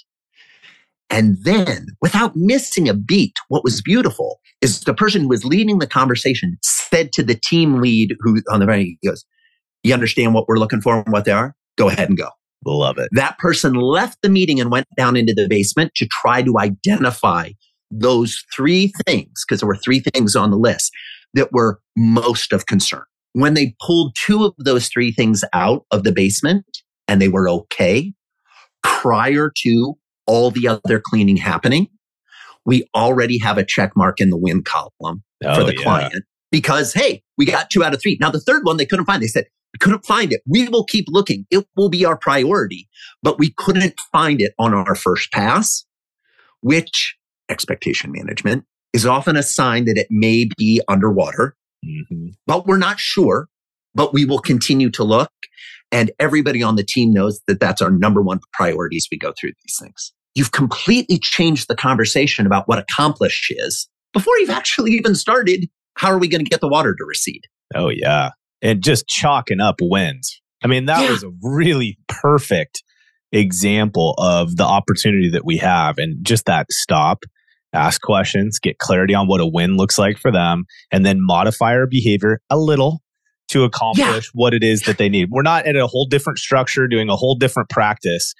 And 1.09 1.37
then, 1.43 1.87
without 2.01 2.37
missing 2.37 2.87
a 2.87 2.93
beat, 2.93 3.33
what 3.49 3.65
was 3.65 3.81
beautiful 3.81 4.39
is 4.61 4.81
the 4.81 4.93
person 4.93 5.23
who 5.23 5.27
was 5.27 5.43
leading 5.43 5.79
the 5.79 5.87
conversation 5.87 6.57
said 6.63 7.11
to 7.13 7.23
the 7.23 7.35
team 7.35 7.81
lead 7.81 8.15
who 8.21 8.41
on 8.49 8.61
the 8.61 8.65
right, 8.65 8.85
he 8.85 8.97
goes, 9.05 9.25
You 9.83 9.93
understand 9.93 10.33
what 10.33 10.47
we're 10.47 10.57
looking 10.57 10.79
for 10.79 11.01
and 11.01 11.11
what 11.11 11.25
they 11.25 11.33
are? 11.33 11.53
Go 11.77 11.89
ahead 11.89 12.07
and 12.07 12.17
go. 12.17 12.29
Love 12.65 12.97
it. 12.97 13.09
That 13.11 13.37
person 13.39 13.73
left 13.73 14.19
the 14.21 14.29
meeting 14.29 14.61
and 14.61 14.71
went 14.71 14.87
down 14.95 15.17
into 15.17 15.33
the 15.33 15.47
basement 15.49 15.93
to 15.95 16.07
try 16.07 16.41
to 16.43 16.59
identify 16.59 17.49
those 17.91 18.43
three 18.55 18.91
things, 19.05 19.43
because 19.45 19.59
there 19.61 19.67
were 19.67 19.75
three 19.75 19.99
things 19.99 20.35
on 20.35 20.51
the 20.51 20.57
list 20.57 20.91
that 21.33 21.51
were 21.51 21.79
most 21.95 22.53
of 22.53 22.65
concern. 22.65 23.03
When 23.33 23.53
they 23.53 23.75
pulled 23.81 24.15
two 24.15 24.43
of 24.43 24.53
those 24.57 24.87
three 24.89 25.11
things 25.11 25.43
out 25.53 25.85
of 25.91 26.03
the 26.03 26.11
basement 26.11 26.65
and 27.07 27.21
they 27.21 27.29
were 27.29 27.47
okay 27.49 28.13
prior 28.83 29.51
to 29.63 29.93
all 30.27 30.51
the 30.51 30.67
other 30.67 31.01
cleaning 31.03 31.37
happening, 31.37 31.87
we 32.65 32.87
already 32.95 33.37
have 33.39 33.57
a 33.57 33.65
check 33.65 33.91
mark 33.95 34.19
in 34.19 34.29
the 34.29 34.37
win 34.37 34.63
column 34.63 35.23
Oh, 35.43 35.55
for 35.55 35.63
the 35.63 35.73
yeah. 35.75 35.81
client 35.81 36.23
because, 36.51 36.93
hey, 36.93 37.23
we 37.37 37.45
got 37.45 37.69
two 37.71 37.83
out 37.83 37.93
of 37.93 38.01
three. 38.01 38.17
Now, 38.21 38.29
the 38.29 38.39
third 38.39 38.63
one 38.63 38.77
they 38.77 38.85
couldn't 38.85 39.05
find. 39.05 39.23
They 39.23 39.27
said, 39.27 39.45
we 39.73 39.79
couldn't 39.79 40.05
find 40.05 40.31
it. 40.31 40.41
We 40.45 40.67
will 40.67 40.83
keep 40.83 41.05
looking. 41.07 41.45
It 41.49 41.65
will 41.75 41.89
be 41.89 42.05
our 42.05 42.17
priority, 42.17 42.87
but 43.23 43.39
we 43.39 43.53
couldn't 43.57 43.99
find 44.11 44.39
it 44.41 44.53
on 44.59 44.73
our 44.73 44.93
first 44.93 45.31
pass, 45.31 45.85
which 46.61 47.15
expectation 47.51 48.11
management 48.11 48.63
is 48.93 49.05
often 49.05 49.35
a 49.35 49.43
sign 49.43 49.85
that 49.85 49.97
it 49.97 50.07
may 50.09 50.47
be 50.57 50.81
underwater, 50.87 51.55
Mhm. 51.85 52.33
but 52.47 52.65
we're 52.65 52.77
not 52.77 52.99
sure, 52.99 53.47
but 53.93 54.13
we 54.13 54.25
will 54.25 54.39
continue 54.39 54.89
to 54.91 55.03
look. 55.03 55.29
And 55.91 56.11
everybody 56.19 56.63
on 56.63 56.75
the 56.77 56.83
team 56.83 57.11
knows 57.11 57.41
that 57.47 57.59
that's 57.59 57.81
our 57.81 57.91
number 57.91 58.21
one 58.21 58.39
priority 58.53 58.97
as 58.97 59.07
we 59.11 59.17
go 59.17 59.33
through 59.39 59.51
these 59.63 59.77
things. 59.79 60.13
You've 60.35 60.51
completely 60.53 61.19
changed 61.19 61.67
the 61.67 61.75
conversation 61.75 62.45
about 62.45 62.67
what 62.67 62.79
accomplish 62.79 63.49
is 63.51 63.89
before 64.13 64.37
you've 64.39 64.49
actually 64.49 64.91
even 64.91 65.15
started. 65.15 65.67
How 65.97 66.09
are 66.09 66.17
we 66.17 66.29
going 66.29 66.43
to 66.43 66.49
get 66.49 66.61
the 66.61 66.69
water 66.69 66.95
to 66.95 67.05
recede? 67.05 67.43
Oh 67.75 67.89
yeah. 67.89 68.29
And 68.61 68.81
just 68.81 69.07
chalking 69.07 69.59
up 69.59 69.75
wins. 69.81 70.39
I 70.63 70.67
mean, 70.67 70.85
that 70.85 71.01
Yeah. 71.03 71.11
was 71.11 71.23
a 71.23 71.31
really 71.41 71.97
perfect 72.07 72.83
example 73.33 74.13
of 74.17 74.55
the 74.57 74.63
opportunity 74.63 75.29
that 75.29 75.45
we 75.45 75.57
have 75.57 75.97
and 75.97 76.23
just 76.25 76.45
that 76.45 76.67
stop, 76.69 77.23
ask 77.73 78.01
questions, 78.01 78.59
get 78.59 78.77
clarity 78.79 79.13
on 79.13 79.27
what 79.27 79.41
a 79.41 79.45
win 79.45 79.77
looks 79.77 79.97
like 79.97 80.17
for 80.17 80.31
them, 80.31 80.65
and 80.91 81.05
then 81.05 81.17
modify 81.21 81.73
our 81.73 81.87
behavior 81.87 82.41
a 82.49 82.57
little 82.57 83.01
to 83.49 83.63
accomplish 83.63 84.29
what 84.33 84.53
it 84.53 84.63
is 84.63 84.83
that 84.83 84.97
they 84.97 85.09
need. 85.09 85.29
We're 85.29 85.41
not 85.41 85.65
at 85.65 85.75
a 85.75 85.87
whole 85.87 86.05
different 86.05 86.39
structure 86.39 86.87
doing 86.87 87.09
a 87.09 87.15
whole 87.15 87.35
different 87.35 87.69
practice. 87.69 88.33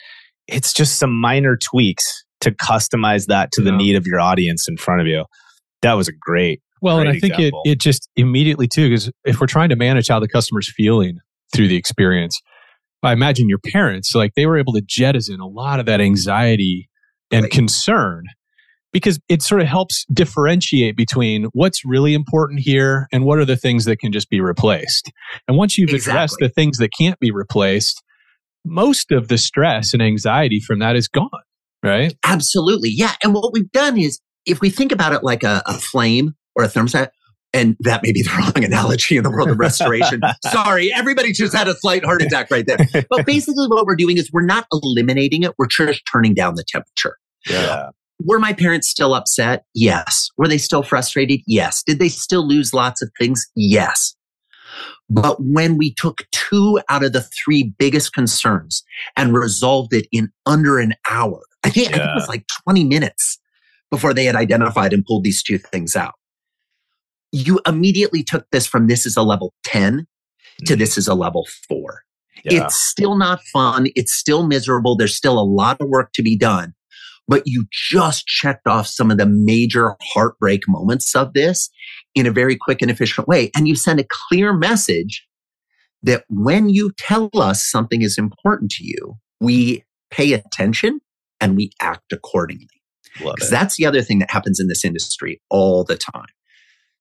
It's 0.48 0.74
just 0.74 0.98
some 1.00 1.20
minor 1.20 1.58
tweaks 1.58 2.24
to 2.41 2.52
customize 2.52 3.28
that 3.28 3.52
to 3.54 3.62
the 3.62 3.72
need 3.72 3.96
of 3.96 4.08
your 4.08 4.20
audience 4.20 4.67
in 4.67 4.78
front 4.78 5.02
of 5.02 5.08
you. 5.08 5.26
That 5.82 5.94
was 5.94 6.08
a 6.08 6.13
great 6.13 6.62
Well, 6.82 7.00
and 7.00 7.10
I 7.10 7.13
think 7.20 7.34
example. 7.39 7.62
it 7.65 7.72
it 7.74 7.80
just 7.80 8.10
immediately 8.15 8.67
too, 8.67 8.89
because 8.89 9.12
if 9.26 9.39
we're 9.41 9.48
trying 9.48 9.70
to 9.70 9.76
manage 9.76 10.08
how 10.08 10.20
the 10.20 10.28
customer's 10.28 10.72
feeling 10.74 11.17
through 11.54 11.67
the 11.67 11.76
experience, 11.76 12.39
I 13.04 13.13
imagine 13.13 13.50
your 13.50 13.60
parents, 13.60 14.15
like 14.15 14.34
they 14.36 14.46
were 14.46 14.58
able 14.58 14.74
to 14.74 14.82
jettison 14.86 15.39
a 15.39 15.48
lot 15.48 15.80
of 15.80 15.86
that 15.88 16.00
anxiety 16.02 16.88
and 17.32 17.44
Right. 17.44 17.52
concern 17.52 18.24
because 18.92 19.20
it 19.30 19.42
sort 19.42 19.62
of 19.62 19.68
helps 19.68 20.06
differentiate 20.14 20.96
between 20.98 21.46
what's 21.54 21.86
really 21.86 22.14
important 22.14 22.60
here 22.60 23.08
and 23.12 23.24
what 23.26 23.40
are 23.40 23.46
the 23.46 23.56
things 23.56 23.86
that 23.86 23.98
can 23.98 24.12
just 24.12 24.30
be 24.30 24.42
replaced. 24.42 25.12
And 25.48 25.58
once 25.58 25.78
you've 25.78 25.92
addressed 25.92 26.38
the 26.40 26.50
things 26.50 26.78
that 26.78 26.90
can't 26.98 27.20
be 27.20 27.32
replaced, 27.32 28.04
most 28.66 29.12
of 29.12 29.28
the 29.28 29.38
stress 29.38 29.94
and 29.94 30.02
anxiety 30.02 30.60
from 30.60 30.80
that 30.80 30.96
is 30.96 31.08
gone, 31.08 31.30
right? 31.84 32.16
Absolutely. 32.24 32.90
Yeah. 32.90 33.14
And 33.24 33.34
what 33.34 33.54
we've 33.54 33.72
done 33.72 33.98
is 33.98 34.20
if 34.46 34.62
we 34.62 34.70
think 34.70 34.92
about 34.92 35.14
it 35.14 35.24
like 35.24 35.44
a, 35.44 35.62
a 35.66 35.74
flame 35.74 36.36
or 36.56 36.64
a 36.64 36.68
thermostat, 36.68 37.10
and 37.54 37.76
that 37.82 38.02
may 38.02 38.14
be 38.14 38.22
the 38.22 38.30
wrong 38.40 38.64
analogy 38.64 39.18
in 39.18 39.24
the 39.24 39.30
world 39.30 39.50
of 39.50 39.60
restoration. 39.60 40.22
Sorry, 40.52 40.92
everybody 40.94 41.34
just 41.34 41.54
had 41.54 41.68
a 41.68 41.76
slight 41.76 42.06
heart 42.06 42.22
attack 42.22 42.50
right 42.50 42.66
there. 42.66 42.78
But 43.10 43.26
basically, 43.26 43.68
what 43.68 43.86
we're 43.86 43.96
doing 43.96 44.18
is 44.18 44.32
we're 44.32 44.46
not 44.46 44.68
eliminating 44.72 45.44
it, 45.44 45.54
we're 45.58 45.68
just 45.68 46.02
turning 46.12 46.34
down 46.34 46.56
the 46.56 46.64
temperature. 46.68 47.18
yeah. 47.50 47.90
Were 48.26 48.40
my 48.40 48.54
parents 48.54 48.90
still 48.90 49.14
upset? 49.14 49.66
Yes. 49.74 50.30
Were 50.38 50.48
they 50.48 50.58
still 50.58 50.84
frustrated? 50.84 51.42
Yes. 51.48 51.84
Did 51.84 52.00
they 52.00 52.10
still 52.10 52.48
lose 52.48 52.74
lots 52.74 53.02
of 53.02 53.12
things? 53.20 53.45
Yes. 53.56 54.16
But 55.10 55.38
when 55.39 55.78
we 55.78 55.93
took 55.93 56.24
two 56.32 56.80
out 56.88 57.04
of 57.04 57.12
the 57.12 57.22
three 57.22 57.74
biggest 57.78 58.14
concerns 58.14 58.84
and 59.18 59.34
resolved 59.34 59.93
it 59.93 60.08
in 60.12 60.30
under 60.45 60.80
an 60.80 60.93
hour, 61.10 61.41
I 61.64 61.70
think, 61.70 61.89
I 61.89 61.98
think 61.98 62.04
it 62.04 62.16
was 62.16 62.30
like 62.30 62.45
20 62.64 62.86
minutes 62.86 63.39
before 63.89 64.14
they 64.14 64.24
had 64.24 64.36
identified 64.36 64.93
and 64.93 65.06
pulled 65.06 65.26
these 65.26 65.43
two 65.43 65.58
things 65.58 65.95
out. 65.95 66.14
You 67.34 67.60
immediately 67.68 68.24
took 68.24 68.50
this 68.52 68.66
from 68.66 68.88
this 68.88 69.06
is 69.06 69.18
a 69.18 69.24
level 69.24 69.54
10 69.66 70.08
to 70.66 70.74
mm-hmm. 70.74 70.80
this 70.80 70.98
is 70.98 71.08
a 71.08 71.14
level 71.14 71.45
four. 71.68 72.04
Yeah. 72.45 72.66
It's 72.66 72.82
still 72.82 73.16
not 73.16 73.41
fun. 73.54 73.88
It's 73.95 74.14
still 74.14 74.48
miserable. 74.48 74.95
There's 74.95 75.16
still 75.16 75.38
a 75.38 75.43
lot 75.43 75.78
of 75.80 75.89
work 75.89 76.14
to 76.14 76.24
be 76.24 76.38
done. 76.38 76.74
But 77.28 77.43
you 77.45 77.65
just 77.72 78.26
checked 78.26 78.67
off 78.67 78.88
some 78.88 79.11
of 79.11 79.17
the 79.17 79.26
major 79.26 79.95
heartbreak 80.01 80.63
moments 80.67 81.15
of 81.15 81.34
this 81.34 81.69
in 82.13 82.26
a 82.26 82.32
very 82.32 82.57
quick 82.57 82.82
and 82.82 82.91
efficient 82.91 83.28
way. 83.28 83.51
And 83.55 83.67
you 83.67 83.76
send 83.76 83.99
a 83.99 84.05
clear 84.28 84.53
message 84.53 85.26
that 86.03 86.26
when 86.30 86.69
you 86.69 86.91
tell 86.97 87.30
us 87.36 87.69
something 87.69 88.01
is 88.01 88.17
important 88.17 88.72
to 88.72 88.84
you, 88.84 89.17
we 89.39 89.84
pay 90.09 90.34
attention 90.34 90.99
and 91.39 91.55
we 91.55 91.72
act 91.82 92.11
accordingly. 92.11 92.67
Because 93.36 93.49
that's 93.49 93.78
the 93.78 93.86
other 93.86 94.01
thing 94.01 94.19
that 94.19 94.32
happens 94.32 94.59
in 94.59 94.67
this 94.67 94.84
industry 94.84 95.41
all 95.49 95.84
the 95.84 95.97
time. 95.97 96.26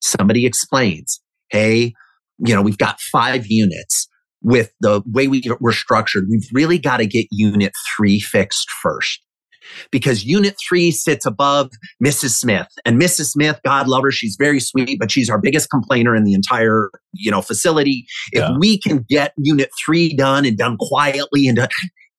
Somebody 0.00 0.46
explains, 0.46 1.20
hey, 1.50 1.94
you 2.38 2.54
know, 2.54 2.62
we've 2.62 2.78
got 2.78 3.00
five 3.00 3.46
units 3.46 4.08
with 4.42 4.72
the 4.80 5.02
way 5.06 5.28
we, 5.28 5.42
we're 5.60 5.72
structured. 5.72 6.24
We've 6.30 6.48
really 6.52 6.78
got 6.78 6.98
to 6.98 7.06
get 7.06 7.26
unit 7.30 7.72
three 7.96 8.18
fixed 8.20 8.68
first 8.82 9.20
because 9.90 10.24
unit 10.24 10.56
three 10.66 10.90
sits 10.90 11.26
above 11.26 11.70
Mrs. 12.04 12.30
Smith 12.30 12.68
and 12.84 13.00
Mrs. 13.00 13.30
Smith, 13.30 13.60
God 13.64 13.88
love 13.88 14.02
her. 14.02 14.12
She's 14.12 14.36
very 14.38 14.60
sweet, 14.60 14.98
but 14.98 15.10
she's 15.10 15.30
our 15.30 15.40
biggest 15.40 15.70
complainer 15.70 16.14
in 16.14 16.24
the 16.24 16.34
entire, 16.34 16.90
you 17.12 17.30
know, 17.30 17.42
facility. 17.42 18.06
If 18.32 18.40
yeah. 18.40 18.56
we 18.58 18.78
can 18.78 19.04
get 19.08 19.32
unit 19.36 19.70
three 19.84 20.14
done 20.14 20.44
and 20.44 20.56
done 20.56 20.76
quietly 20.78 21.46
and 21.46 21.56
done, 21.56 21.68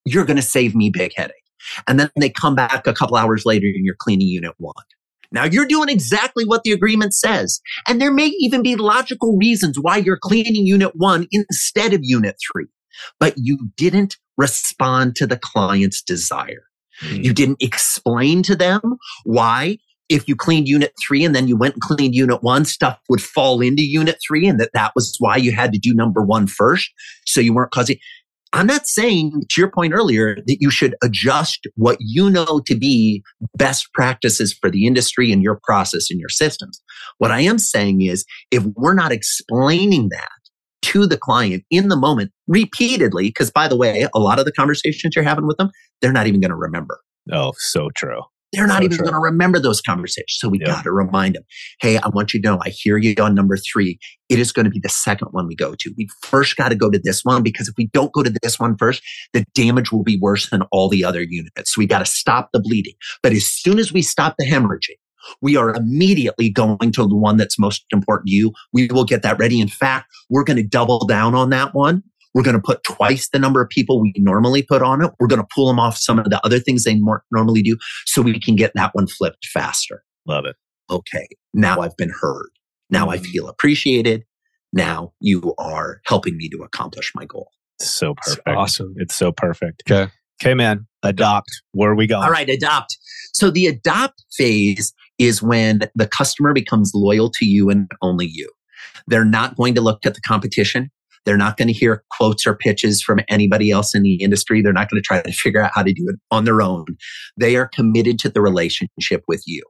you're 0.06 0.26
going 0.26 0.38
to 0.38 0.44
save 0.44 0.76
me 0.76 0.90
big 0.90 1.12
headache. 1.16 1.36
And 1.88 2.00
then 2.00 2.10
they 2.20 2.30
come 2.30 2.56
back 2.56 2.88
a 2.88 2.94
couple 2.94 3.18
hours 3.18 3.46
later 3.46 3.68
and 3.68 3.86
you're 3.86 3.96
cleaning 4.00 4.28
unit 4.28 4.54
one. 4.58 4.74
Now 5.32 5.46
you're 5.46 5.66
doing 5.66 5.90
exactly 5.90 6.44
what 6.44 6.64
the 6.64 6.72
agreement 6.72 7.14
says. 7.14 7.62
And 7.88 8.02
there 8.02 8.12
may 8.12 8.28
even 8.40 8.62
be 8.62 8.76
logical 8.76 9.38
reasons 9.38 9.78
why 9.80 9.98
you're 9.98 10.18
cleaning 10.18 10.66
unit 10.66 10.92
one 10.96 11.28
instead 11.32 11.94
of 11.94 12.02
unit 12.04 12.36
three, 12.52 12.68
but 13.20 13.36
you 13.38 13.70
didn't 13.78 14.18
respond 14.38 15.16
to 15.18 15.28
the 15.28 15.38
client's 15.38 16.02
desire. 16.02 16.64
Mm. 17.02 17.24
You 17.24 17.34
didn't 17.34 17.62
explain 17.62 18.44
to 18.44 18.56
them 18.56 18.98
why 19.24 19.78
if 20.10 20.28
you 20.28 20.36
cleaned 20.36 20.68
unit 20.68 20.94
three 21.02 21.24
and 21.24 21.34
then 21.34 21.48
you 21.48 21.56
went 21.56 21.76
and 21.76 21.82
cleaned 21.82 22.14
unit 22.14 22.44
one, 22.44 22.66
stuff 22.66 23.00
would 23.08 23.22
fall 23.22 23.62
into 23.62 23.82
unit 23.82 24.18
three 24.28 24.46
and 24.46 24.60
that 24.60 24.72
that 24.74 24.92
was 24.94 25.16
why 25.20 25.38
you 25.38 25.54
had 25.54 25.72
to 25.72 25.80
do 25.80 25.94
number 25.94 26.22
one 26.22 26.48
first. 26.48 26.90
So 27.26 27.40
you 27.40 27.54
weren't 27.54 27.72
causing, 27.72 27.96
I'm 28.52 28.68
not 28.68 28.88
saying 28.88 29.44
to 29.50 29.62
your 29.62 29.72
point 29.72 29.94
earlier 29.94 30.36
that 30.36 30.58
you 30.60 30.70
should 30.70 30.96
adjust 31.02 31.66
what 31.76 31.98
you 32.02 32.30
know 32.30 32.62
to 32.66 32.76
be 32.76 33.24
best 33.56 33.94
practices 33.94 34.54
for 34.54 34.70
the 34.70 34.86
industry 34.86 35.32
and 35.32 35.42
your 35.42 35.60
process 35.64 36.12
and 36.12 36.20
your 36.20 36.30
systems. 36.30 36.82
What 37.18 37.32
I 37.32 37.40
am 37.42 37.58
saying 37.58 38.02
is 38.02 38.26
if 38.52 38.66
we're 38.76 38.94
not 38.94 39.14
explaining 39.14 40.10
that 40.10 40.28
to 40.82 41.06
the 41.06 41.18
client 41.18 41.64
in 41.72 41.88
the 41.88 41.96
moment 41.96 42.32
repeatedly, 42.48 43.28
because 43.28 43.50
by 43.50 43.70
the 43.70 43.78
way, 43.78 44.08
a 44.14 44.20
lot 44.20 44.40
of 44.40 44.46
the 44.46 44.52
conversations 44.52 45.16
you're 45.16 45.24
having 45.24 45.48
with 45.48 45.58
them, 45.58 45.72
they're 46.02 46.12
not 46.12 46.28
even 46.28 46.42
going 46.42 46.50
to 46.50 46.56
remember. 46.56 47.00
Oh, 47.32 47.54
so 47.58 47.90
true. 47.96 48.22
They're 48.54 48.68
not 48.68 48.80
so 48.80 48.84
even 48.84 48.98
going 48.98 49.14
to 49.14 49.20
remember 49.20 49.60
those 49.60 49.80
conversations. 49.80 50.38
So 50.38 50.50
we 50.50 50.60
yep. 50.60 50.68
got 50.68 50.84
to 50.84 50.92
remind 50.92 51.36
them, 51.36 51.44
hey, 51.80 51.98
I 51.98 52.10
want 52.10 52.34
you 52.34 52.42
to 52.42 52.48
know, 52.50 52.60
I 52.66 52.70
hear 52.70 52.98
you 52.98 53.16
on 53.22 53.34
number 53.34 53.56
three. 53.56 53.98
It 54.28 54.40
is 54.40 54.52
going 54.52 54.66
to 54.66 54.70
be 54.70 54.80
the 54.80 54.90
second 54.90 55.30
one 55.32 55.48
we 55.48 55.56
go 55.56 55.74
to. 55.74 55.94
We 55.98 56.10
first 56.22 56.58
got 56.58 56.70
to 56.70 56.76
go 56.76 56.90
to 56.90 57.00
this 57.02 57.22
one 57.24 57.44
because 57.44 57.70
if 57.70 57.76
we 57.78 57.88
don't 57.88 58.12
go 58.12 58.24
to 58.24 58.34
this 58.42 58.60
one 58.60 58.76
first, 58.78 59.02
the 59.32 59.46
damage 59.54 59.92
will 59.92 60.04
be 60.04 60.20
worse 60.20 60.50
than 60.50 60.64
all 60.72 60.90
the 60.90 61.06
other 61.06 61.22
units. 61.22 61.74
So 61.74 61.80
we 61.80 61.88
got 61.88 62.00
to 62.00 62.06
stop 62.06 62.50
the 62.52 62.60
bleeding. 62.60 62.96
But 63.24 63.32
as 63.32 63.46
soon 63.46 63.80
as 63.80 63.94
we 63.94 64.02
stop 64.02 64.36
the 64.38 64.46
hemorrhaging, 64.46 64.98
we 65.42 65.56
are 65.56 65.74
immediately 65.74 66.50
going 66.50 66.92
to 66.92 67.08
the 67.08 67.16
one 67.16 67.38
that's 67.38 67.60
most 67.60 67.86
important 67.92 68.28
to 68.28 68.34
you. 68.34 68.52
We 68.74 68.88
will 68.88 69.06
get 69.06 69.22
that 69.22 69.40
ready. 69.40 69.62
In 69.62 69.70
fact, 69.70 70.08
we're 70.30 70.44
going 70.44 70.58
to 70.58 70.68
double 70.68 71.06
down 71.06 71.36
on 71.36 71.52
that 71.52 71.74
one 71.74 72.04
we're 72.34 72.44
going 72.44 72.56
to 72.56 72.62
put 72.62 72.84
twice 72.84 73.30
the 73.30 73.40
number 73.40 73.62
of 73.62 73.70
people 73.70 74.02
we 74.02 74.14
normally 74.18 74.64
put 74.64 74.82
on 74.82 75.04
it. 75.04 75.12
We're 75.20 75.28
going 75.28 75.42
to 75.42 75.48
pull 75.54 75.68
them 75.68 75.80
off 75.80 75.98
some 75.98 76.20
of 76.20 76.30
the 76.30 76.40
other 76.46 76.60
things 76.60 76.84
they 76.84 76.96
more 76.96 77.24
normally 77.32 77.62
do 77.62 77.78
so 78.06 78.22
we 78.22 78.40
can 78.40 78.56
get 78.56 78.72
that 78.76 78.92
one 78.94 79.08
flipped 79.08 79.46
faster. 79.48 80.04
Love 80.26 80.46
it. 80.46 80.56
Okay. 80.90 81.28
Now 81.54 81.82
I've 81.82 81.98
been 81.98 82.14
heard. 82.22 82.50
Now 82.90 83.10
I 83.10 83.18
mm. 83.18 83.26
feel 83.26 83.48
appreciated. 83.48 84.24
Now 84.74 85.14
you 85.20 85.54
are 85.58 86.02
helping 86.06 86.38
me 86.38 86.50
to 86.50 86.64
accomplish 86.64 87.12
my 87.16 87.26
goal. 87.26 87.52
So 87.80 88.14
perfect. 88.16 88.44
It's 88.48 88.58
awesome. 88.58 88.94
It's 88.98 89.16
so 89.16 89.32
perfect. 89.32 89.84
Okay. 89.90 90.12
Okay, 90.42 90.54
man. 90.56 90.88
Adopt. 91.04 91.50
Where 91.74 91.92
are 91.92 91.96
we 91.96 92.08
going? 92.08 92.24
All 92.24 92.32
right, 92.32 92.50
adopt. 92.50 92.98
So 93.34 93.52
the 93.52 93.68
adopt 93.68 94.24
phase 94.36 94.92
is 95.20 95.42
when 95.42 95.82
the 95.94 96.08
customer 96.08 96.52
becomes 96.52 96.94
loyal 96.96 97.30
to 97.32 97.46
you 97.46 97.70
and 97.70 97.90
only 98.02 98.26
you. 98.26 98.52
They're 99.08 99.26
not 99.26 99.56
going 99.56 99.76
to 99.76 99.82
look 99.82 100.06
at 100.06 100.16
the 100.16 100.22
competition. 100.22 100.90
They're 101.26 101.38
not 101.38 101.58
going 101.58 101.68
to 101.68 101.74
hear 101.74 102.04
quotes 102.12 102.48
or 102.48 102.56
pitches 102.56 103.02
from 103.02 103.20
anybody 103.30 103.72
else 103.72 103.94
in 103.94 104.04
the 104.04 104.16
industry. 104.16 104.62
They're 104.62 104.74
not 104.74 104.90
going 104.90 105.02
to 105.02 105.06
try 105.06 105.22
to 105.22 105.32
figure 105.32 105.62
out 105.62 105.72
how 105.74 105.84
to 105.84 105.94
do 105.94 106.08
it 106.10 106.16
on 106.32 106.46
their 106.46 106.62
own. 106.62 106.86
They 107.38 107.56
are 107.56 107.70
committed 107.74 108.20
to 108.20 108.30
the 108.30 108.42
relationship 108.42 109.24
with 109.28 109.44
you. 109.46 109.64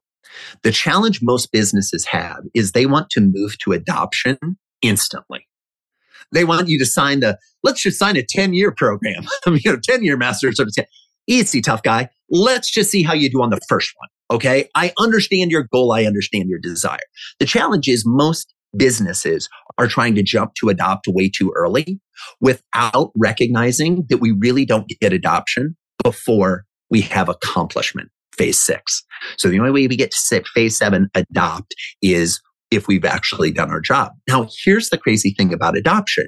The 0.64 0.72
challenge 0.72 1.20
most 1.22 1.52
businesses 1.52 2.06
have 2.06 2.40
is 2.54 2.72
they 2.72 2.86
want 2.86 3.10
to 3.12 3.22
move 3.22 3.58
to 3.60 3.74
adoption 3.74 4.38
instantly. 4.82 5.48
They 6.32 6.46
want 6.46 6.70
you 6.70 6.80
to 6.80 6.86
sign 6.86 7.20
the, 7.20 7.38
let's 7.64 7.82
just 7.82 8.00
sign 8.00 8.16
a 8.16 8.24
10 8.24 8.54
year 8.54 8.72
program, 8.72 9.26
you 9.48 9.60
know, 9.66 9.80
10 9.84 10.04
year 10.04 10.18
master 10.18 10.52
certificate. 10.52 10.90
Easy, 11.28 11.62
tough 11.62 11.84
guy. 11.84 12.10
Let's 12.30 12.72
just 12.72 12.90
see 12.90 13.04
how 13.04 13.14
you 13.14 13.30
do 13.30 13.42
on 13.42 13.50
the 13.50 13.60
first 13.68 13.94
one. 13.98 14.10
Okay. 14.38 14.70
I 14.76 14.94
understand 14.98 15.52
your 15.52 15.68
goal. 15.72 15.92
I 15.92 16.06
understand 16.06 16.50
your 16.50 16.60
desire. 16.60 17.00
The 17.40 17.46
challenge 17.46 17.88
is 17.88 18.04
most 18.06 18.54
businesses 18.76 19.50
are 19.78 19.88
trying 19.88 20.16
to 20.16 20.24
jump 20.24 20.54
to 20.56 20.70
adopt 20.70 21.08
way 21.08 21.30
too 21.30 21.52
early 21.56 22.00
without 22.40 23.12
recognizing 23.16 24.06
that 24.10 24.18
we 24.18 24.32
really 24.32 24.66
don't 24.66 24.92
get 25.02 25.14
adoption 25.14 25.76
before 26.04 26.66
we 26.90 27.02
have 27.02 27.30
accomplishment 27.30 28.10
phase 28.36 28.60
six. 28.60 29.04
So 29.38 29.50
the 29.50 29.60
only 29.60 29.72
way 29.72 29.88
we 29.88 29.96
get 29.96 30.12
to 30.12 30.44
phase 30.54 30.78
seven 30.78 31.10
adopt 31.16 31.74
is 32.02 32.42
if 32.70 32.88
we've 32.88 33.06
actually 33.06 33.52
done 33.52 33.70
our 33.70 33.82
job. 33.82 34.14
Now, 34.28 34.48
here's 34.64 34.90
the 34.90 34.98
crazy 34.98 35.34
thing 35.38 35.54
about 35.54 35.78
adoption. 35.78 36.28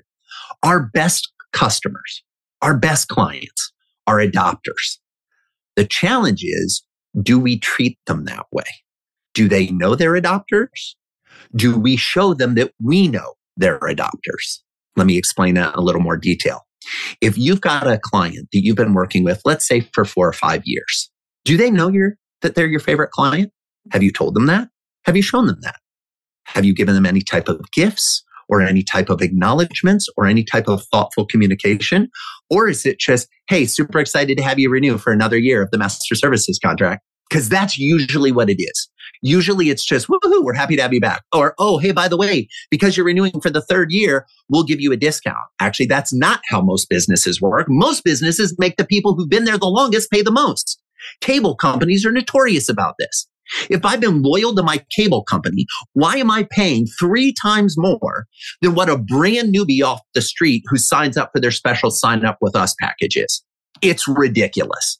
Our 0.61 0.89
best 0.93 1.31
customers, 1.53 2.23
our 2.61 2.77
best 2.77 3.07
clients 3.07 3.71
are 4.07 4.17
adopters. 4.17 4.97
The 5.75 5.85
challenge 5.85 6.43
is, 6.43 6.85
do 7.21 7.39
we 7.39 7.59
treat 7.59 7.97
them 8.05 8.25
that 8.25 8.45
way? 8.51 8.63
Do 9.33 9.47
they 9.47 9.67
know 9.67 9.95
they're 9.95 10.19
adopters? 10.19 10.95
Do 11.55 11.77
we 11.77 11.95
show 11.95 12.33
them 12.33 12.55
that 12.55 12.71
we 12.81 13.07
know 13.07 13.33
they're 13.57 13.79
adopters? 13.79 14.59
Let 14.95 15.07
me 15.07 15.17
explain 15.17 15.55
that 15.55 15.73
in 15.73 15.79
a 15.79 15.83
little 15.83 16.01
more 16.01 16.17
detail. 16.17 16.61
If 17.21 17.37
you've 17.37 17.61
got 17.61 17.87
a 17.87 17.99
client 18.01 18.49
that 18.51 18.63
you've 18.63 18.75
been 18.75 18.93
working 18.93 19.23
with, 19.23 19.41
let's 19.45 19.67
say 19.67 19.81
for 19.93 20.05
four 20.05 20.27
or 20.27 20.33
five 20.33 20.61
years, 20.65 21.09
do 21.45 21.57
they 21.57 21.71
know 21.71 21.89
you're, 21.89 22.15
that 22.41 22.55
they're 22.55 22.67
your 22.67 22.79
favorite 22.79 23.11
client? 23.11 23.51
Have 23.91 24.03
you 24.03 24.11
told 24.11 24.35
them 24.35 24.47
that? 24.47 24.69
Have 25.05 25.15
you 25.15 25.21
shown 25.21 25.47
them 25.47 25.59
that? 25.61 25.77
Have 26.45 26.65
you 26.65 26.73
given 26.73 26.95
them 26.95 27.05
any 27.05 27.21
type 27.21 27.47
of 27.47 27.71
gifts 27.71 28.23
or 28.49 28.61
any 28.61 28.83
type 28.83 29.09
of 29.09 29.21
acknowledgments 29.21 30.07
or 30.17 30.25
any 30.25 30.43
type 30.43 30.67
of 30.67 30.83
thoughtful 30.91 31.25
communication? 31.25 32.09
Or 32.49 32.67
is 32.67 32.85
it 32.85 32.99
just, 32.99 33.27
hey, 33.47 33.65
super 33.65 33.99
excited 33.99 34.37
to 34.37 34.43
have 34.43 34.59
you 34.59 34.69
renew 34.69 34.97
for 34.97 35.13
another 35.13 35.37
year 35.37 35.61
of 35.61 35.71
the 35.71 35.77
master 35.77 36.15
services 36.15 36.59
contract? 36.63 37.01
Because 37.33 37.49
that's 37.49 37.79
usually 37.79 38.31
what 38.31 38.47
it 38.47 38.61
is. 38.61 38.89
Usually 39.23 39.71
it's 39.71 39.83
just, 39.83 40.07
woohoo, 40.07 40.43
we're 40.43 40.53
happy 40.53 40.75
to 40.75 40.83
have 40.83 40.93
you 40.93 41.01
back. 41.01 41.23
Or, 41.33 41.55
oh, 41.57 41.79
hey, 41.79 41.91
by 41.91 42.07
the 42.07 42.15
way, 42.15 42.47
because 42.69 42.95
you're 42.95 43.07
renewing 43.07 43.41
for 43.41 43.49
the 43.49 43.63
third 43.63 43.91
year, 43.91 44.27
we'll 44.49 44.63
give 44.63 44.79
you 44.79 44.91
a 44.91 44.97
discount. 44.97 45.39
Actually, 45.59 45.87
that's 45.87 46.13
not 46.13 46.41
how 46.49 46.61
most 46.61 46.91
businesses 46.91 47.41
work. 47.41 47.65
Most 47.67 48.03
businesses 48.03 48.55
make 48.59 48.77
the 48.77 48.85
people 48.85 49.15
who've 49.15 49.31
been 49.31 49.45
there 49.45 49.57
the 49.57 49.65
longest 49.65 50.11
pay 50.11 50.21
the 50.21 50.29
most. 50.29 50.79
Cable 51.21 51.55
companies 51.55 52.05
are 52.05 52.11
notorious 52.11 52.69
about 52.69 52.97
this. 52.99 53.27
If 53.67 53.83
I've 53.83 53.99
been 53.99 54.21
loyal 54.21 54.53
to 54.53 54.61
my 54.61 54.85
cable 54.95 55.23
company, 55.23 55.65
why 55.93 56.17
am 56.17 56.29
I 56.29 56.47
paying 56.51 56.85
three 56.99 57.33
times 57.33 57.73
more 57.79 58.27
than 58.61 58.75
what 58.75 58.89
a 58.89 58.97
brand 58.99 59.55
newbie 59.55 59.83
off 59.83 60.01
the 60.13 60.21
street 60.21 60.65
who 60.67 60.77
signs 60.77 61.17
up 61.17 61.31
for 61.33 61.41
their 61.41 61.49
special 61.49 61.89
sign 61.89 62.25
up 62.25 62.37
with 62.41 62.55
us 62.55 62.75
package 62.79 63.17
is? 63.17 63.43
It's 63.81 64.07
ridiculous. 64.07 64.99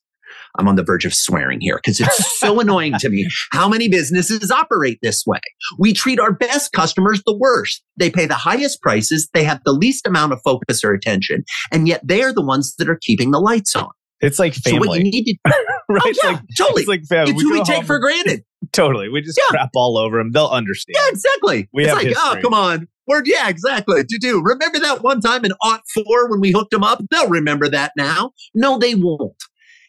I'm 0.57 0.67
on 0.67 0.75
the 0.75 0.83
verge 0.83 1.05
of 1.05 1.13
swearing 1.13 1.59
here 1.61 1.77
because 1.83 1.99
it's 1.99 2.39
so 2.39 2.59
annoying 2.61 2.93
to 2.99 3.09
me 3.09 3.27
how 3.51 3.67
many 3.67 3.87
businesses 3.87 4.51
operate 4.51 4.99
this 5.01 5.23
way. 5.25 5.39
We 5.79 5.93
treat 5.93 6.19
our 6.19 6.31
best 6.31 6.71
customers 6.73 7.21
the 7.25 7.35
worst. 7.35 7.83
They 7.97 8.09
pay 8.09 8.25
the 8.25 8.35
highest 8.35 8.81
prices. 8.81 9.29
They 9.33 9.43
have 9.43 9.61
the 9.65 9.73
least 9.73 10.05
amount 10.05 10.33
of 10.33 10.41
focus 10.43 10.83
or 10.83 10.93
attention. 10.93 11.43
And 11.71 11.87
yet 11.87 12.01
they're 12.03 12.33
the 12.33 12.45
ones 12.45 12.75
that 12.77 12.89
are 12.89 12.99
keeping 13.01 13.31
the 13.31 13.39
lights 13.39 13.75
on. 13.75 13.89
It's 14.21 14.39
like 14.39 14.53
family. 14.53 14.83
So 14.83 14.87
what 14.87 14.97
you 14.99 15.03
need 15.03 15.25
to, 15.25 15.35
right? 15.89 16.01
Oh, 16.01 16.13
yeah, 16.23 16.29
like, 16.31 16.41
totally. 16.57 16.81
It's 16.81 16.89
like 16.89 17.03
family. 17.09 17.31
It's 17.31 17.43
we 17.43 17.49
who 17.49 17.53
we 17.53 17.63
take 17.63 17.83
for 17.83 17.99
granted. 17.99 18.43
Totally. 18.71 19.09
We 19.09 19.21
just 19.21 19.37
yeah. 19.37 19.49
crap 19.49 19.71
all 19.75 19.97
over 19.97 20.17
them. 20.17 20.31
They'll 20.31 20.47
understand. 20.47 20.95
Yeah, 20.95 21.09
exactly. 21.09 21.69
We 21.73 21.83
it's 21.83 21.89
have 21.89 21.97
like, 21.97 22.15
oh, 22.17 22.29
history. 22.29 22.39
oh, 22.39 22.41
come 22.41 22.53
on. 22.53 22.87
Word, 23.07 23.27
yeah, 23.27 23.49
exactly. 23.49 24.05
To 24.05 24.17
do. 24.17 24.41
Remember 24.41 24.79
that 24.79 25.03
one 25.03 25.19
time 25.19 25.43
in 25.43 25.51
Aught 25.61 25.81
4 25.93 26.29
when 26.29 26.39
we 26.39 26.51
hooked 26.51 26.71
them 26.71 26.83
up? 26.83 27.01
They'll 27.11 27.27
remember 27.27 27.67
that 27.67 27.91
now. 27.97 28.31
No, 28.55 28.77
they 28.77 28.95
won't. 28.95 29.35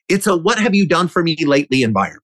It's 0.09 0.27
a 0.27 0.37
what 0.37 0.59
have 0.59 0.75
you 0.75 0.87
done 0.87 1.09
for 1.09 1.23
me 1.23 1.37
lately 1.45 1.83
environment. 1.83 2.23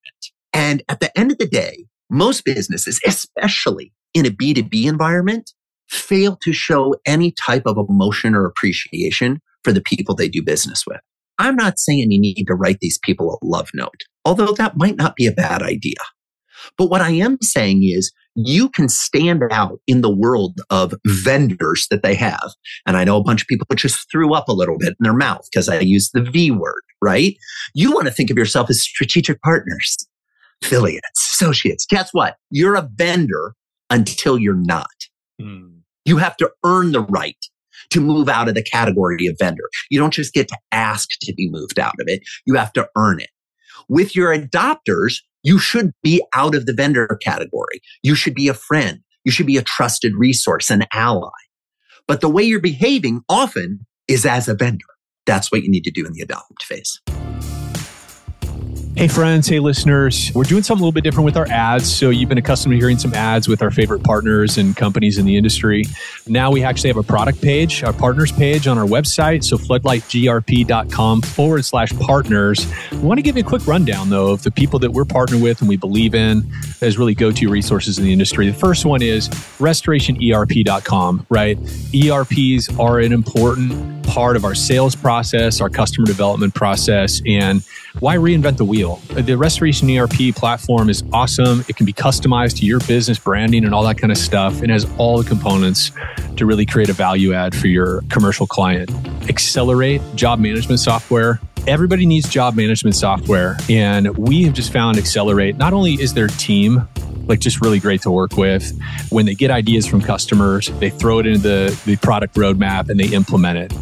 And 0.53 0.83
at 0.89 1.01
the 1.01 1.16
end 1.18 1.33
of 1.33 1.39
the 1.39 1.47
day, 1.47 1.87
most 2.11 2.45
businesses, 2.45 3.01
especially 3.07 3.93
in 4.14 4.26
a 4.26 4.31
B2B 4.31 4.87
environment, 4.87 5.53
fail 5.89 6.37
to 6.37 6.53
show 6.53 6.95
any 7.07 7.33
type 7.47 7.62
of 7.66 7.76
emotion 7.89 8.35
or 8.35 8.47
appreciation 8.47 9.41
for 9.64 9.72
the 9.72 9.81
people 9.81 10.14
they 10.14 10.28
do 10.28 10.43
business 10.43 10.85
with. 10.87 11.01
I'm 11.39 11.57
not 11.57 11.78
saying 11.78 12.11
you 12.11 12.20
need 12.20 12.45
to 12.47 12.55
write 12.55 12.78
these 12.81 12.99
people 13.03 13.39
a 13.43 13.47
love 13.47 13.70
note, 13.74 14.03
although 14.24 14.53
that 14.53 14.76
might 14.76 14.97
not 14.97 15.16
be 15.16 15.26
a 15.26 15.33
bad 15.33 15.62
idea. 15.62 15.97
But 16.76 16.91
what 16.91 17.01
I 17.01 17.12
am 17.12 17.39
saying 17.41 17.83
is 17.85 18.12
you 18.35 18.68
can 18.68 18.89
stand 18.89 19.43
out 19.51 19.81
in 19.87 20.01
the 20.01 20.14
world 20.14 20.61
of 20.70 20.95
vendors 21.07 21.87
that 21.91 22.03
they 22.03 22.14
have. 22.14 22.53
And 22.87 22.97
I 22.97 23.05
know 23.05 23.16
a 23.16 23.22
bunch 23.22 23.43
of 23.43 23.49
people 23.49 23.66
just 23.74 24.11
threw 24.11 24.35
up 24.35 24.49
a 24.49 24.53
little 24.53 24.78
bit 24.78 24.91
in 24.91 24.97
their 25.01 25.14
mouth 25.14 25.47
because 25.51 25.68
I 25.68 25.81
used 25.81 26.12
the 26.12 26.22
V 26.22 26.51
word, 26.51 26.83
right? 27.03 27.37
You 27.74 27.93
want 27.93 28.07
to 28.07 28.12
think 28.12 28.31
of 28.31 28.39
yourself 28.39 28.70
as 28.70 28.83
strategic 28.83 29.41
partners, 29.43 29.97
affiliates, 30.62 31.31
associates. 31.35 31.87
Guess 31.89 32.11
what? 32.12 32.37
You're 32.51 32.76
a 32.76 32.89
vendor 32.95 33.55
until 33.91 34.39
you're 34.39 34.55
not. 34.55 34.87
Mm. 35.41 35.81
You 36.05 36.18
have 36.18 36.37
to 36.39 36.51
earn 36.64 36.93
the 36.93 37.03
right 37.03 37.37
to 37.91 38.01
move 38.01 38.28
out 38.28 38.49
of 38.49 38.55
the 38.55 38.62
category 38.62 39.26
of 39.26 39.37
vendor. 39.39 39.68
You 39.91 39.99
don't 39.99 40.12
just 40.12 40.33
get 40.33 40.49
to 40.49 40.59
ask 40.72 41.09
to 41.22 41.35
be 41.35 41.51
moved 41.51 41.78
out 41.78 41.95
of 42.01 42.09
it. 42.09 42.22
You 42.47 42.55
have 42.55 42.72
to 42.74 42.89
earn 42.97 43.20
it. 43.20 43.31
With 43.89 44.14
your 44.14 44.37
adopters, 44.37 45.16
you 45.43 45.59
should 45.59 45.93
be 46.03 46.22
out 46.34 46.55
of 46.55 46.66
the 46.66 46.72
vendor 46.72 47.18
category. 47.22 47.80
You 48.03 48.14
should 48.14 48.34
be 48.34 48.49
a 48.49 48.55
friend. 48.55 49.01
You 49.24 49.32
should 49.32 49.47
be 49.47 49.57
a 49.57 49.62
trusted 49.62 50.12
resource, 50.16 50.70
an 50.70 50.84
ally. 50.93 51.30
But 52.07 52.20
the 52.20 52.28
way 52.28 52.43
you're 52.43 52.61
behaving 52.61 53.20
often 53.28 53.86
is 54.09 54.26
as 54.26 54.49
a 54.49 54.55
vendor. 54.55 54.84
That's 55.26 55.53
what 55.53 55.62
you 55.62 55.70
need 55.70 55.84
to 55.84 55.91
do 55.91 56.07
in 56.07 56.12
the 56.12 56.22
adopt 56.22 56.62
phase. 56.62 57.01
Hey, 58.97 59.07
friends. 59.07 59.49
Hey, 59.49 59.61
listeners. 59.61 60.32
We're 60.34 60.43
doing 60.43 60.64
something 60.64 60.82
a 60.82 60.84
little 60.84 60.93
bit 60.93 61.05
different 61.05 61.24
with 61.24 61.36
our 61.36 61.47
ads. 61.47 61.91
So, 61.91 62.11
you've 62.11 62.28
been 62.28 62.38
accustomed 62.38 62.72
to 62.72 62.76
hearing 62.76 62.99
some 62.99 63.14
ads 63.14 63.49
with 63.49 63.62
our 63.62 63.70
favorite 63.70 64.03
partners 64.03 64.59
and 64.59 64.76
companies 64.76 65.16
in 65.16 65.24
the 65.24 65.36
industry. 65.36 65.84
Now, 66.26 66.51
we 66.51 66.64
actually 66.64 66.88
have 66.88 66.97
a 66.97 67.03
product 67.03 67.41
page, 67.41 67.84
our 67.84 67.93
partners 67.93 68.32
page 68.32 68.66
on 68.66 68.76
our 68.76 68.84
website. 68.84 69.45
So, 69.45 69.57
floodlightgrp.com 69.57 71.22
forward 71.22 71.64
slash 71.64 71.93
partners. 72.01 72.66
We 72.91 72.99
want 72.99 73.18
to 73.18 73.22
give 73.22 73.36
you 73.36 73.45
a 73.45 73.47
quick 73.47 73.66
rundown, 73.66 74.11
though, 74.11 74.32
of 74.32 74.43
the 74.43 74.51
people 74.51 74.80
that 74.80 74.93
we're 74.93 75.05
partnered 75.05 75.41
with 75.41 75.61
and 75.61 75.68
we 75.68 75.76
believe 75.76 76.14
in 76.14 76.51
as 76.81 76.99
really 76.99 77.14
go 77.14 77.31
to 77.31 77.49
resources 77.49 77.99
in 77.99 78.05
the 78.05 78.12
industry. 78.12 78.49
The 78.49 78.59
first 78.59 78.85
one 78.85 79.03
is 79.03 79.28
restorationerp.com, 79.59 81.26
right? 81.28 81.59
ERPs 81.95 82.78
are 82.78 82.99
an 83.01 83.12
important 83.12 84.07
part 84.07 84.37
of 84.37 84.45
our 84.45 84.55
sales 84.55 84.97
process, 84.97 85.61
our 85.61 85.70
customer 85.70 86.07
development 86.07 86.55
process, 86.55 87.22
and 87.26 87.62
why 88.01 88.16
reinvent 88.16 88.57
the 88.57 88.64
wheel? 88.64 88.97
The 89.11 89.37
Restoration 89.37 89.89
ERP 89.91 90.35
platform 90.35 90.89
is 90.89 91.05
awesome. 91.12 91.64
It 91.68 91.76
can 91.76 91.87
be 91.87 91.93
customized 91.93 92.57
to 92.59 92.66
your 92.66 92.81
business 92.81 93.18
branding 93.18 93.64
and 93.64 93.74
all 93.74 93.85
that 93.85 93.99
kind 93.99 94.11
of 94.11 94.18
stuff. 94.18 94.62
It 94.62 94.70
has 94.70 94.87
all 94.97 95.22
the 95.22 95.28
components 95.28 95.93
to 96.37 96.47
really 96.47 96.66
create 96.66 96.89
a 96.89 96.93
value 96.93 97.35
add 97.35 97.55
for 97.55 97.68
your 97.68 98.03
commercial 98.09 98.47
client. 98.47 98.91
Accelerate 99.28 100.03
job 100.14 100.39
management 100.39 100.81
software. 100.81 101.41
Everybody 101.67 102.07
needs 102.07 102.29
job 102.29 102.57
management 102.57 102.97
software. 102.97 103.57
And 103.69 104.17
we 104.17 104.45
have 104.45 104.55
just 104.55 104.73
found 104.73 104.99
Accelerate, 104.99 105.57
not 105.57 105.73
only 105.73 105.95
is 105.95 106.15
their 106.15 106.29
team 106.29 106.89
like 107.27 107.39
just 107.39 107.61
really 107.61 107.79
great 107.79 108.03
to 108.03 108.11
work 108.11 108.37
with. 108.37 108.77
When 109.11 109.25
they 109.25 109.35
get 109.35 109.53
ideas 109.53 109.87
from 109.87 110.01
customers, 110.01 110.67
they 110.81 110.91
throw 110.91 111.21
it 111.21 111.27
into 111.27 111.39
the, 111.39 111.81
the 111.87 111.97
product 111.97 112.35
roadmap 112.35 112.89
and 112.89 112.99
they 112.99 113.07
implement 113.07 113.57
it 113.57 113.73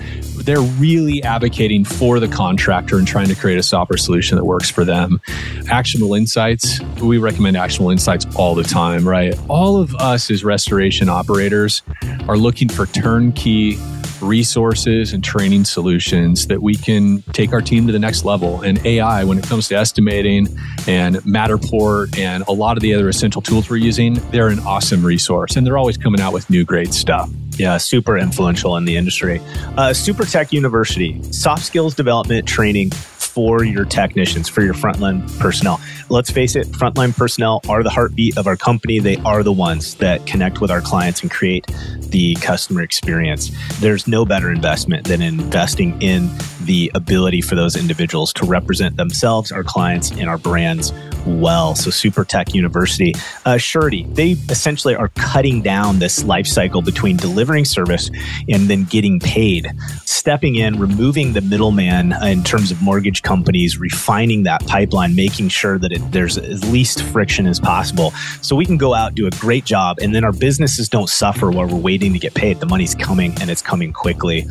they're 0.49 0.63
really 0.63 1.23
advocating 1.23 1.85
for 1.85 2.19
the 2.19 2.27
contractor 2.27 2.97
and 2.97 3.07
trying 3.07 3.29
to 3.29 3.35
create 3.35 3.59
a 3.59 3.63
software 3.63 3.99
solution 3.99 4.39
that 4.39 4.47
works 4.47 4.71
for 4.71 4.83
them. 4.83 5.21
Actionable 5.69 6.15
insights, 6.15 6.81
we 7.03 7.19
recommend 7.19 7.55
actionable 7.55 7.91
insights 7.91 8.25
all 8.35 8.55
the 8.55 8.63
time, 8.63 9.07
right? 9.07 9.39
All 9.49 9.77
of 9.77 9.95
us 9.97 10.31
as 10.31 10.45
restoration 10.45 11.11
operators 11.11 11.83
are 12.29 12.39
looking 12.39 12.71
for 12.71 12.87
turnkey 12.87 13.77
resources 14.21 15.13
and 15.13 15.23
training 15.23 15.65
solutions 15.65 16.47
that 16.47 16.63
we 16.63 16.75
can 16.75 17.23
take 17.33 17.53
our 17.53 17.61
team 17.61 17.87
to 17.87 17.93
the 17.93 17.99
next 17.99 18.25
level. 18.25 18.63
And 18.63 18.85
AI, 18.87 19.25
when 19.25 19.39
it 19.39 19.45
comes 19.45 19.69
to 19.69 19.77
estimating 19.77 20.49
and 20.87 21.17
Matterport 21.19 22.19
and 22.19 22.45
a 22.49 22.53
lot 22.53 22.77
of 22.77 22.83
the 22.83 22.95
other 22.95 23.09
essential 23.09 23.43
tools 23.43 23.69
we're 23.71 23.77
using, 23.77 24.15
they're 24.31 24.49
an 24.49 24.61
awesome 24.61 25.05
resource. 25.05 25.57
And 25.57 25.67
they're 25.67 25.79
always 25.79 25.97
coming 25.97 26.21
out 26.21 26.33
with 26.33 26.49
new 26.51 26.65
great 26.65 26.93
stuff. 26.93 27.31
Yeah, 27.57 27.77
super 27.77 28.17
influential 28.17 28.77
in 28.77 28.85
the 28.85 28.97
industry. 28.97 29.41
Uh, 29.77 29.93
Super 29.93 30.25
Tech 30.25 30.53
University, 30.53 31.21
soft 31.33 31.65
skills 31.65 31.95
development 31.95 32.47
training 32.47 32.91
for 33.39 33.63
your 33.63 33.85
technicians, 33.85 34.49
for 34.49 34.63
your 34.63 34.75
frontline 34.75 35.23
personnel. 35.39 35.81
Let's 36.09 36.29
face 36.29 36.57
it, 36.57 36.67
frontline 36.67 37.17
personnel 37.17 37.61
are 37.69 37.85
the 37.85 37.89
heartbeat 37.89 38.37
of 38.37 38.49
our 38.49 38.57
company. 38.57 38.99
They 38.99 39.17
are 39.19 39.45
the 39.45 39.53
ones 39.53 39.95
that 39.99 40.27
connect 40.27 40.61
with 40.61 40.73
our 40.73 40.81
clients 40.81 41.23
and 41.23 41.31
create 41.31 41.65
the 42.01 42.35
customer 42.41 42.83
experience. 42.83 43.53
There's 43.79 44.09
no 44.09 44.25
better 44.25 44.51
investment 44.51 45.07
than 45.07 45.23
investing 45.23 46.03
in 46.03 46.29
the 46.63 46.91
ability 46.97 47.41
for 47.41 47.55
those 47.55 47.77
individuals 47.77 48.33
to 48.33 48.45
represent 48.45 48.97
themselves, 48.97 49.53
our 49.53 49.63
clients, 49.63 50.11
and 50.11 50.29
our 50.29 50.37
brands 50.37 50.93
well. 51.29 51.75
So, 51.75 51.91
Super 51.91 52.25
Tech 52.25 52.55
University, 52.55 53.15
uh, 53.45 53.59
Surety, 53.59 54.05
they 54.11 54.33
essentially 54.49 54.95
are 54.95 55.09
cutting 55.09 55.63
down 55.63 55.99
this 55.99 56.25
life 56.25 56.47
cycle 56.47 56.83
between 56.83 57.17
delivering 57.17 57.65
service 57.65 58.11
and 58.49 58.69
then 58.69 58.85
getting 58.85 59.21
paid, 59.21 59.71
stepping 60.05 60.57
in, 60.57 60.79
removing 60.79 61.33
the 61.33 61.41
middleman 61.41 62.13
in 62.25 62.43
terms 62.43 62.71
of 62.71 62.81
mortgage 62.83 63.23
companies, 63.23 63.79
refining 63.79 64.45
that 64.45 64.67
pipeline, 64.67 65.15
making 65.15 65.49
sure 65.49 65.79
that 65.79 65.93
it, 65.93 66.13
there's 66.13 66.39
as 66.39 66.69
least 66.71 67.03
friction 67.03 67.47
as 67.47 67.61
possible. 67.61 68.13
So, 68.43 68.57
we 68.57 68.65
can 68.65 68.77
go 68.77 68.95
out, 68.95 69.15
do 69.15 69.27
a 69.27 69.31
great 69.33 69.65
job, 69.65 69.99
and 70.01 70.15
then 70.15 70.25
our 70.25 70.33
businesses 70.33 70.89
don't 70.89 71.09
suffer 71.09 71.51
while 71.51 71.67
we're 71.67 71.77
waiting 71.77 72.13
to 72.13 72.19
get 72.19 72.35
paid. 72.35 72.61
The 72.61 72.67
money's 72.67 72.95
coming 72.95 73.35
and 73.41 73.51
it's 73.51 73.63
coming 73.63 73.93
quickly. 73.93 74.47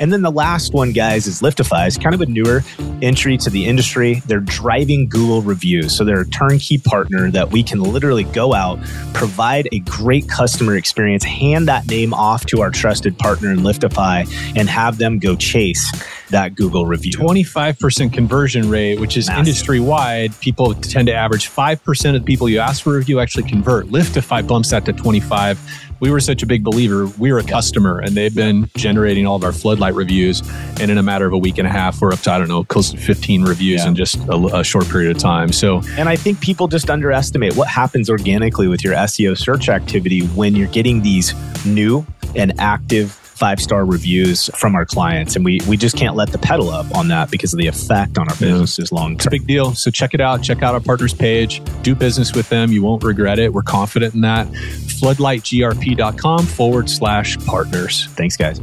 And 0.00 0.12
then 0.12 0.22
the 0.22 0.32
last 0.32 0.72
one, 0.72 0.92
guys, 0.92 1.26
is 1.26 1.42
Liftify. 1.42 1.86
It's 1.86 1.98
kind 1.98 2.14
of 2.14 2.20
a 2.20 2.26
newer 2.26 2.62
entry 3.02 3.36
to 3.38 3.50
the 3.50 3.66
industry. 3.66 4.22
They're 4.26 4.40
driving 4.40 5.08
Google 5.08 5.42
reviews. 5.42 5.96
So, 5.96 6.04
they're 6.04 6.21
turnkey 6.24 6.78
partner 6.78 7.30
that 7.30 7.50
we 7.50 7.62
can 7.62 7.80
literally 7.80 8.24
go 8.24 8.54
out, 8.54 8.82
provide 9.14 9.68
a 9.72 9.80
great 9.80 10.28
customer 10.28 10.76
experience, 10.76 11.24
hand 11.24 11.68
that 11.68 11.86
name 11.88 12.14
off 12.14 12.46
to 12.46 12.60
our 12.60 12.70
trusted 12.70 13.18
partner 13.18 13.50
in 13.50 13.58
Liftify, 13.58 14.26
and 14.56 14.68
have 14.68 14.98
them 14.98 15.18
go 15.18 15.36
chase 15.36 15.90
that 16.32 16.54
Google 16.54 16.84
review. 16.84 17.12
25% 17.12 18.12
conversion 18.12 18.68
rate, 18.68 19.00
which 19.00 19.16
is 19.16 19.28
industry 19.28 19.80
wide. 19.80 20.38
People 20.40 20.74
tend 20.74 21.08
to 21.08 21.14
average 21.14 21.48
5% 21.48 22.14
of 22.14 22.22
the 22.22 22.26
people 22.26 22.48
you 22.48 22.58
ask 22.58 22.82
for 22.82 22.94
a 22.94 22.98
review 22.98 23.20
actually 23.20 23.48
convert. 23.48 23.86
Liftify 23.86 24.46
bumps 24.46 24.70
that 24.70 24.84
to 24.84 24.92
25 24.92 25.58
we 26.02 26.10
were 26.10 26.18
such 26.18 26.42
a 26.42 26.46
big 26.46 26.64
believer. 26.64 27.06
We 27.16 27.32
were 27.32 27.38
a 27.38 27.44
customer 27.44 28.00
and 28.00 28.16
they've 28.16 28.34
been 28.34 28.68
generating 28.76 29.24
all 29.24 29.36
of 29.36 29.44
our 29.44 29.52
floodlight 29.52 29.94
reviews. 29.94 30.42
And 30.80 30.90
in 30.90 30.98
a 30.98 31.02
matter 31.02 31.26
of 31.26 31.32
a 31.32 31.38
week 31.38 31.58
and 31.58 31.66
a 31.66 31.70
half, 31.70 32.00
we're 32.00 32.12
up 32.12 32.18
to, 32.22 32.32
I 32.32 32.38
don't 32.38 32.48
know, 32.48 32.64
close 32.64 32.90
to 32.90 32.96
15 32.96 33.44
reviews 33.44 33.82
yeah. 33.82 33.88
in 33.88 33.94
just 33.94 34.16
a, 34.16 34.34
a, 34.52 34.64
short 34.64 34.88
period 34.88 35.14
of 35.14 35.22
time. 35.22 35.52
So, 35.52 35.80
and 35.96 36.08
I 36.08 36.16
think 36.16 36.40
people 36.40 36.66
just 36.66 36.90
underestimate 36.90 37.54
what 37.54 37.68
happens 37.68 38.10
organically 38.10 38.66
with 38.66 38.82
your 38.82 38.94
SEO 38.94 39.38
search 39.38 39.68
activity 39.68 40.22
when 40.26 40.56
you're 40.56 40.66
getting 40.66 41.02
these 41.02 41.34
new 41.64 42.04
and 42.34 42.52
active 42.58 43.21
five 43.42 43.60
star 43.60 43.84
reviews 43.84 44.48
from 44.54 44.76
our 44.76 44.86
clients. 44.86 45.34
And 45.34 45.44
we, 45.44 45.60
we 45.66 45.76
just 45.76 45.96
can't 45.96 46.14
let 46.14 46.30
the 46.30 46.38
pedal 46.38 46.70
up 46.70 46.96
on 46.96 47.08
that 47.08 47.28
because 47.28 47.52
of 47.52 47.58
the 47.58 47.66
effect 47.66 48.16
on 48.16 48.28
our 48.28 48.36
businesses 48.36 48.92
yeah. 48.92 48.98
long 49.00 49.10
term. 49.10 49.16
It's 49.16 49.26
a 49.26 49.30
big 49.30 49.48
deal. 49.48 49.74
So 49.74 49.90
check 49.90 50.14
it 50.14 50.20
out. 50.20 50.44
Check 50.44 50.62
out 50.62 50.74
our 50.74 50.80
partners 50.80 51.12
page. 51.12 51.60
Do 51.82 51.96
business 51.96 52.32
with 52.32 52.48
them. 52.50 52.70
You 52.70 52.84
won't 52.84 53.02
regret 53.02 53.40
it. 53.40 53.52
We're 53.52 53.62
confident 53.62 54.14
in 54.14 54.20
that. 54.20 54.46
Floodlightgrp.com 54.46 56.46
forward 56.46 56.88
slash 56.88 57.36
partners. 57.44 58.06
Thanks, 58.10 58.36
guys 58.36 58.60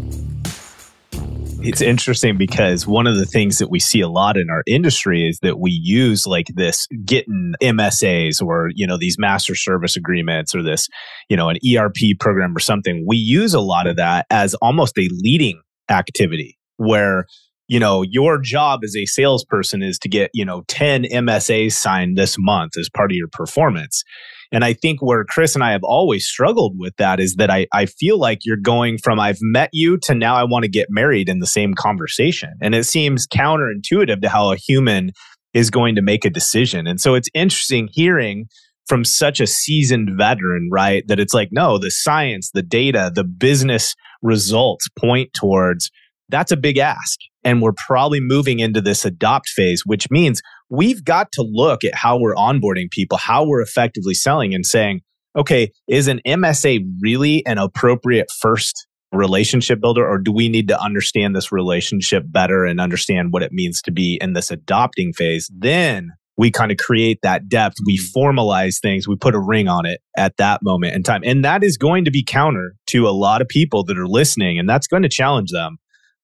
it's 1.62 1.82
interesting 1.82 2.38
because 2.38 2.88
one 2.88 3.07
of 3.07 3.18
the 3.18 3.26
things 3.26 3.57
that 3.57 3.70
we 3.70 3.80
see 3.80 4.01
a 4.01 4.07
lot 4.07 4.38
in 4.38 4.49
our 4.49 4.64
industry 4.66 5.28
is 5.28 5.39
that 5.39 5.60
we 5.60 5.72
use 5.72 6.26
like 6.26 6.47
this 6.55 6.88
getting 7.05 7.53
MSAs 7.62 8.41
or, 8.41 8.70
you 8.74 8.88
know, 8.88 8.97
these 8.97 9.18
master 9.20 9.55
service 9.55 9.97
agreements 9.97 10.55
or 10.55 10.64
this, 10.64 10.88
you 11.28 11.36
know, 11.36 11.49
an 11.49 11.57
ERP 11.76 12.18
program 12.20 12.55
or 12.55 12.60
something. 12.60 13.05
We 13.07 13.18
use 13.18 13.53
a 13.53 13.60
lot 13.60 13.88
of 13.88 13.97
that 13.97 14.26
as 14.30 14.53
almost 14.55 14.97
a 14.97 15.10
leading 15.12 15.62
activity 15.89 16.57
where 16.78 17.26
you 17.70 17.80
know, 17.80 18.01
your 18.01 18.41
job 18.41 18.80
as 18.84 18.95
a 18.97 19.05
salesperson 19.05 19.84
is 19.84 19.99
to 19.99 20.10
get, 20.10 20.32
you 20.34 20.43
know, 20.43 20.64
10 20.68 21.03
MSAs 21.03 21.74
signed 21.74 22.18
this 22.18 22.36
month 22.38 22.76
as 22.78 22.89
part 22.89 23.12
of 23.12 23.16
your 23.16 23.28
performance. 23.32 24.03
And 24.51 24.63
I 24.63 24.73
think 24.73 25.01
where 25.01 25.23
Chris 25.25 25.55
and 25.55 25.63
I 25.63 25.71
have 25.71 25.83
always 25.83 26.25
struggled 26.25 26.75
with 26.77 26.95
that 26.97 27.19
is 27.19 27.35
that 27.35 27.51
I, 27.51 27.67
I 27.73 27.85
feel 27.85 28.17
like 28.17 28.39
you're 28.45 28.57
going 28.57 28.97
from 28.97 29.19
I've 29.19 29.37
met 29.41 29.69
you 29.73 29.97
to 30.03 30.15
now 30.15 30.35
I 30.35 30.43
want 30.43 30.63
to 30.63 30.69
get 30.69 30.87
married 30.89 31.29
in 31.29 31.39
the 31.39 31.47
same 31.47 31.73
conversation. 31.75 32.53
And 32.61 32.73
it 32.73 32.85
seems 32.85 33.27
counterintuitive 33.27 34.21
to 34.21 34.29
how 34.29 34.51
a 34.51 34.57
human 34.57 35.11
is 35.53 35.69
going 35.69 35.95
to 35.95 36.01
make 36.01 36.25
a 36.25 36.29
decision. 36.29 36.87
And 36.87 36.99
so 36.99 37.15
it's 37.15 37.29
interesting 37.33 37.89
hearing 37.91 38.47
from 38.87 39.05
such 39.05 39.39
a 39.39 39.47
seasoned 39.47 40.17
veteran, 40.17 40.69
right? 40.71 41.03
That 41.07 41.19
it's 41.19 41.33
like, 41.33 41.49
no, 41.51 41.77
the 41.77 41.91
science, 41.91 42.49
the 42.51 42.63
data, 42.63 43.11
the 43.13 43.23
business 43.23 43.95
results 44.21 44.87
point 44.97 45.31
towards 45.33 45.91
that's 46.30 46.51
a 46.51 46.57
big 46.57 46.77
ask. 46.77 47.19
And 47.43 47.61
we're 47.61 47.73
probably 47.73 48.19
moving 48.19 48.59
into 48.59 48.82
this 48.82 49.05
adopt 49.05 49.49
phase, 49.49 49.84
which 49.86 50.09
means 50.09 50.41
we've 50.69 51.03
got 51.03 51.32
to 51.34 51.41
look 51.41 51.84
at 51.84 51.95
how 51.95 52.19
we're 52.19 52.36
onboarding 52.36 52.89
people, 52.91 53.17
how 53.17 53.45
we're 53.45 53.61
effectively 53.61 54.13
selling 54.13 54.53
and 54.53 54.65
saying, 54.65 55.01
okay, 55.36 55.71
is 55.88 56.07
an 56.07 56.21
MSA 56.25 56.86
really 57.01 57.45
an 57.45 57.57
appropriate 57.57 58.27
first 58.39 58.88
relationship 59.11 59.82
builder, 59.82 60.07
or 60.07 60.17
do 60.19 60.32
we 60.32 60.49
need 60.49 60.67
to 60.67 60.80
understand 60.80 61.36
this 61.36 61.51
relationship 61.51 62.23
better 62.27 62.65
and 62.65 62.80
understand 62.80 63.34
what 63.34 63.41
it 63.41 63.51
means 63.51 63.82
to 63.82 63.91
be 63.91 64.17
in 64.21 64.34
this 64.34 64.51
adopting 64.51 65.13
phase? 65.13 65.49
Then 65.55 66.11
we 66.38 66.51
kind 66.51 66.71
of 66.71 66.77
create 66.77 67.19
that 67.21 67.49
depth. 67.49 67.75
We 67.86 67.97
mm-hmm. 67.97 68.17
formalize 68.17 68.80
things. 68.80 69.07
We 69.07 69.15
put 69.15 69.36
a 69.36 69.39
ring 69.39 69.67
on 69.67 69.86
it 69.86 69.99
at 70.15 70.38
that 70.38 70.61
moment 70.63 70.95
in 70.95 71.03
time. 71.03 71.21
And 71.25 71.43
that 71.43 71.63
is 71.63 71.77
going 71.77 72.05
to 72.05 72.11
be 72.11 72.23
counter 72.23 72.75
to 72.88 73.07
a 73.07 73.11
lot 73.11 73.41
of 73.41 73.47
people 73.47 73.84
that 73.86 73.97
are 73.97 74.07
listening, 74.07 74.59
and 74.59 74.69
that's 74.69 74.88
going 74.88 75.03
to 75.03 75.09
challenge 75.09 75.51
them. 75.51 75.77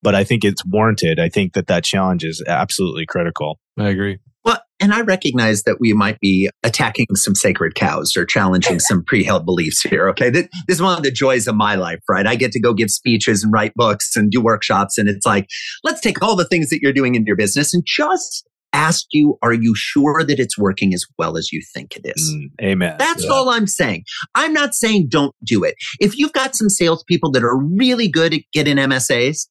But 0.06 0.14
I 0.14 0.24
think 0.24 0.46
it's 0.46 0.64
warranted. 0.64 1.20
I 1.20 1.30
think 1.30 1.54
that 1.54 1.66
that 1.66 1.84
challenge 1.84 2.24
is 2.24 2.44
absolutely 2.46 3.08
critical. 3.08 3.60
I 3.76 3.90
agree. 3.90 4.20
Well, 4.44 4.62
and 4.80 4.94
I 4.94 5.02
recognize 5.02 5.64
that 5.64 5.78
we 5.80 5.94
might 5.94 6.20
be 6.20 6.48
attacking 6.62 7.08
some 7.16 7.34
sacred 7.34 7.74
cows 7.74 8.16
or 8.16 8.24
challenging 8.24 8.80
some 8.80 9.04
pre-held 9.04 9.48
beliefs 9.48 9.82
here. 9.82 10.08
Okay. 10.10 10.30
This 10.30 10.48
is 10.68 10.80
one 10.80 10.96
of 10.96 11.04
the 11.04 11.10
joys 11.10 11.48
of 11.48 11.56
my 11.56 11.74
life, 11.74 12.02
right? 12.08 12.28
I 12.28 12.36
get 12.36 12.52
to 12.52 12.60
go 12.60 12.72
give 12.72 12.92
speeches 12.92 13.44
and 13.44 13.52
write 13.52 13.74
books 13.74 14.16
and 14.16 14.30
do 14.30 14.40
workshops. 14.42 15.00
And 15.00 15.10
it's 15.10 15.26
like, 15.26 15.48
let's 15.84 16.02
take 16.02 16.22
all 16.22 16.36
the 16.36 16.46
things 16.46 16.70
that 16.70 16.82
you're 16.84 16.94
doing 16.94 17.16
in 17.16 17.26
your 17.26 17.36
business 17.36 17.74
and 17.74 17.82
just 17.84 18.48
ask 18.74 19.06
you, 19.10 19.40
are 19.42 19.54
you 19.54 19.74
sure 19.76 20.24
that 20.24 20.40
it's 20.40 20.58
working 20.58 20.94
as 20.94 21.04
well 21.18 21.36
as 21.36 21.52
you 21.52 21.64
think 21.74 21.96
it 21.96 22.14
is? 22.16 22.36
Mm, 22.36 22.64
amen. 22.64 22.96
That's 23.00 23.24
yeah. 23.24 23.32
all 23.32 23.50
I'm 23.50 23.66
saying. 23.66 24.04
I'm 24.36 24.54
not 24.54 24.76
saying 24.76 25.08
don't 25.10 25.34
do 25.44 25.64
it. 25.64 25.74
If 26.00 26.18
you've 26.20 26.34
got 26.34 26.56
some 26.56 26.70
salespeople 26.70 27.32
that 27.32 27.44
are 27.44 27.58
really 27.58 28.08
good 28.08 28.36
at 28.36 28.42
getting 28.54 28.76
MSAs 28.76 29.48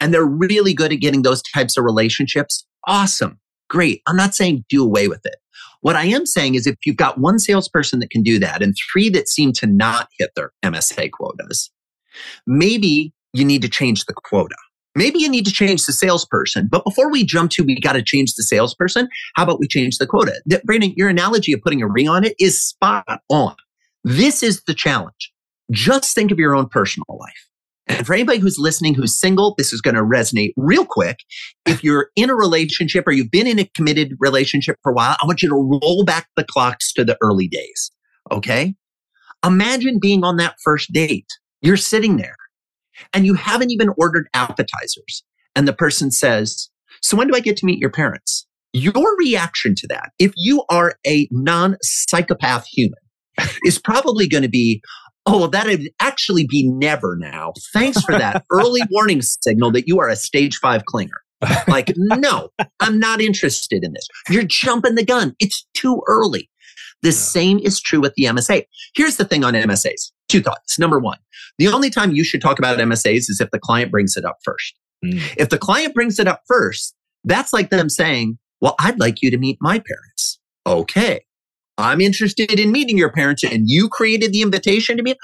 and 0.00 0.12
they're 0.12 0.24
really 0.24 0.74
good 0.74 0.92
at 0.92 1.00
getting 1.00 1.22
those 1.22 1.42
types 1.42 1.76
of 1.76 1.84
relationships, 1.84 2.66
awesome. 2.86 3.38
Great. 3.68 4.02
I'm 4.06 4.16
not 4.16 4.34
saying 4.34 4.64
do 4.68 4.84
away 4.84 5.08
with 5.08 5.24
it. 5.24 5.36
What 5.80 5.96
I 5.96 6.04
am 6.04 6.26
saying 6.26 6.54
is 6.54 6.66
if 6.66 6.76
you've 6.84 6.96
got 6.96 7.18
one 7.18 7.38
salesperson 7.38 7.98
that 8.00 8.10
can 8.10 8.22
do 8.22 8.38
that 8.38 8.62
and 8.62 8.74
three 8.92 9.08
that 9.10 9.28
seem 9.28 9.52
to 9.54 9.66
not 9.66 10.08
hit 10.18 10.30
their 10.36 10.52
MSA 10.62 11.10
quotas, 11.10 11.70
maybe 12.46 13.12
you 13.32 13.44
need 13.44 13.62
to 13.62 13.68
change 13.68 14.04
the 14.04 14.14
quota. 14.14 14.54
Maybe 14.94 15.20
you 15.20 15.28
need 15.28 15.46
to 15.46 15.52
change 15.52 15.84
the 15.86 15.92
salesperson. 15.92 16.68
But 16.70 16.84
before 16.84 17.10
we 17.10 17.24
jump 17.24 17.50
to 17.52 17.64
we 17.64 17.80
got 17.80 17.94
to 17.94 18.02
change 18.02 18.34
the 18.34 18.42
salesperson, 18.42 19.08
how 19.34 19.44
about 19.44 19.58
we 19.58 19.66
change 19.66 19.98
the 19.98 20.06
quota? 20.06 20.40
Brandon, 20.64 20.92
your 20.96 21.08
analogy 21.08 21.52
of 21.52 21.62
putting 21.62 21.82
a 21.82 21.88
ring 21.88 22.08
on 22.08 22.24
it 22.24 22.34
is 22.38 22.62
spot 22.62 23.22
on. 23.30 23.56
This 24.04 24.42
is 24.42 24.62
the 24.64 24.74
challenge. 24.74 25.32
Just 25.70 26.14
think 26.14 26.30
of 26.30 26.38
your 26.38 26.54
own 26.54 26.68
personal 26.68 27.06
life. 27.18 27.48
And 27.88 28.06
for 28.06 28.14
anybody 28.14 28.38
who's 28.38 28.58
listening 28.58 28.94
who's 28.94 29.18
single, 29.18 29.54
this 29.58 29.72
is 29.72 29.80
going 29.80 29.96
to 29.96 30.02
resonate 30.02 30.52
real 30.56 30.86
quick. 30.86 31.18
If 31.66 31.82
you're 31.82 32.10
in 32.14 32.30
a 32.30 32.34
relationship 32.34 33.06
or 33.06 33.12
you've 33.12 33.30
been 33.30 33.46
in 33.46 33.58
a 33.58 33.68
committed 33.74 34.12
relationship 34.20 34.76
for 34.82 34.92
a 34.92 34.94
while, 34.94 35.16
I 35.20 35.26
want 35.26 35.42
you 35.42 35.48
to 35.48 35.78
roll 35.82 36.04
back 36.04 36.28
the 36.36 36.44
clocks 36.44 36.92
to 36.94 37.04
the 37.04 37.16
early 37.22 37.48
days. 37.48 37.90
Okay. 38.30 38.74
Imagine 39.44 39.98
being 40.00 40.22
on 40.22 40.36
that 40.36 40.54
first 40.62 40.92
date. 40.92 41.26
You're 41.60 41.76
sitting 41.76 42.16
there 42.16 42.36
and 43.12 43.26
you 43.26 43.34
haven't 43.34 43.72
even 43.72 43.90
ordered 43.98 44.28
appetizers. 44.34 45.24
And 45.56 45.66
the 45.66 45.72
person 45.72 46.10
says, 46.10 46.70
So 47.00 47.16
when 47.16 47.28
do 47.28 47.34
I 47.34 47.40
get 47.40 47.56
to 47.58 47.66
meet 47.66 47.78
your 47.78 47.90
parents? 47.90 48.46
Your 48.72 49.16
reaction 49.18 49.74
to 49.76 49.86
that, 49.88 50.12
if 50.18 50.32
you 50.36 50.64
are 50.70 50.94
a 51.06 51.28
non 51.30 51.76
psychopath 51.82 52.66
human, 52.66 52.98
is 53.64 53.78
probably 53.78 54.28
going 54.28 54.42
to 54.42 54.48
be, 54.48 54.82
Oh, 55.26 55.38
well, 55.38 55.48
that'd 55.48 55.88
actually 56.00 56.46
be 56.46 56.68
never 56.68 57.16
now. 57.16 57.52
Thanks 57.72 58.02
for 58.02 58.18
that 58.18 58.44
early 58.50 58.80
warning 58.90 59.22
signal 59.22 59.70
that 59.72 59.86
you 59.86 60.00
are 60.00 60.08
a 60.08 60.16
stage 60.16 60.56
five 60.58 60.82
clinger. 60.92 61.20
Like, 61.68 61.92
no, 61.96 62.50
I'm 62.80 62.98
not 62.98 63.20
interested 63.20 63.84
in 63.84 63.92
this. 63.92 64.06
You're 64.28 64.44
jumping 64.44 64.94
the 64.94 65.04
gun. 65.04 65.34
It's 65.38 65.66
too 65.74 66.02
early. 66.06 66.48
The 67.02 67.08
yeah. 67.08 67.14
same 67.14 67.58
is 67.58 67.80
true 67.80 68.00
with 68.00 68.14
the 68.14 68.24
MSA. 68.24 68.64
Here's 68.94 69.16
the 69.16 69.24
thing 69.24 69.44
on 69.44 69.54
MSAs. 69.54 70.12
Two 70.28 70.40
thoughts. 70.40 70.78
Number 70.78 70.98
one, 70.98 71.18
the 71.58 71.68
only 71.68 71.90
time 71.90 72.12
you 72.12 72.24
should 72.24 72.40
talk 72.40 72.58
about 72.58 72.78
MSAs 72.78 73.28
is 73.28 73.40
if 73.40 73.50
the 73.50 73.58
client 73.58 73.90
brings 73.90 74.16
it 74.16 74.24
up 74.24 74.38
first. 74.44 74.74
Mm. 75.04 75.20
If 75.36 75.48
the 75.48 75.58
client 75.58 75.94
brings 75.94 76.18
it 76.18 76.28
up 76.28 76.42
first, 76.46 76.94
that's 77.24 77.52
like 77.52 77.70
them 77.70 77.88
saying, 77.88 78.38
well, 78.60 78.76
I'd 78.78 79.00
like 79.00 79.20
you 79.20 79.30
to 79.30 79.38
meet 79.38 79.58
my 79.60 79.80
parents. 79.80 80.38
Okay. 80.66 81.24
I'm 81.82 82.00
interested 82.00 82.58
in 82.58 82.72
meeting 82.72 82.96
your 82.96 83.10
parents 83.10 83.44
and 83.44 83.68
you 83.68 83.88
created 83.88 84.32
the 84.32 84.42
invitation 84.42 84.96
to 84.96 85.02
me. 85.02 85.14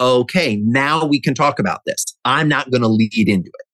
Okay. 0.00 0.56
Now 0.56 1.04
we 1.04 1.20
can 1.20 1.34
talk 1.34 1.58
about 1.58 1.80
this. 1.86 2.04
I'm 2.24 2.48
not 2.48 2.70
going 2.70 2.82
to 2.82 2.88
lead 2.88 3.28
into 3.28 3.48
it. 3.48 3.66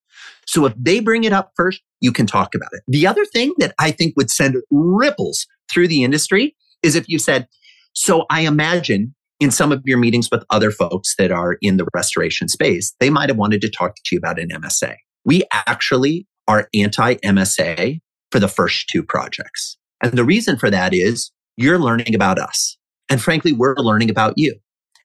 So 0.46 0.66
if 0.66 0.74
they 0.76 1.00
bring 1.00 1.24
it 1.24 1.32
up 1.32 1.52
first, 1.56 1.80
you 2.00 2.12
can 2.12 2.26
talk 2.26 2.54
about 2.54 2.70
it. 2.72 2.82
The 2.88 3.06
other 3.06 3.24
thing 3.24 3.54
that 3.58 3.74
I 3.78 3.90
think 3.90 4.14
would 4.16 4.30
send 4.30 4.56
ripples 4.70 5.46
through 5.72 5.88
the 5.88 6.04
industry 6.04 6.54
is 6.82 6.96
if 6.96 7.08
you 7.08 7.18
said, 7.18 7.48
so 7.94 8.26
I 8.30 8.40
imagine 8.40 9.14
in 9.40 9.50
some 9.50 9.72
of 9.72 9.82
your 9.84 9.98
meetings 9.98 10.28
with 10.30 10.44
other 10.50 10.70
folks 10.70 11.14
that 11.16 11.30
are 11.30 11.58
in 11.62 11.76
the 11.76 11.86
restoration 11.94 12.48
space, 12.48 12.94
they 13.00 13.10
might 13.10 13.28
have 13.28 13.38
wanted 13.38 13.60
to 13.62 13.70
talk 13.70 13.94
to 13.96 14.14
you 14.14 14.18
about 14.18 14.38
an 14.38 14.48
MSA. 14.50 14.96
We 15.24 15.42
actually 15.52 16.26
are 16.48 16.68
anti 16.74 17.14
MSA 17.16 18.00
for 18.30 18.38
the 18.38 18.48
first 18.48 18.88
two 18.88 19.02
projects. 19.02 19.76
And 20.02 20.12
the 20.12 20.24
reason 20.24 20.58
for 20.58 20.70
that 20.70 20.92
is 20.92 21.30
you're 21.56 21.78
learning 21.78 22.14
about 22.14 22.38
us. 22.38 22.76
And 23.08 23.20
frankly, 23.20 23.52
we're 23.52 23.74
learning 23.76 24.10
about 24.10 24.34
you. 24.36 24.56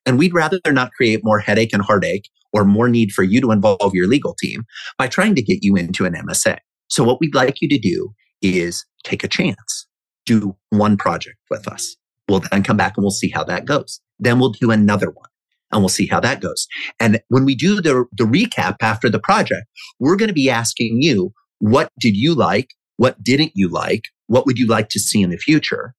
And 0.06 0.18
we'd 0.18 0.34
rather 0.34 0.60
not 0.68 0.92
create 0.94 1.22
more 1.24 1.40
headache 1.40 1.74
and 1.74 1.84
heartache 1.84 2.30
or 2.54 2.64
more 2.64 2.88
need 2.88 3.12
for 3.12 3.24
you 3.24 3.42
to 3.42 3.52
involve 3.52 3.94
your 3.94 4.08
legal 4.08 4.34
team 4.34 4.64
by 4.98 5.08
trying 5.08 5.36
to 5.36 5.42
get 5.42 5.60
you 5.62 5.76
into 5.76 6.06
an 6.06 6.14
MSA. 6.14 6.58
So 6.88 7.04
what 7.04 7.20
we'd 7.20 7.36
like 7.36 7.62
you 7.62 7.68
to 7.68 7.78
do 7.78 8.14
is 8.42 8.86
take 9.04 9.24
a 9.24 9.28
chance, 9.28 9.88
do 10.26 10.56
one 10.70 10.96
project 10.98 11.38
with 11.50 11.68
us. 11.68 11.96
We'll 12.30 12.42
then 12.52 12.64
come 12.64 12.78
back 12.78 12.94
and 12.96 13.04
we'll 13.04 13.12
see 13.12 13.30
how 13.30 13.44
that 13.46 13.66
goes. 13.66 14.00
Then 14.20 14.40
we'll 14.40 14.52
do 14.52 14.72
another 14.72 15.10
one 15.10 15.30
and 15.72 15.82
we'll 15.82 15.90
see 15.90 16.08
how 16.08 16.20
that 16.22 16.42
goes. 16.42 16.68
And 17.00 17.22
when 17.28 17.46
we 17.46 17.56
do 17.56 17.82
the, 17.82 18.06
the 18.18 18.24
recap 18.24 18.78
after 18.82 19.10
the 19.10 19.20
project, 19.20 19.66
we're 20.00 20.16
going 20.16 20.30
to 20.30 20.34
be 20.34 20.50
asking 20.50 21.02
you, 21.02 21.34
what 21.60 21.92
did 22.00 22.16
you 22.16 22.34
like? 22.34 22.70
What 22.98 23.22
didn't 23.24 23.52
you 23.56 23.68
like? 23.68 24.04
What 24.28 24.46
would 24.46 24.58
you 24.58 24.68
like 24.68 24.90
to 24.90 25.00
see 25.00 25.22
in 25.22 25.30
the 25.30 25.38
future? 25.38 25.94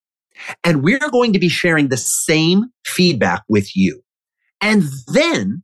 And 0.63 0.83
we're 0.83 1.09
going 1.11 1.33
to 1.33 1.39
be 1.39 1.49
sharing 1.49 1.89
the 1.89 1.97
same 1.97 2.65
feedback 2.85 3.43
with 3.49 3.75
you. 3.75 4.01
And 4.61 4.83
then 5.13 5.63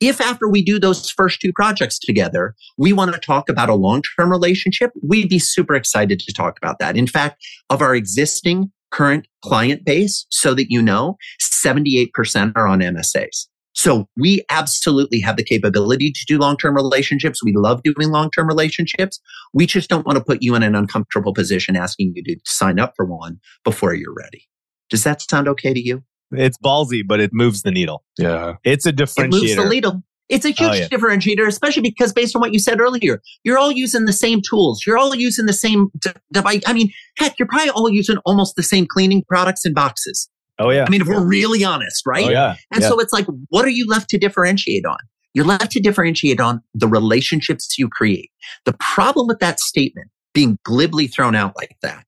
if 0.00 0.20
after 0.20 0.48
we 0.48 0.62
do 0.62 0.78
those 0.78 1.10
first 1.10 1.40
two 1.40 1.52
projects 1.52 1.98
together, 1.98 2.54
we 2.78 2.92
want 2.92 3.12
to 3.12 3.20
talk 3.20 3.48
about 3.48 3.68
a 3.68 3.74
long-term 3.74 4.30
relationship, 4.30 4.90
we'd 5.02 5.28
be 5.28 5.38
super 5.38 5.74
excited 5.74 6.18
to 6.20 6.32
talk 6.32 6.56
about 6.56 6.78
that. 6.78 6.96
In 6.96 7.06
fact, 7.06 7.44
of 7.70 7.82
our 7.82 7.94
existing 7.94 8.70
current 8.90 9.26
client 9.42 9.84
base 9.84 10.26
so 10.30 10.54
that 10.54 10.70
you 10.70 10.80
know 10.80 11.16
78% 11.42 12.52
are 12.56 12.66
on 12.66 12.80
MSAs. 12.80 13.46
So 13.76 14.08
we 14.16 14.42
absolutely 14.48 15.20
have 15.20 15.36
the 15.36 15.44
capability 15.44 16.10
to 16.10 16.24
do 16.26 16.38
long-term 16.38 16.74
relationships. 16.74 17.44
We 17.44 17.52
love 17.54 17.82
doing 17.82 18.10
long-term 18.10 18.48
relationships. 18.48 19.20
We 19.52 19.66
just 19.66 19.90
don't 19.90 20.06
want 20.06 20.16
to 20.16 20.24
put 20.24 20.42
you 20.42 20.54
in 20.54 20.62
an 20.62 20.74
uncomfortable 20.74 21.34
position 21.34 21.76
asking 21.76 22.14
you 22.16 22.24
to 22.24 22.40
sign 22.46 22.80
up 22.80 22.94
for 22.96 23.04
one 23.04 23.38
before 23.64 23.94
you're 23.94 24.14
ready. 24.14 24.48
Does 24.88 25.04
that 25.04 25.20
sound 25.20 25.46
okay 25.48 25.74
to 25.74 25.80
you? 25.80 26.02
It's 26.32 26.56
ballsy, 26.56 27.02
but 27.06 27.20
it 27.20 27.30
moves 27.34 27.62
the 27.62 27.70
needle. 27.70 28.02
Yeah. 28.18 28.54
It's 28.64 28.86
a 28.86 28.92
differentiator. 28.92 29.24
It 29.24 29.30
moves 29.30 29.56
the 29.56 29.68
needle. 29.68 30.02
It's 30.30 30.44
a 30.46 30.48
oh, 30.48 30.52
huge 30.52 30.70
oh, 30.70 30.74
yeah. 30.74 30.88
differentiator, 30.88 31.46
especially 31.46 31.82
because 31.82 32.14
based 32.14 32.34
on 32.34 32.40
what 32.40 32.54
you 32.54 32.58
said 32.58 32.80
earlier, 32.80 33.20
you're 33.44 33.58
all 33.58 33.70
using 33.70 34.06
the 34.06 34.12
same 34.12 34.40
tools. 34.48 34.84
You're 34.86 34.96
all 34.96 35.14
using 35.14 35.44
the 35.44 35.52
same 35.52 35.88
device. 36.32 36.62
I 36.66 36.72
mean, 36.72 36.90
heck, 37.18 37.38
you're 37.38 37.46
probably 37.46 37.70
all 37.70 37.90
using 37.90 38.16
almost 38.24 38.56
the 38.56 38.62
same 38.62 38.86
cleaning 38.90 39.22
products 39.28 39.64
and 39.64 39.74
boxes. 39.74 40.28
Oh, 40.58 40.70
yeah. 40.70 40.84
I 40.86 40.90
mean, 40.90 41.02
if 41.02 41.06
we're 41.06 41.24
really 41.24 41.64
honest, 41.64 42.02
right? 42.06 42.26
Oh, 42.26 42.30
yeah. 42.30 42.56
And 42.72 42.82
yeah. 42.82 42.88
so 42.88 42.98
it's 42.98 43.12
like, 43.12 43.26
what 43.48 43.64
are 43.64 43.70
you 43.70 43.86
left 43.86 44.08
to 44.10 44.18
differentiate 44.18 44.86
on? 44.86 44.98
You're 45.34 45.44
left 45.44 45.70
to 45.72 45.80
differentiate 45.80 46.40
on 46.40 46.62
the 46.74 46.88
relationships 46.88 47.78
you 47.78 47.88
create. 47.88 48.30
The 48.64 48.74
problem 48.80 49.26
with 49.26 49.38
that 49.40 49.60
statement 49.60 50.08
being 50.32 50.58
glibly 50.64 51.06
thrown 51.06 51.34
out 51.34 51.54
like 51.56 51.76
that 51.82 52.06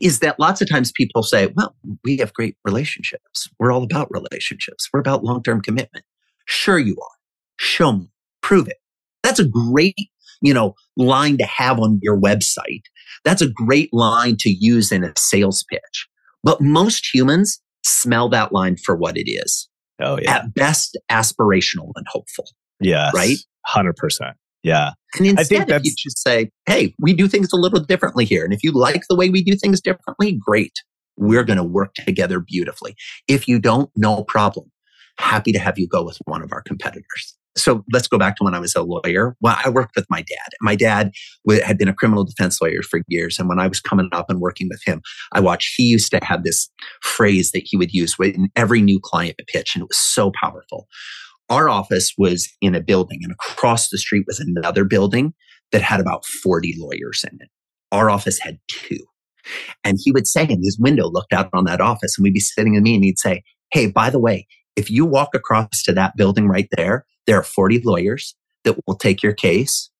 is 0.00 0.20
that 0.20 0.38
lots 0.38 0.60
of 0.60 0.70
times 0.70 0.92
people 0.92 1.22
say, 1.22 1.52
well, 1.56 1.74
we 2.04 2.16
have 2.18 2.32
great 2.32 2.56
relationships. 2.64 3.48
We're 3.58 3.72
all 3.72 3.82
about 3.82 4.08
relationships. 4.10 4.88
We're 4.92 5.00
about 5.00 5.24
long 5.24 5.42
term 5.42 5.60
commitment. 5.60 6.04
Sure, 6.46 6.78
you 6.78 6.96
are. 7.02 7.16
Show 7.58 7.92
me, 7.92 8.10
prove 8.42 8.68
it. 8.68 8.78
That's 9.22 9.40
a 9.40 9.44
great, 9.44 9.96
you 10.40 10.54
know, 10.54 10.74
line 10.96 11.36
to 11.38 11.44
have 11.44 11.78
on 11.78 11.98
your 12.02 12.18
website. 12.18 12.82
That's 13.24 13.42
a 13.42 13.50
great 13.50 13.92
line 13.92 14.36
to 14.40 14.50
use 14.50 14.92
in 14.92 15.04
a 15.04 15.12
sales 15.18 15.64
pitch. 15.68 16.08
But 16.44 16.60
most 16.60 17.12
humans 17.12 17.60
smell 17.88 18.28
that 18.30 18.52
line 18.52 18.76
for 18.76 18.96
what 18.96 19.16
it 19.16 19.30
is. 19.30 19.68
Oh, 20.00 20.18
yeah. 20.20 20.36
At 20.36 20.54
best, 20.54 20.96
aspirational 21.10 21.92
and 21.96 22.06
hopeful. 22.08 22.46
Yeah. 22.80 23.10
Right? 23.14 23.38
100%. 23.68 23.92
Yeah. 24.62 24.92
And 25.16 25.26
instead, 25.26 25.70
if 25.70 25.84
you 25.84 25.92
just 25.96 26.22
say, 26.22 26.50
hey, 26.66 26.94
we 27.00 27.14
do 27.14 27.28
things 27.28 27.52
a 27.52 27.56
little 27.56 27.80
differently 27.80 28.24
here. 28.24 28.44
And 28.44 28.52
if 28.52 28.62
you 28.62 28.72
like 28.72 29.02
the 29.08 29.16
way 29.16 29.30
we 29.30 29.42
do 29.42 29.56
things 29.56 29.80
differently, 29.80 30.38
great. 30.44 30.72
We're 31.16 31.44
going 31.44 31.56
to 31.56 31.64
work 31.64 31.94
together 31.94 32.40
beautifully. 32.40 32.94
If 33.26 33.48
you 33.48 33.58
don't, 33.58 33.90
no 33.96 34.24
problem. 34.24 34.70
Happy 35.18 35.52
to 35.52 35.58
have 35.58 35.78
you 35.78 35.88
go 35.88 36.04
with 36.04 36.18
one 36.26 36.42
of 36.42 36.52
our 36.52 36.62
competitors 36.62 37.37
so 37.58 37.84
let's 37.92 38.08
go 38.08 38.18
back 38.18 38.36
to 38.36 38.44
when 38.44 38.54
I 38.54 38.58
was 38.58 38.74
a 38.74 38.82
lawyer. 38.82 39.36
Well, 39.40 39.58
I 39.64 39.68
worked 39.68 39.96
with 39.96 40.06
my 40.08 40.22
dad. 40.22 40.50
My 40.60 40.76
dad 40.76 41.12
had 41.64 41.78
been 41.78 41.88
a 41.88 41.94
criminal 41.94 42.24
defense 42.24 42.60
lawyer 42.60 42.82
for 42.82 43.00
years. 43.08 43.38
And 43.38 43.48
when 43.48 43.58
I 43.58 43.66
was 43.66 43.80
coming 43.80 44.08
up 44.12 44.26
and 44.28 44.40
working 44.40 44.68
with 44.70 44.80
him, 44.84 45.02
I 45.32 45.40
watched, 45.40 45.74
he 45.76 45.84
used 45.84 46.10
to 46.12 46.20
have 46.22 46.44
this 46.44 46.70
phrase 47.02 47.50
that 47.52 47.62
he 47.64 47.76
would 47.76 47.92
use 47.92 48.16
in 48.20 48.48
every 48.56 48.80
new 48.80 49.00
client 49.02 49.36
pitch. 49.48 49.74
And 49.74 49.82
it 49.82 49.88
was 49.88 49.98
so 49.98 50.32
powerful. 50.40 50.86
Our 51.48 51.68
office 51.68 52.12
was 52.18 52.48
in 52.60 52.74
a 52.74 52.80
building 52.80 53.20
and 53.22 53.32
across 53.32 53.88
the 53.88 53.98
street 53.98 54.24
was 54.26 54.38
another 54.38 54.84
building 54.84 55.32
that 55.72 55.82
had 55.82 56.00
about 56.00 56.24
40 56.26 56.74
lawyers 56.78 57.24
in 57.30 57.38
it. 57.40 57.48
Our 57.90 58.10
office 58.10 58.38
had 58.40 58.58
two. 58.68 58.98
And 59.82 59.98
he 60.02 60.12
would 60.12 60.26
say, 60.26 60.42
and 60.42 60.62
his 60.62 60.78
window 60.78 61.08
looked 61.08 61.32
out 61.32 61.48
on 61.54 61.64
that 61.64 61.80
office, 61.80 62.16
and 62.16 62.22
we'd 62.22 62.34
be 62.34 62.40
sitting 62.40 62.74
in 62.74 62.82
me, 62.82 62.94
and 62.94 63.04
he'd 63.04 63.18
say, 63.18 63.42
Hey, 63.70 63.86
by 63.86 64.10
the 64.10 64.18
way, 64.18 64.46
if 64.78 64.88
you 64.88 65.04
walk 65.04 65.34
across 65.34 65.82
to 65.82 65.92
that 65.92 66.16
building 66.16 66.46
right 66.46 66.68
there, 66.76 67.04
there 67.26 67.36
are 67.36 67.42
40 67.42 67.82
lawyers 67.84 68.36
that 68.62 68.78
will 68.86 68.94
take 68.94 69.24
your 69.24 69.32
case 69.32 69.90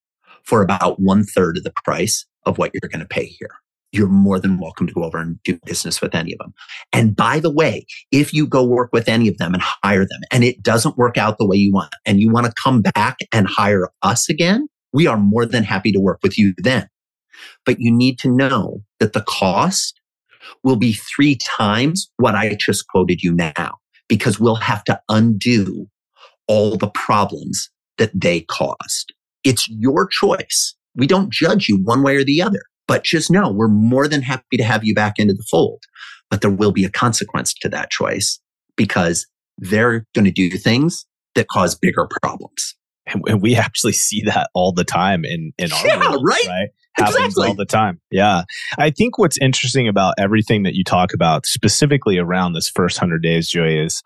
for 0.44 0.62
about 0.62 1.00
one 1.00 1.24
third 1.24 1.58
of 1.58 1.64
the 1.64 1.72
price 1.84 2.24
of 2.46 2.58
what 2.58 2.70
you're 2.72 2.88
going 2.88 3.00
to 3.00 3.06
pay 3.06 3.24
here. 3.24 3.50
You're 3.90 4.06
more 4.06 4.38
than 4.38 4.60
welcome 4.60 4.86
to 4.86 4.92
go 4.92 5.02
over 5.02 5.18
and 5.18 5.42
do 5.42 5.58
business 5.64 6.00
with 6.00 6.14
any 6.14 6.32
of 6.32 6.38
them. 6.38 6.54
And 6.92 7.16
by 7.16 7.40
the 7.40 7.52
way, 7.52 7.86
if 8.12 8.32
you 8.32 8.46
go 8.46 8.62
work 8.62 8.90
with 8.92 9.08
any 9.08 9.26
of 9.26 9.36
them 9.38 9.52
and 9.52 9.62
hire 9.62 10.04
them 10.04 10.20
and 10.30 10.44
it 10.44 10.62
doesn't 10.62 10.96
work 10.96 11.18
out 11.18 11.38
the 11.38 11.46
way 11.46 11.56
you 11.56 11.72
want 11.72 11.92
and 12.06 12.20
you 12.20 12.30
want 12.30 12.46
to 12.46 12.52
come 12.62 12.80
back 12.80 13.16
and 13.32 13.48
hire 13.48 13.90
us 14.02 14.28
again, 14.28 14.68
we 14.92 15.08
are 15.08 15.18
more 15.18 15.44
than 15.44 15.64
happy 15.64 15.90
to 15.90 15.98
work 15.98 16.20
with 16.22 16.38
you 16.38 16.54
then. 16.56 16.88
But 17.66 17.80
you 17.80 17.90
need 17.90 18.18
to 18.20 18.30
know 18.30 18.82
that 19.00 19.12
the 19.12 19.24
cost 19.26 20.00
will 20.62 20.76
be 20.76 20.92
three 20.92 21.36
times 21.36 22.10
what 22.16 22.36
I 22.36 22.54
just 22.54 22.86
quoted 22.88 23.22
you 23.22 23.32
now, 23.32 23.78
because 24.08 24.40
we'll 24.40 24.56
have 24.56 24.84
to 24.84 25.00
undo 25.08 25.86
all 26.46 26.76
the 26.76 26.90
problems 26.90 27.70
that 27.98 28.10
they 28.14 28.40
caused. 28.42 29.12
It's 29.44 29.68
your 29.68 30.06
choice. 30.06 30.74
We 30.94 31.06
don't 31.06 31.32
judge 31.32 31.68
you 31.68 31.76
one 31.76 32.02
way 32.02 32.16
or 32.16 32.24
the 32.24 32.42
other, 32.42 32.62
but 32.86 33.04
just 33.04 33.30
know 33.30 33.50
we're 33.50 33.68
more 33.68 34.08
than 34.08 34.22
happy 34.22 34.56
to 34.56 34.64
have 34.64 34.84
you 34.84 34.94
back 34.94 35.14
into 35.18 35.34
the 35.34 35.44
fold. 35.50 35.82
But 36.30 36.40
there 36.40 36.50
will 36.50 36.72
be 36.72 36.84
a 36.84 36.90
consequence 36.90 37.54
to 37.54 37.68
that 37.68 37.90
choice 37.90 38.40
because 38.76 39.26
they're 39.58 40.06
going 40.14 40.24
to 40.24 40.30
do 40.30 40.50
things 40.50 41.06
that 41.34 41.48
cause 41.48 41.74
bigger 41.74 42.08
problems. 42.22 42.74
And 43.26 43.40
we 43.40 43.56
actually 43.56 43.94
see 43.94 44.22
that 44.22 44.50
all 44.54 44.72
the 44.72 44.84
time 44.84 45.24
in, 45.24 45.52
in 45.58 45.72
our 45.72 45.86
Yeah, 45.86 46.10
world, 46.10 46.24
right? 46.26 46.44
right? 46.46 46.68
Happens 46.98 47.16
Exactly. 47.16 47.48
all 47.48 47.54
the 47.54 47.64
time. 47.64 48.00
Yeah. 48.10 48.42
I 48.78 48.90
think 48.90 49.18
what's 49.18 49.38
interesting 49.40 49.88
about 49.88 50.14
everything 50.18 50.62
that 50.64 50.74
you 50.74 50.84
talk 50.84 51.12
about, 51.14 51.46
specifically 51.46 52.18
around 52.18 52.52
this 52.52 52.68
first 52.68 52.98
hundred 52.98 53.22
days, 53.22 53.48
Joey, 53.48 53.78
is 53.78 54.02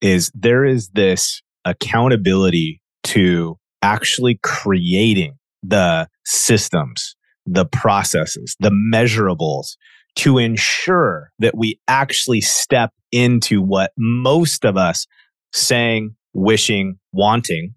is 0.00 0.30
there 0.34 0.64
is 0.64 0.90
this 0.90 1.42
accountability 1.64 2.80
to 3.04 3.58
actually 3.82 4.38
creating 4.42 5.34
the 5.62 6.08
systems, 6.26 7.16
the 7.46 7.64
processes, 7.64 8.56
the 8.60 8.70
measurables 8.70 9.76
to 10.16 10.38
ensure 10.38 11.30
that 11.38 11.56
we 11.56 11.78
actually 11.88 12.40
step 12.40 12.90
into 13.12 13.60
what 13.62 13.92
most 13.98 14.64
of 14.64 14.76
us 14.76 15.06
saying, 15.52 16.14
wishing, 16.34 16.98
wanting, 17.12 17.74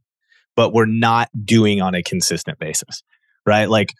but 0.56 0.74
we're 0.74 0.86
not 0.86 1.30
doing 1.46 1.82
on 1.82 1.96
a 1.96 2.04
consistent 2.04 2.60
basis, 2.60 3.04
right? 3.46 3.70
Like, 3.70 3.94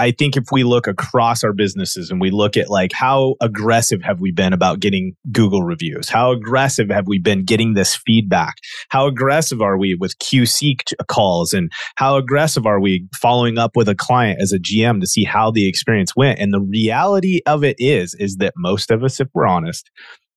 I 0.00 0.12
think 0.12 0.34
if 0.34 0.44
we 0.50 0.64
look 0.64 0.86
across 0.86 1.44
our 1.44 1.52
businesses 1.52 2.10
and 2.10 2.22
we 2.22 2.30
look 2.30 2.56
at 2.56 2.70
like 2.70 2.90
how 2.94 3.34
aggressive 3.42 4.00
have 4.02 4.18
we 4.18 4.32
been 4.32 4.54
about 4.54 4.80
getting 4.80 5.12
Google 5.30 5.62
reviews? 5.62 6.08
How 6.08 6.32
aggressive 6.32 6.88
have 6.88 7.06
we 7.06 7.18
been 7.18 7.44
getting 7.44 7.74
this 7.74 7.94
feedback? 7.94 8.54
How 8.88 9.06
aggressive 9.06 9.60
are 9.60 9.76
we 9.76 9.94
with 9.94 10.16
QC 10.18 10.76
calls 11.08 11.52
and 11.52 11.70
how 11.96 12.16
aggressive 12.16 12.64
are 12.64 12.80
we 12.80 13.06
following 13.20 13.58
up 13.58 13.76
with 13.76 13.90
a 13.90 13.94
client 13.94 14.40
as 14.40 14.54
a 14.54 14.58
GM 14.58 15.00
to 15.00 15.06
see 15.06 15.24
how 15.24 15.50
the 15.50 15.68
experience 15.68 16.16
went? 16.16 16.38
And 16.38 16.54
the 16.54 16.62
reality 16.62 17.40
of 17.44 17.62
it 17.62 17.76
is 17.78 18.14
is 18.14 18.36
that 18.36 18.54
most 18.56 18.90
of 18.90 19.04
us 19.04 19.20
if 19.20 19.28
we're 19.34 19.46
honest 19.46 19.90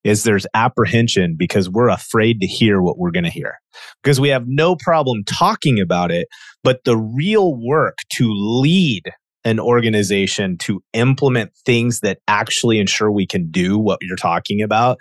is 0.03 0.23
there's 0.23 0.45
apprehension 0.53 1.35
because 1.39 1.69
we're 1.69 1.87
afraid 1.87 2.41
to 2.41 2.47
hear 2.47 2.81
what 2.81 2.97
we're 2.97 3.11
going 3.11 3.23
to 3.23 3.29
hear. 3.29 3.59
Because 4.03 4.19
we 4.19 4.27
have 4.27 4.43
no 4.45 4.75
problem 4.75 5.23
talking 5.23 5.79
about 5.79 6.11
it, 6.11 6.27
but 6.65 6.83
the 6.83 6.97
real 6.97 7.55
work 7.55 7.95
to 8.17 8.29
lead 8.29 9.03
an 9.45 9.59
organization 9.59 10.57
to 10.57 10.81
implement 10.93 11.51
things 11.65 11.99
that 11.99 12.19
actually 12.27 12.79
ensure 12.79 13.11
we 13.11 13.27
can 13.27 13.51
do 13.51 13.77
what 13.77 13.99
you're 14.01 14.15
talking 14.15 14.61
about, 14.61 14.97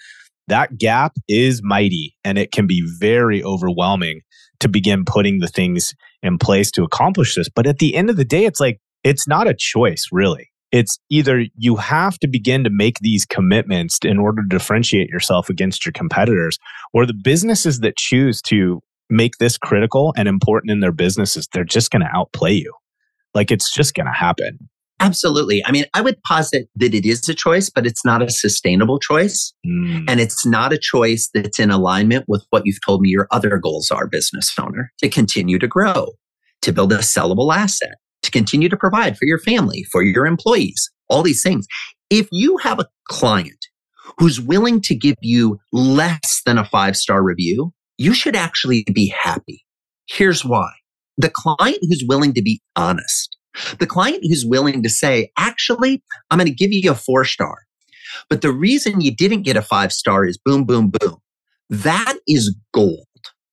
that 0.49 0.76
gap 0.78 1.12
is 1.28 1.61
mighty 1.62 2.16
and 2.24 2.38
it 2.38 2.53
can 2.53 2.66
be 2.66 2.82
very 2.99 3.43
overwhelming 3.43 4.20
to 4.61 4.68
begin 4.68 5.05
putting 5.05 5.38
the 5.38 5.49
things 5.49 5.95
in 6.22 6.38
place 6.38 6.70
to 6.72 6.84
accomplish 6.84 7.34
this. 7.34 7.49
But 7.49 7.66
at 7.66 7.78
the 7.78 7.95
end 7.95 8.11
of 8.11 8.16
the 8.16 8.24
day, 8.24 8.45
it's 8.45 8.61
like, 8.61 8.80
it's 9.05 9.26
not 9.26 9.49
a 9.49 9.55
choice, 9.55 10.07
really. 10.12 10.51
It's 10.70 10.99
either 11.11 11.45
you 11.57 11.76
have 11.76 12.18
to 12.20 12.28
begin 12.28 12.64
to 12.64 12.70
make 12.70 12.99
these 13.01 13.26
commitments 13.26 13.99
in 14.03 14.18
order 14.18 14.43
to 14.43 14.49
differentiate 14.49 15.09
yourself 15.11 15.51
against 15.51 15.84
your 15.84 15.93
competitors, 15.93 16.59
or 16.95 17.05
the 17.05 17.14
businesses 17.14 17.80
that 17.80 17.97
choose 17.97 18.40
to 18.43 18.80
make 19.11 19.36
this 19.38 19.59
critical 19.59 20.14
and 20.16 20.28
important 20.28 20.70
in 20.70 20.80
their 20.80 20.93
businesses, 20.93 21.47
they're 21.53 21.64
just 21.64 21.90
going 21.90 22.03
to 22.03 22.09
outplay 22.14 22.53
you. 22.53 22.72
Like 23.34 23.50
it's 23.50 23.72
just 23.72 23.94
going 23.94 24.06
to 24.06 24.12
happen. 24.12 24.58
Absolutely. 25.02 25.64
I 25.66 25.72
mean, 25.72 25.84
I 25.94 26.00
would 26.00 26.22
posit 26.22 26.68
that 26.76 26.94
it 26.94 27.04
is 27.04 27.28
a 27.28 27.34
choice, 27.34 27.68
but 27.68 27.86
it's 27.86 28.04
not 28.04 28.22
a 28.22 28.30
sustainable 28.30 29.00
choice. 29.00 29.52
Mm. 29.66 30.04
And 30.06 30.20
it's 30.20 30.46
not 30.46 30.72
a 30.72 30.78
choice 30.78 31.28
that's 31.34 31.58
in 31.58 31.72
alignment 31.72 32.26
with 32.28 32.44
what 32.50 32.62
you've 32.64 32.84
told 32.86 33.00
me 33.00 33.08
your 33.08 33.26
other 33.32 33.58
goals 33.58 33.90
are, 33.90 34.06
business 34.06 34.54
owner, 34.60 34.92
to 34.98 35.08
continue 35.08 35.58
to 35.58 35.66
grow, 35.66 36.12
to 36.62 36.72
build 36.72 36.92
a 36.92 36.98
sellable 36.98 37.52
asset, 37.52 37.96
to 38.22 38.30
continue 38.30 38.68
to 38.68 38.76
provide 38.76 39.18
for 39.18 39.24
your 39.26 39.40
family, 39.40 39.84
for 39.90 40.04
your 40.04 40.24
employees, 40.24 40.88
all 41.08 41.24
these 41.24 41.42
things. 41.42 41.66
If 42.08 42.28
you 42.30 42.58
have 42.58 42.78
a 42.78 42.86
client 43.08 43.66
who's 44.18 44.40
willing 44.40 44.80
to 44.82 44.94
give 44.94 45.16
you 45.20 45.58
less 45.72 46.42
than 46.46 46.58
a 46.58 46.64
five 46.64 46.96
star 46.96 47.24
review, 47.24 47.72
you 47.98 48.14
should 48.14 48.36
actually 48.36 48.84
be 48.92 49.08
happy. 49.08 49.64
Here's 50.08 50.44
why. 50.44 50.70
The 51.18 51.30
client 51.30 51.78
who's 51.82 52.04
willing 52.06 52.34
to 52.34 52.42
be 52.42 52.60
honest, 52.76 53.36
the 53.78 53.86
client 53.86 54.22
who's 54.22 54.46
willing 54.46 54.82
to 54.82 54.88
say, 54.88 55.30
actually, 55.36 56.02
I'm 56.30 56.38
going 56.38 56.48
to 56.48 56.54
give 56.54 56.72
you 56.72 56.90
a 56.90 56.94
four 56.94 57.24
star. 57.24 57.58
But 58.28 58.42
the 58.42 58.52
reason 58.52 59.00
you 59.00 59.14
didn't 59.14 59.42
get 59.42 59.56
a 59.56 59.62
five 59.62 59.92
star 59.92 60.24
is 60.24 60.38
boom, 60.38 60.64
boom, 60.64 60.90
boom. 60.90 61.16
That 61.70 62.16
is 62.26 62.54
gold. 62.72 63.06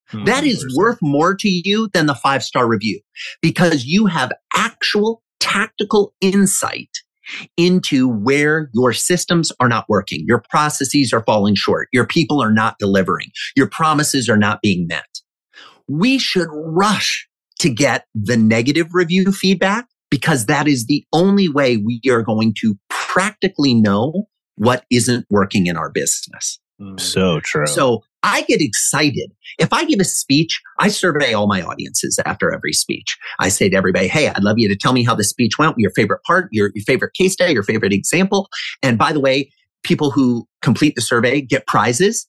Hmm, 0.07 0.25
that 0.25 0.43
is 0.43 0.65
100%. 0.65 0.77
worth 0.77 0.97
more 1.01 1.35
to 1.35 1.49
you 1.49 1.89
than 1.93 2.07
the 2.07 2.15
five 2.15 2.43
star 2.43 2.67
review 2.67 2.99
because 3.41 3.85
you 3.85 4.07
have 4.07 4.31
actual 4.55 5.21
tactical 5.39 6.13
insight 6.19 6.89
into 7.57 8.07
where 8.07 8.69
your 8.73 8.91
systems 8.91 9.51
are 9.59 9.69
not 9.69 9.85
working. 9.87 10.25
Your 10.27 10.43
processes 10.49 11.13
are 11.13 11.23
falling 11.23 11.55
short. 11.55 11.87
Your 11.93 12.07
people 12.07 12.41
are 12.41 12.51
not 12.51 12.77
delivering. 12.79 13.27
Your 13.55 13.69
promises 13.69 14.27
are 14.27 14.37
not 14.37 14.61
being 14.61 14.87
met. 14.87 15.05
We 15.87 16.17
should 16.17 16.49
rush 16.51 17.28
to 17.59 17.69
get 17.69 18.05
the 18.15 18.37
negative 18.37 18.87
review 18.93 19.31
feedback 19.31 19.87
because 20.09 20.47
that 20.47 20.67
is 20.67 20.85
the 20.87 21.05
only 21.13 21.49
way 21.49 21.77
we 21.77 22.01
are 22.09 22.23
going 22.23 22.53
to 22.59 22.77
practically 22.89 23.73
know 23.73 24.27
what 24.55 24.85
isn't 24.91 25.25
working 25.29 25.67
in 25.67 25.77
our 25.77 25.89
business. 25.89 26.59
Mm. 26.81 26.99
So 26.99 27.39
true. 27.41 27.67
So 27.67 28.03
I 28.23 28.41
get 28.43 28.61
excited. 28.61 29.31
If 29.57 29.71
I 29.71 29.85
give 29.85 29.99
a 29.99 30.05
speech, 30.05 30.61
I 30.79 30.89
survey 30.89 31.33
all 31.33 31.47
my 31.47 31.61
audiences 31.61 32.19
after 32.25 32.53
every 32.53 32.73
speech. 32.73 33.17
I 33.39 33.49
say 33.49 33.69
to 33.69 33.75
everybody, 33.75 34.07
Hey, 34.07 34.27
I'd 34.27 34.43
love 34.43 34.57
you 34.57 34.67
to 34.67 34.75
tell 34.75 34.93
me 34.93 35.03
how 35.03 35.15
the 35.15 35.23
speech 35.23 35.57
went, 35.57 35.75
your 35.77 35.91
favorite 35.91 36.21
part, 36.25 36.49
your, 36.51 36.71
your 36.73 36.83
favorite 36.83 37.13
case 37.13 37.33
study, 37.33 37.53
your 37.53 37.63
favorite 37.63 37.93
example. 37.93 38.49
And 38.83 38.97
by 38.97 39.13
the 39.13 39.19
way, 39.19 39.51
people 39.83 40.11
who 40.11 40.47
complete 40.61 40.95
the 40.95 41.01
survey 41.01 41.41
get 41.41 41.65
prizes 41.67 42.27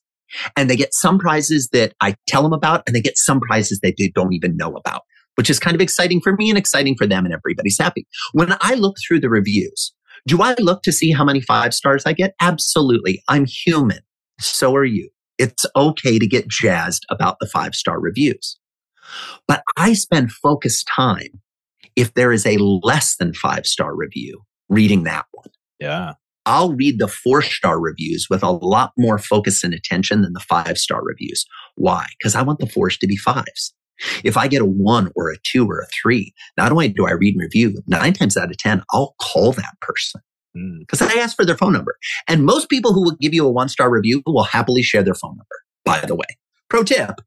and 0.55 0.69
they 0.69 0.75
get 0.75 0.93
some 0.93 1.19
prizes 1.19 1.69
that 1.73 1.93
I 2.01 2.15
tell 2.27 2.43
them 2.43 2.53
about 2.53 2.83
and 2.87 2.95
they 2.95 3.01
get 3.01 3.17
some 3.17 3.41
prizes 3.41 3.79
that 3.83 3.95
they 3.97 4.09
don't 4.09 4.33
even 4.33 4.55
know 4.55 4.75
about, 4.75 5.01
which 5.35 5.49
is 5.49 5.59
kind 5.59 5.75
of 5.75 5.81
exciting 5.81 6.21
for 6.21 6.33
me 6.33 6.49
and 6.49 6.57
exciting 6.57 6.95
for 6.97 7.07
them 7.07 7.25
and 7.25 7.33
everybody's 7.33 7.77
happy. 7.77 8.07
When 8.33 8.55
I 8.61 8.75
look 8.75 8.97
through 9.05 9.21
the 9.21 9.29
reviews, 9.29 9.93
do 10.27 10.41
I 10.41 10.55
look 10.59 10.83
to 10.83 10.91
see 10.91 11.11
how 11.11 11.23
many 11.23 11.41
five 11.41 11.73
stars 11.73 12.03
I 12.05 12.13
get? 12.13 12.35
Absolutely. 12.41 13.23
I'm 13.27 13.45
human. 13.45 13.99
So 14.39 14.75
are 14.75 14.85
you. 14.85 15.09
It's 15.37 15.65
okay 15.75 16.19
to 16.19 16.27
get 16.27 16.47
jazzed 16.47 17.05
about 17.09 17.37
the 17.39 17.47
five 17.47 17.73
star 17.75 17.99
reviews. 17.99 18.59
But 19.47 19.63
I 19.77 19.93
spend 19.93 20.31
focused 20.31 20.87
time 20.87 21.41
if 21.95 22.13
there 22.13 22.31
is 22.31 22.45
a 22.45 22.57
less 22.57 23.15
than 23.17 23.33
five 23.33 23.65
star 23.65 23.95
review 23.95 24.41
reading 24.69 25.03
that 25.03 25.25
one. 25.31 25.49
yeah. 25.79 26.13
I'll 26.45 26.73
read 26.73 26.97
the 26.97 27.07
four 27.07 27.43
star 27.43 27.79
reviews 27.79 28.27
with 28.29 28.41
a 28.41 28.49
lot 28.49 28.93
more 28.97 29.19
focus 29.19 29.63
and 29.63 29.75
attention 29.75 30.23
than 30.23 30.33
the 30.33 30.39
five 30.39 30.77
star 30.77 31.03
reviews. 31.03 31.45
Why? 31.75 32.07
Because 32.17 32.35
I 32.35 32.41
want 32.41 32.59
the 32.59 32.67
fours 32.67 32.97
to 32.97 33.07
be 33.07 33.15
fives. 33.15 33.73
If 34.23 34.37
I 34.37 34.47
get 34.47 34.61
a 34.61 34.65
one 34.65 35.11
or 35.15 35.29
a 35.29 35.37
two 35.43 35.67
or 35.69 35.79
a 35.79 35.87
three, 36.01 36.33
not 36.57 36.71
only 36.71 36.89
do 36.89 37.05
I 37.07 37.11
read 37.11 37.35
and 37.35 37.41
review, 37.41 37.81
nine 37.87 38.13
times 38.13 38.37
out 38.37 38.49
of 38.51 38.57
10, 38.57 38.83
I'll 38.91 39.15
call 39.19 39.51
that 39.53 39.73
person 39.81 40.21
Mm. 40.57 40.79
because 40.81 41.01
I 41.01 41.13
asked 41.13 41.37
for 41.37 41.45
their 41.45 41.55
phone 41.55 41.71
number. 41.71 41.95
And 42.27 42.43
most 42.45 42.67
people 42.69 42.91
who 42.91 43.03
will 43.03 43.15
give 43.21 43.33
you 43.33 43.45
a 43.47 43.51
one 43.51 43.69
star 43.69 43.89
review 43.89 44.21
will 44.25 44.43
happily 44.43 44.81
share 44.83 45.01
their 45.01 45.13
phone 45.13 45.31
number, 45.31 45.45
by 45.85 46.01
the 46.05 46.13
way. 46.13 46.25
Pro 46.69 46.83
tip. 46.83 47.21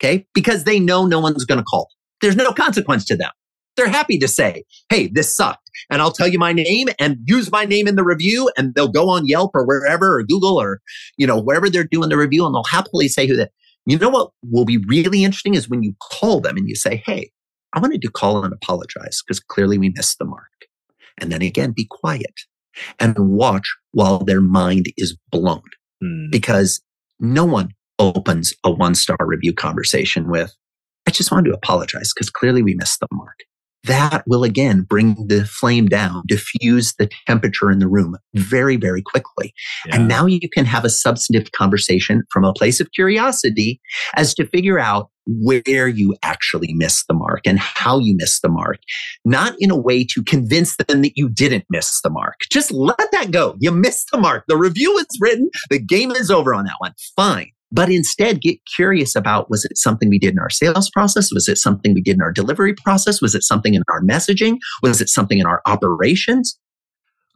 Okay. 0.00 0.24
Because 0.34 0.62
they 0.62 0.78
know 0.78 1.04
no 1.04 1.18
one's 1.18 1.44
going 1.44 1.58
to 1.58 1.64
call. 1.64 1.88
There's 2.20 2.36
no 2.36 2.52
consequence 2.52 3.04
to 3.06 3.16
them. 3.16 3.30
They're 3.76 3.88
happy 3.88 4.18
to 4.18 4.28
say, 4.28 4.62
Hey, 4.88 5.08
this 5.08 5.34
sucked. 5.34 5.68
And 5.90 6.00
I'll 6.00 6.12
tell 6.12 6.28
you 6.28 6.38
my 6.38 6.52
name 6.52 6.88
and 7.00 7.16
use 7.24 7.50
my 7.50 7.64
name 7.64 7.88
in 7.88 7.96
the 7.96 8.04
review. 8.04 8.50
And 8.56 8.72
they'll 8.74 8.86
go 8.88 9.08
on 9.08 9.26
Yelp 9.26 9.50
or 9.54 9.66
wherever 9.66 10.18
or 10.18 10.22
Google 10.22 10.60
or, 10.60 10.80
you 11.16 11.26
know, 11.26 11.40
wherever 11.40 11.68
they're 11.68 11.82
doing 11.82 12.08
the 12.08 12.16
review 12.16 12.46
and 12.46 12.54
they'll 12.54 12.62
happily 12.64 13.08
say 13.08 13.26
who 13.26 13.34
that. 13.36 13.50
You 13.86 13.98
know 13.98 14.10
what 14.10 14.30
will 14.50 14.64
be 14.64 14.78
really 14.88 15.24
interesting 15.24 15.54
is 15.54 15.68
when 15.68 15.82
you 15.82 15.94
call 16.00 16.40
them 16.40 16.56
and 16.56 16.68
you 16.68 16.74
say, 16.74 17.02
Hey, 17.04 17.30
I 17.72 17.80
wanted 17.80 18.02
to 18.02 18.10
call 18.10 18.44
and 18.44 18.52
apologize 18.52 19.22
because 19.26 19.40
clearly 19.40 19.78
we 19.78 19.90
missed 19.90 20.18
the 20.18 20.24
mark. 20.24 20.44
And 21.18 21.30
then 21.30 21.42
again, 21.42 21.72
be 21.76 21.86
quiet 21.90 22.34
and 22.98 23.16
watch 23.18 23.74
while 23.92 24.18
their 24.18 24.40
mind 24.40 24.86
is 24.96 25.16
blown 25.30 25.62
Hmm. 26.02 26.30
because 26.30 26.80
no 27.18 27.44
one 27.44 27.70
opens 27.98 28.54
a 28.64 28.70
one 28.70 28.94
star 28.94 29.18
review 29.20 29.52
conversation 29.52 30.30
with, 30.30 30.54
I 31.06 31.10
just 31.10 31.30
wanted 31.30 31.50
to 31.50 31.54
apologize 31.54 32.12
because 32.14 32.30
clearly 32.30 32.62
we 32.62 32.74
missed 32.74 33.00
the 33.00 33.08
mark. 33.12 33.36
That 33.84 34.24
will 34.26 34.44
again 34.44 34.82
bring 34.82 35.26
the 35.26 35.44
flame 35.44 35.86
down, 35.86 36.22
diffuse 36.26 36.94
the 36.98 37.08
temperature 37.26 37.70
in 37.70 37.78
the 37.78 37.88
room 37.88 38.16
very, 38.34 38.76
very 38.76 39.02
quickly. 39.02 39.54
Yeah. 39.86 39.96
And 39.96 40.08
now 40.08 40.26
you 40.26 40.48
can 40.52 40.66
have 40.66 40.84
a 40.84 40.90
substantive 40.90 41.52
conversation 41.52 42.22
from 42.30 42.44
a 42.44 42.52
place 42.52 42.80
of 42.80 42.90
curiosity 42.92 43.80
as 44.16 44.34
to 44.34 44.46
figure 44.46 44.78
out 44.78 45.08
where 45.26 45.88
you 45.88 46.14
actually 46.22 46.72
missed 46.74 47.06
the 47.08 47.14
mark 47.14 47.40
and 47.46 47.58
how 47.58 47.98
you 47.98 48.14
missed 48.16 48.42
the 48.42 48.48
mark. 48.48 48.80
Not 49.24 49.54
in 49.60 49.70
a 49.70 49.76
way 49.76 50.04
to 50.04 50.22
convince 50.24 50.76
them 50.76 51.02
that 51.02 51.12
you 51.14 51.28
didn't 51.28 51.64
miss 51.70 52.00
the 52.02 52.10
mark. 52.10 52.34
Just 52.50 52.72
let 52.72 53.10
that 53.12 53.30
go. 53.30 53.56
You 53.60 53.70
missed 53.70 54.08
the 54.10 54.18
mark. 54.18 54.44
The 54.48 54.56
review 54.56 54.96
is 54.98 55.06
written. 55.20 55.48
The 55.70 55.78
game 55.78 56.10
is 56.10 56.30
over 56.30 56.54
on 56.54 56.64
that 56.64 56.76
one. 56.78 56.92
Fine. 57.16 57.52
But 57.72 57.90
instead 57.90 58.40
get 58.40 58.58
curious 58.74 59.14
about 59.14 59.50
was 59.50 59.64
it 59.64 59.76
something 59.76 60.08
we 60.08 60.18
did 60.18 60.32
in 60.32 60.38
our 60.38 60.50
sales 60.50 60.90
process? 60.90 61.30
Was 61.32 61.48
it 61.48 61.58
something 61.58 61.94
we 61.94 62.02
did 62.02 62.16
in 62.16 62.22
our 62.22 62.32
delivery 62.32 62.74
process? 62.74 63.22
Was 63.22 63.34
it 63.34 63.44
something 63.44 63.74
in 63.74 63.82
our 63.88 64.00
messaging? 64.02 64.58
Was 64.82 65.00
it 65.00 65.08
something 65.08 65.38
in 65.38 65.46
our 65.46 65.62
operations? 65.66 66.58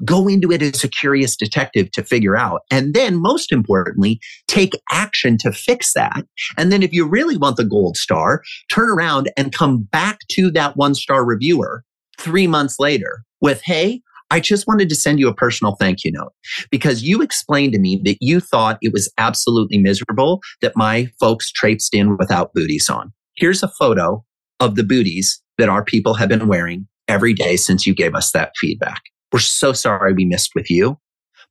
Go 0.05 0.26
into 0.26 0.51
it 0.51 0.61
as 0.61 0.82
a 0.82 0.89
curious 0.89 1.37
detective 1.37 1.91
to 1.93 2.03
figure 2.03 2.37
out. 2.37 2.62
And 2.70 2.95
then 2.95 3.22
most 3.22 3.53
importantly, 3.53 4.18
take 4.49 4.72
action 4.91 5.39
to 5.39 5.53
fix 5.53 5.93
that. 5.95 6.24
And 6.59 6.72
then 6.72 6.82
if 6.82 6.93
you 6.93 7.07
really 7.07 7.37
want 7.37 7.57
the 7.57 7.64
gold 7.64 7.97
star, 7.97 8.43
turn 8.72 8.91
around 8.91 9.30
and 9.37 9.53
come 9.53 9.85
back 9.85 10.18
to 10.32 10.51
that 10.51 10.76
one 10.76 10.97
star 10.97 11.24
reviewer 11.24 11.85
three 12.18 12.49
months 12.49 12.80
later 12.80 13.24
with, 13.41 13.62
Hey, 13.62 14.03
I 14.31 14.41
just 14.41 14.66
wanted 14.66 14.89
to 14.89 14.95
send 14.95 15.20
you 15.20 15.29
a 15.29 15.35
personal 15.35 15.77
thank 15.79 16.05
you 16.05 16.12
note 16.12 16.33
because 16.70 17.03
you 17.03 17.22
explained 17.22 17.72
to 17.75 17.79
me 17.79 18.01
that 18.05 18.16
you 18.20 18.41
thought 18.41 18.79
it 18.83 18.93
was 18.93 19.12
absolutely 19.18 19.79
miserable 19.79 20.41
that 20.61 20.77
my 20.77 21.09
folks 21.20 21.53
traipsed 21.53 21.95
in 21.95 22.16
without 22.16 22.53
booties 22.55 22.89
on. 22.89 23.12
Here's 23.37 23.62
a 23.62 23.68
photo 23.68 24.25
of 24.61 24.77
the 24.77 24.85
booties 24.85 25.43
that 25.59 25.68
our 25.68 25.85
people 25.85 26.14
have 26.14 26.29
been 26.29 26.49
wearing 26.49 26.89
every 27.09 27.35
day 27.35 27.57
since 27.57 27.87
you 27.87 27.95
gave 27.95 28.14
us 28.14 28.33
that 28.33 28.53
feedback. 28.61 29.03
We're 29.33 29.41
so 29.41 29.72
sorry 29.72 30.12
we 30.12 30.25
missed 30.25 30.53
with 30.55 30.70
you, 30.70 30.99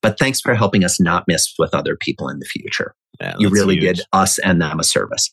but 0.01 0.17
thanks 0.17 0.41
for 0.41 0.55
helping 0.55 0.84
us 0.84 0.99
not 0.99 1.26
miss 1.28 1.53
with 1.59 1.74
other 1.74 1.95
people 1.95 2.30
in 2.30 2.39
the 2.39 2.45
future. 2.45 2.95
Man, 3.22 3.36
You 3.38 3.49
really 3.49 3.76
huge. 3.76 3.97
did 3.97 4.05
us 4.11 4.39
and 4.39 4.61
them 4.61 4.80
a 4.80 4.84
service. 4.84 5.30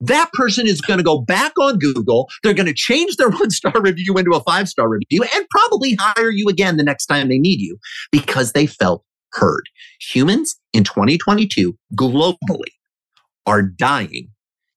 That 0.00 0.30
person 0.34 0.66
is 0.66 0.80
going 0.80 0.98
to 0.98 1.04
go 1.04 1.20
back 1.20 1.52
on 1.58 1.78
Google. 1.78 2.28
They're 2.42 2.54
going 2.54 2.66
to 2.66 2.74
change 2.74 3.16
their 3.16 3.30
one 3.30 3.50
star 3.50 3.80
review 3.80 4.16
into 4.18 4.32
a 4.32 4.42
five 4.42 4.68
star 4.68 4.88
review 4.88 5.24
and 5.34 5.46
probably 5.50 5.96
hire 5.98 6.30
you 6.30 6.48
again 6.48 6.76
the 6.76 6.84
next 6.84 7.06
time 7.06 7.28
they 7.28 7.38
need 7.38 7.60
you 7.60 7.78
because 8.12 8.52
they 8.52 8.66
felt 8.66 9.04
heard. 9.32 9.64
Humans 10.12 10.56
in 10.72 10.84
2022 10.84 11.76
globally 11.98 12.72
are 13.46 13.62
dying 13.62 14.28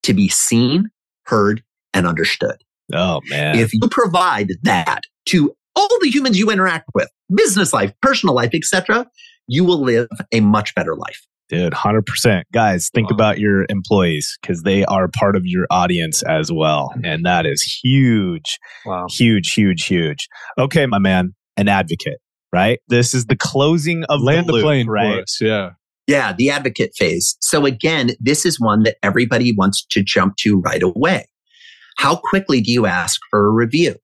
to 0.04 0.14
be 0.14 0.28
seen, 0.30 0.89
heard, 1.26 1.64
and 1.93 2.08
understood. 2.08 2.56
Oh 2.93 3.22
man. 3.30 3.58
If 3.60 3.74
you 3.74 3.82
provide 3.89 4.50
that 4.64 5.02
to 5.28 5.54
all 5.76 6.00
the 6.02 6.10
humans 6.10 6.39
you 6.39 6.50
interact 6.50 6.89
with, 6.95 7.10
business 7.34 7.74
life, 7.74 7.93
personal 8.02 8.34
life, 8.34 8.52
etc., 8.54 9.06
you 9.48 9.64
will 9.64 9.82
live 9.82 10.08
a 10.32 10.39
much 10.39 10.74
better 10.76 10.95
life. 10.95 11.22
Dude, 11.50 11.74
100%. 11.74 12.43
Guys, 12.54 12.89
think 12.93 13.10
Wow. 13.10 13.16
about 13.16 13.39
your 13.39 13.66
employees 13.70 14.38
because 14.41 14.64
they 14.64 14.84
are 14.86 15.08
part 15.08 15.36
of 15.36 15.45
your 15.45 15.66
audience 15.70 16.22
as 16.24 16.52
well. 16.52 16.93
And 17.04 17.26
that 17.26 17.45
is 17.45 17.62
huge, 17.84 18.58
Wow. 18.86 19.08
huge, 19.10 19.54
huge, 19.54 19.86
huge. 19.86 20.28
Okay, 20.58 20.86
my 20.86 21.00
man, 21.00 21.34
an 21.56 21.70
advocate, 21.70 22.20
right? 22.52 22.80
This 22.89 23.14
is 23.14 23.26
the 23.28 23.36
closing 23.38 24.04
of 24.06 24.22
Land 24.22 24.48
the, 24.48 24.52
the 24.52 24.54
loop, 24.54 24.64
plane 24.64 24.88
right? 24.88 25.16
for 25.16 25.22
us. 25.22 25.38
Yeah. 25.41 25.70
Yeah, 26.06 26.34
the 26.34 26.50
advocate 26.50 26.91
phase. 26.98 27.38
So 27.41 27.66
again, 27.66 28.12
this 28.20 28.45
is 28.45 28.60
one 28.60 28.84
that 28.84 28.95
everybody 29.04 29.54
wants 29.54 29.86
to 29.91 30.02
jump 30.04 30.36
to 30.39 30.60
right 30.60 30.84
away. 30.84 31.28
How 31.98 32.16
quickly 32.16 32.62
do 32.62 32.72
you 32.72 32.86
ask 32.86 33.20
for 33.30 33.45
a 33.48 33.52
review? 33.52 33.95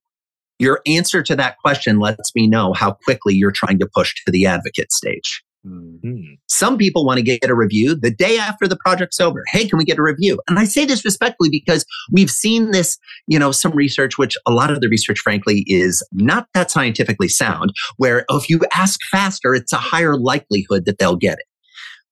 Your 0.60 0.82
answer 0.86 1.22
to 1.24 1.36
that 1.36 1.58
question 1.60 2.00
lets 2.00 2.32
me 2.36 2.48
know 2.48 2.74
how 2.74 2.94
quickly 3.06 3.34
you're 3.36 3.52
trying 3.52 3.80
to 3.80 3.88
push 3.94 4.14
to 4.26 4.32
the 4.32 4.46
advocate 4.46 4.92
stage. 4.92 5.44
Hmm. 5.66 6.34
Some 6.48 6.78
people 6.78 7.06
want 7.06 7.20
to 7.20 7.24
get 7.24 7.50
a 7.50 7.56
review 7.56 7.96
the 7.96 8.12
day 8.12 8.38
after 8.38 8.68
the 8.68 8.76
project's 8.76 9.22
over. 9.22 9.44
Hey, 9.48 9.68
can 9.68 9.78
we 9.78 9.86
get 9.86 9.98
a 9.98 10.04
review? 10.04 10.42
And 10.50 10.60
I 10.60 10.66
say 10.66 10.84
this 10.84 11.06
respectfully 11.06 11.50
because 11.50 11.86
we've 12.12 12.30
seen 12.30 12.72
this, 12.72 12.98
you 13.28 13.40
know, 13.40 13.52
some 13.52 13.72
research, 13.72 14.18
which 14.18 14.36
a 14.46 14.52
lot 14.52 14.72
of 14.72 14.82
the 14.82 14.90
research, 14.90 15.20
frankly, 15.20 15.64
is 15.68 16.06
not 16.12 16.48
that 16.54 16.70
scientifically 16.70 17.30
sound, 17.30 17.72
where 17.96 18.26
if 18.30 18.50
you 18.50 18.60
ask 18.74 19.00
faster, 19.10 19.56
it's 19.56 19.72
a 19.72 19.78
higher 19.78 20.18
likelihood 20.18 20.86
that 20.86 20.98
they'll 20.98 21.16
get 21.16 21.40
it. 21.40 21.46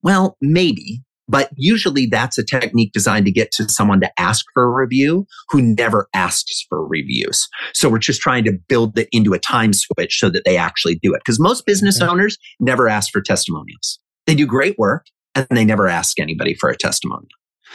Well, 0.02 0.38
maybe, 0.42 1.04
but 1.32 1.50
usually 1.56 2.06
that's 2.06 2.38
a 2.38 2.44
technique 2.44 2.92
designed 2.92 3.26
to 3.26 3.32
get 3.32 3.52
to 3.54 3.70
someone 3.70 4.02
to 4.02 4.12
ask 4.20 4.46
for 4.54 4.64
a 4.64 4.70
review 4.70 5.26
who 5.50 5.62
never 5.62 6.10
asks 6.14 6.66
for 6.68 6.86
reviews. 6.86 7.48
So 7.74 7.88
we're 7.88 8.00
just 8.00 8.20
trying 8.20 8.44
to 8.44 8.60
build 8.68 8.98
it 9.00 9.08
into 9.14 9.34
a 9.34 9.40
time 9.40 9.72
switch 9.72 10.20
so 10.20 10.30
that 10.30 10.44
they 10.44 10.58
actually 10.58 10.96
do 11.02 11.14
it. 11.14 11.22
Because 11.26 11.40
most 11.40 11.66
business 11.66 12.00
mm-hmm. 12.00 12.12
owners 12.12 12.38
never 12.60 12.90
ask 12.90 13.12
for 13.14 13.22
testimonials. 13.22 13.98
They 14.28 14.36
do 14.36 14.46
great 14.46 14.78
work 14.78 15.06
and 15.34 15.48
they 15.52 15.64
never 15.64 15.88
ask 15.88 16.20
anybody 16.20 16.54
for 16.54 16.70
a 16.70 16.78
testimonial. 16.78 17.30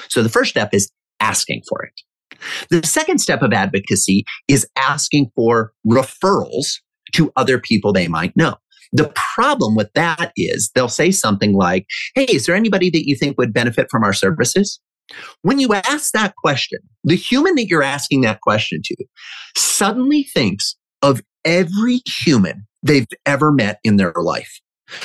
So 0.08 0.22
the 0.22 0.28
first 0.28 0.50
step 0.50 0.74
is 0.74 0.92
asking 1.20 1.62
for 1.66 1.82
it. 1.82 2.38
The 2.68 2.86
second 2.86 3.18
step 3.20 3.40
of 3.40 3.54
advocacy 3.54 4.24
is 4.48 4.66
asking 4.76 5.30
for 5.34 5.72
referrals 5.86 6.66
to 7.14 7.32
other 7.36 7.58
people 7.58 7.94
they 7.94 8.08
might 8.08 8.36
know. 8.36 8.56
The 8.92 9.12
problem 9.34 9.74
with 9.74 9.90
that 9.94 10.32
is 10.36 10.70
they'll 10.74 10.88
say 10.88 11.10
something 11.10 11.54
like, 11.54 11.86
Hey, 12.14 12.24
is 12.24 12.46
there 12.46 12.54
anybody 12.54 12.90
that 12.90 13.06
you 13.06 13.16
think 13.16 13.38
would 13.38 13.52
benefit 13.52 13.88
from 13.90 14.04
our 14.04 14.12
services? 14.12 14.80
When 15.42 15.58
you 15.58 15.72
ask 15.72 16.12
that 16.12 16.34
question, 16.36 16.80
the 17.04 17.14
human 17.14 17.54
that 17.56 17.68
you're 17.68 17.82
asking 17.82 18.22
that 18.22 18.40
question 18.40 18.80
to 18.84 18.96
suddenly 19.56 20.24
thinks 20.24 20.76
of 21.02 21.22
every 21.44 22.00
human 22.24 22.66
they've 22.82 23.06
ever 23.24 23.52
met 23.52 23.78
in 23.84 23.96
their 23.96 24.12
life. 24.16 24.60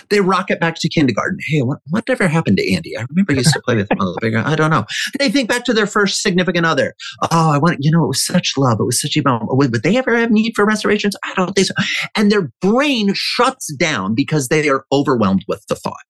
They 0.09 0.19
rocket 0.19 0.59
back 0.59 0.75
to 0.79 0.89
kindergarten. 0.89 1.39
Hey, 1.47 1.61
what, 1.61 1.79
whatever 1.89 2.27
happened 2.27 2.57
to 2.57 2.73
Andy? 2.73 2.97
I 2.97 3.05
remember 3.09 3.33
I 3.33 3.37
used 3.37 3.53
to 3.53 3.61
play 3.61 3.75
with 3.75 3.91
him 3.91 3.99
on 3.99 4.13
the 4.13 4.19
playground. 4.19 4.47
I 4.47 4.55
don't 4.55 4.69
know. 4.69 4.85
They 5.19 5.29
think 5.29 5.49
back 5.49 5.65
to 5.65 5.73
their 5.73 5.87
first 5.87 6.21
significant 6.21 6.65
other. 6.65 6.93
Oh, 7.31 7.51
I 7.51 7.57
want, 7.57 7.77
you 7.81 7.91
know, 7.91 8.03
it 8.03 8.07
was 8.07 8.25
such 8.25 8.53
love. 8.57 8.79
It 8.79 8.85
was 8.85 9.01
such 9.01 9.17
a, 9.17 9.21
would, 9.25 9.71
would 9.71 9.83
they 9.83 9.97
ever 9.97 10.15
have 10.15 10.31
need 10.31 10.53
for 10.55 10.65
restorations? 10.65 11.15
I 11.23 11.33
don't 11.35 11.53
think 11.53 11.67
so. 11.67 11.73
And 12.15 12.31
their 12.31 12.51
brain 12.61 13.11
shuts 13.13 13.73
down 13.75 14.15
because 14.15 14.47
they 14.47 14.67
are 14.69 14.85
overwhelmed 14.91 15.45
with 15.47 15.65
the 15.67 15.75
thought. 15.75 16.03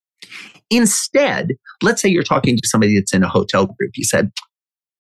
Instead, 0.70 1.50
let's 1.82 2.02
say 2.02 2.10
you're 2.10 2.24
talking 2.24 2.56
to 2.56 2.68
somebody 2.68 2.96
that's 2.96 3.14
in 3.14 3.24
a 3.24 3.30
hotel 3.30 3.66
group. 3.66 3.92
You 3.96 4.06
said, 4.06 4.32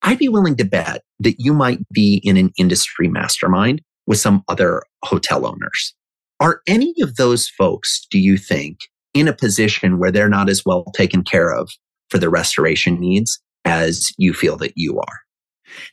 I'd 0.01 0.17
be 0.17 0.27
willing 0.27 0.55
to 0.57 0.65
bet 0.65 1.03
that 1.19 1.35
you 1.39 1.53
might 1.53 1.79
be 1.89 2.21
in 2.23 2.35
an 2.35 2.51
industry 2.57 3.07
mastermind 3.07 3.81
with 4.07 4.17
some 4.19 4.43
other 4.47 4.83
hotel 5.03 5.45
owners. 5.45 5.95
Are 6.41 6.61
any 6.67 6.95
of 7.01 7.17
those 7.17 7.47
folks, 7.47 8.05
do 8.09 8.19
you 8.19 8.35
think, 8.35 8.79
in 9.13 9.27
a 9.27 9.35
position 9.35 9.99
where 9.99 10.11
they're 10.11 10.27
not 10.27 10.49
as 10.49 10.63
well 10.65 10.85
taken 10.95 11.23
care 11.23 11.53
of 11.53 11.69
for 12.09 12.17
their 12.17 12.31
restoration 12.31 12.99
needs 12.99 13.39
as 13.63 14.11
you 14.17 14.33
feel 14.33 14.57
that 14.57 14.73
you 14.75 14.99
are? 14.99 15.19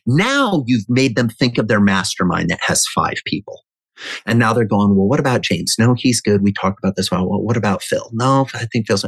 Now 0.07 0.63
you've 0.65 0.89
made 0.89 1.15
them 1.15 1.29
think 1.29 1.59
of 1.59 1.67
their 1.67 1.79
mastermind 1.79 2.49
that 2.49 2.59
has 2.63 2.83
five 2.95 3.17
people. 3.27 3.61
And 4.25 4.39
now 4.39 4.53
they're 4.53 4.65
going, 4.65 4.95
well, 4.95 5.07
what 5.07 5.19
about 5.19 5.41
James? 5.41 5.75
No, 5.77 5.93
he's 5.95 6.19
good. 6.19 6.41
We 6.41 6.51
talked 6.51 6.79
about 6.83 6.95
this. 6.95 7.11
Well, 7.11 7.25
what 7.27 7.57
about 7.57 7.83
Phil? 7.83 8.09
No, 8.13 8.47
I 8.55 8.65
think 8.65 8.87
Phil's. 8.87 9.05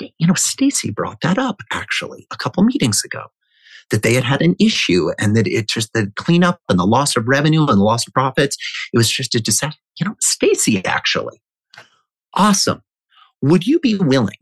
You 0.00 0.26
know, 0.26 0.34
Stacy 0.34 0.90
brought 0.90 1.20
that 1.22 1.36
up 1.36 1.56
actually 1.72 2.26
a 2.30 2.36
couple 2.36 2.62
meetings 2.62 3.02
ago 3.04 3.24
that 3.90 4.02
they 4.02 4.14
had 4.14 4.24
had 4.24 4.42
an 4.42 4.54
issue 4.60 5.10
and 5.18 5.36
that 5.36 5.46
it 5.46 5.68
just 5.68 5.92
the 5.92 6.12
cleanup 6.16 6.60
and 6.68 6.78
the 6.78 6.86
loss 6.86 7.16
of 7.16 7.26
revenue 7.26 7.60
and 7.60 7.78
the 7.78 7.84
loss 7.84 8.06
of 8.06 8.12
profits. 8.12 8.56
It 8.92 8.98
was 8.98 9.10
just 9.10 9.34
a 9.34 9.40
disaster. 9.40 9.80
You 9.98 10.06
know, 10.06 10.16
Stacy 10.20 10.84
actually. 10.84 11.40
Awesome. 12.34 12.82
Would 13.42 13.66
you 13.66 13.78
be 13.80 13.96
willing 13.96 14.38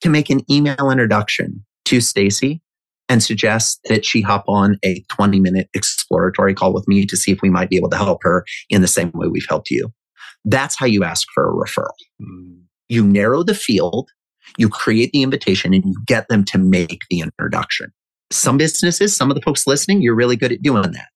to 0.00 0.08
make 0.08 0.30
an 0.30 0.40
email 0.50 0.90
introduction 0.90 1.64
to 1.86 2.00
Stacy 2.00 2.62
and 3.08 3.22
suggest 3.22 3.80
that 3.88 4.04
she 4.04 4.20
hop 4.20 4.44
on 4.46 4.78
a 4.84 5.04
20 5.10 5.40
minute 5.40 5.68
exploratory 5.74 6.54
call 6.54 6.72
with 6.72 6.86
me 6.88 7.04
to 7.06 7.16
see 7.16 7.32
if 7.32 7.42
we 7.42 7.50
might 7.50 7.68
be 7.68 7.76
able 7.76 7.90
to 7.90 7.96
help 7.96 8.18
her 8.22 8.44
in 8.68 8.82
the 8.82 8.88
same 8.88 9.10
way 9.14 9.28
we've 9.28 9.46
helped 9.48 9.70
you? 9.70 9.92
That's 10.44 10.78
how 10.78 10.86
you 10.86 11.04
ask 11.04 11.26
for 11.34 11.48
a 11.48 11.52
referral. 11.52 11.94
You 12.88 13.04
narrow 13.04 13.42
the 13.42 13.54
field, 13.54 14.10
you 14.56 14.68
create 14.68 15.12
the 15.12 15.22
invitation, 15.22 15.74
and 15.74 15.84
you 15.84 15.94
get 16.06 16.28
them 16.28 16.44
to 16.46 16.58
make 16.58 17.00
the 17.10 17.20
introduction. 17.20 17.92
Some 18.32 18.56
businesses, 18.56 19.16
some 19.16 19.30
of 19.30 19.34
the 19.34 19.42
folks 19.42 19.66
listening, 19.66 20.02
you're 20.02 20.14
really 20.14 20.36
good 20.36 20.52
at 20.52 20.62
doing 20.62 20.92
that. 20.92 21.08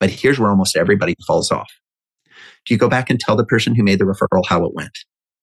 But 0.00 0.10
here's 0.10 0.38
where 0.38 0.50
almost 0.50 0.76
everybody 0.76 1.14
falls 1.26 1.50
off. 1.50 1.70
Do 2.64 2.74
you 2.74 2.78
go 2.78 2.88
back 2.88 3.10
and 3.10 3.20
tell 3.20 3.36
the 3.36 3.44
person 3.44 3.74
who 3.74 3.82
made 3.82 3.98
the 3.98 4.04
referral 4.04 4.44
how 4.46 4.64
it 4.64 4.74
went? 4.74 4.98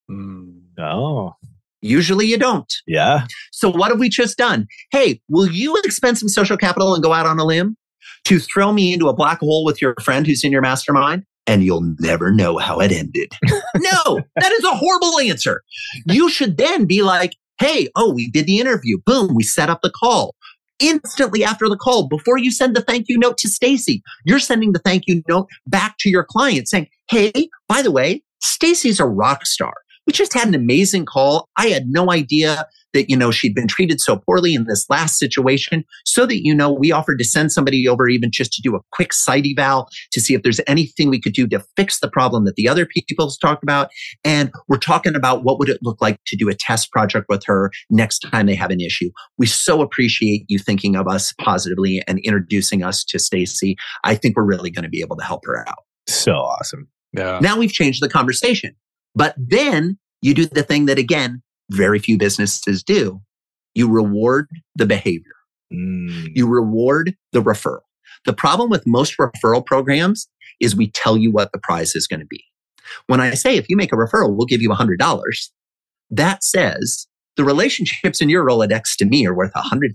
Mm. 0.10 0.62
Oh, 0.80 1.34
Usually 1.82 2.26
you 2.26 2.38
don't. 2.38 2.74
yeah. 2.88 3.26
So 3.52 3.70
what 3.70 3.90
have 3.90 4.00
we 4.00 4.10
just 4.10 4.38
done? 4.38 4.68
Hey, 4.92 5.22
will 5.30 5.48
you 5.48 5.78
expend 5.84 6.18
some 6.18 6.28
social 6.28 6.58
capital 6.58 6.94
and 6.94 7.02
go 7.04 7.14
out 7.14 7.26
on 7.26 7.40
a 7.40 7.46
limb 7.46 7.78
to 8.26 8.40
throw 8.40 8.72
me 8.72 8.94
into 8.94 9.08
a 9.08 9.14
black 9.14 9.40
hole 9.40 9.64
with 9.64 9.82
your 9.82 9.96
friend 10.02 10.28
who's 10.28 10.44
in 10.44 10.52
your 10.52 10.62
mastermind 10.62 11.24
and 11.48 11.64
you'll 11.64 11.96
never 12.00 12.32
know 12.32 12.58
how 12.58 12.80
it 12.80 12.92
ended. 12.92 13.32
no, 13.78 14.20
that 14.36 14.52
is 14.52 14.64
a 14.64 14.76
horrible 14.76 15.20
answer. 15.20 15.62
You 16.06 16.30
should 16.30 16.58
then 16.58 16.86
be 16.86 17.02
like, 17.02 17.36
hey, 17.60 17.88
oh, 17.96 18.14
we 18.14 18.30
did 18.30 18.46
the 18.46 18.60
interview. 18.60 18.98
Boom, 19.06 19.34
we 19.34 19.44
set 19.44 19.70
up 19.70 19.82
the 19.82 19.92
call. 19.92 20.36
Instantly 20.80 21.44
after 21.44 21.68
the 21.68 21.78
call, 21.78 22.08
before 22.08 22.38
you 22.38 22.52
send 22.52 22.76
the 22.76 22.82
thank 22.82 23.08
you 23.10 23.18
note 23.18 23.38
to 23.40 23.50
Stacy, 23.50 24.02
you're 24.26 24.40
sending 24.40 24.72
the 24.72 24.80
thank 24.80 25.04
you 25.08 25.22
note 25.28 25.48
back 25.68 25.98
to 26.00 26.10
your 26.10 26.24
client 26.24 26.68
saying, 26.68 26.88
hey, 27.10 27.32
by 27.68 27.82
the 27.82 27.92
way, 27.92 28.24
Stacy's 28.42 29.00
a 29.00 29.06
rock 29.06 29.46
star. 29.46 29.74
We 30.10 30.14
just 30.14 30.34
had 30.34 30.48
an 30.48 30.56
amazing 30.56 31.06
call. 31.06 31.48
I 31.56 31.68
had 31.68 31.86
no 31.86 32.12
idea 32.12 32.66
that, 32.96 33.12
you 33.12 33.16
know, 33.16 33.30
she'd 33.30 33.54
been 33.54 33.68
treated 33.68 34.02
so 34.02 34.18
poorly 34.18 34.56
in 34.56 34.66
this 34.66 34.90
last 34.90 35.20
situation. 35.20 35.84
So 36.04 36.26
that, 36.26 36.44
you 36.44 36.56
know, 36.56 36.72
we 36.72 36.92
offered 36.92 37.20
to 37.20 37.24
send 37.24 37.52
somebody 37.52 37.88
over 37.88 38.10
even 38.10 38.32
just 38.32 38.52
to 38.54 38.62
do 38.64 38.76
a 38.76 38.80
quick 38.92 39.14
site 39.14 39.46
eval 39.46 39.88
to 40.12 40.20
see 40.20 40.34
if 40.34 40.42
there's 40.42 40.60
anything 40.66 41.12
we 41.12 41.22
could 41.22 41.34
do 41.34 41.46
to 41.50 41.64
fix 41.76 42.00
the 42.00 42.10
problem 42.10 42.46
that 42.46 42.56
the 42.56 42.68
other 42.68 42.88
people's 42.88 43.38
talked 43.38 43.62
about. 43.62 43.92
And 44.24 44.52
we're 44.68 44.80
talking 44.80 45.16
about 45.16 45.44
what 45.44 45.60
would 45.60 45.70
it 45.70 45.78
look 45.84 46.02
like 46.02 46.18
to 46.26 46.36
do 46.36 46.50
a 46.50 46.56
test 46.56 46.92
project 46.92 47.28
with 47.30 47.44
her 47.46 47.70
next 47.92 48.22
time 48.22 48.48
they 48.48 48.56
have 48.56 48.72
an 48.72 48.82
issue. 48.82 49.12
We 49.38 49.46
so 49.46 49.84
appreciate 49.84 50.46
you 50.48 50.58
thinking 50.58 50.96
of 50.96 51.08
us 51.08 51.36
positively 51.40 52.02
and 52.08 52.18
introducing 52.24 52.82
us 52.82 53.04
to 53.10 53.20
Stacy. 53.20 53.76
I 54.04 54.16
think 54.16 54.36
we're 54.36 54.44
really 54.44 54.72
going 54.72 54.86
to 54.86 54.90
be 54.90 55.02
able 55.02 55.18
to 55.18 55.24
help 55.24 55.46
her 55.46 55.70
out. 55.70 55.84
So 56.08 56.34
awesome. 56.34 56.88
Yeah. 57.14 57.38
Now 57.44 57.60
we've 57.60 57.72
changed 57.72 58.02
the 58.02 58.10
conversation. 58.10 58.76
But 59.16 59.36
then 59.38 59.98
you 60.22 60.34
do 60.34 60.46
the 60.46 60.64
thing 60.64 60.86
that 60.86 61.00
again, 61.00 61.42
very 61.72 62.00
few 62.00 62.18
businesses 62.18 62.84
do. 62.84 63.22
You 63.76 63.90
reward 63.90 64.48
the 64.76 64.86
behavior. 64.86 65.34
Mm. 65.74 66.30
You 66.34 66.48
reward 66.48 67.16
the 67.32 67.42
referral. 67.42 67.82
The 68.26 68.34
problem 68.34 68.70
with 68.70 68.88
most 68.88 69.16
referral 69.18 69.66
programs 69.66 70.28
is 70.60 70.76
we 70.76 70.92
tell 70.92 71.18
you 71.18 71.32
what 71.32 71.52
the 71.52 71.60
prize 71.60 71.96
is 71.96 72.08
going 72.08 72.20
to 72.20 72.26
be. 72.26 72.44
When 73.08 73.22
I 73.22 73.32
say 73.32 73.56
if 73.56 73.70
you 73.70 73.78
make 73.78 73.94
a 73.94 73.96
referral, 73.96 74.36
we'll 74.36 74.48
give 74.48 74.62
you 74.62 74.70
$100, 74.70 74.98
that 76.10 76.44
says 76.44 77.08
the 77.38 77.44
relationships 77.44 78.20
in 78.22 78.30
your 78.30 78.46
Rolodex 78.46 78.96
to 78.98 79.06
me 79.06 79.26
are 79.26 79.36
worth 79.36 79.54
$100. 79.54 79.94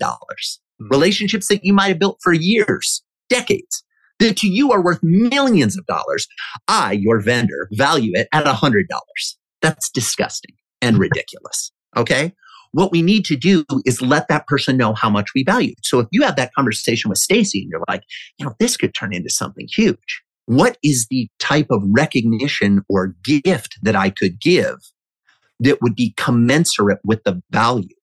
Relationships 0.91 1.49
that 1.49 1.65
you 1.65 1.73
might 1.73 1.89
have 1.89 1.99
built 1.99 2.19
for 2.23 2.33
years, 2.33 3.03
decades, 3.29 3.84
that 4.25 4.37
to 4.39 4.49
you 4.49 4.73
are 4.73 4.83
worth 4.83 5.01
millions 5.03 5.77
of 5.79 5.87
dollars. 5.87 6.27
I, 6.67 6.93
your 6.93 7.21
vendor, 7.21 7.69
value 7.73 8.13
it 8.15 8.29
at 8.33 8.45
$100. 8.45 8.85
That's 9.63 9.91
disgusting 9.91 10.57
and 10.81 10.99
ridiculous. 10.99 11.73
Okay. 11.97 12.33
What 12.73 12.91
we 12.91 13.03
need 13.03 13.25
to 13.27 13.37
do 13.37 13.65
is 13.85 14.03
let 14.03 14.27
that 14.29 14.47
person 14.49 14.77
know 14.77 14.95
how 14.95 15.09
much 15.09 15.29
we 15.35 15.45
value. 15.45 15.75
So 15.83 16.01
if 16.01 16.09
you 16.11 16.23
have 16.23 16.37
that 16.37 16.53
conversation 16.55 17.09
with 17.09 17.19
Stacy 17.19 17.61
and 17.61 17.71
you're 17.71 17.85
like, 17.89 18.03
you 18.39 18.45
know, 18.45 18.55
this 18.59 18.77
could 18.77 18.95
turn 18.95 19.15
into 19.15 19.31
something 19.31 19.69
huge. 19.71 20.23
What 20.47 20.77
is 20.83 21.07
the 21.09 21.29
type 21.39 21.69
of 21.71 21.83
recognition 21.87 22.83
or 22.89 23.15
gift 23.23 23.79
that 23.83 23.95
I 23.95 24.11
could 24.11 24.41
give 24.41 24.77
that 25.61 25.81
would 25.83 25.95
be 25.95 26.15
commensurate 26.17 26.99
with 27.05 27.23
the 27.25 27.41
value? 27.51 27.95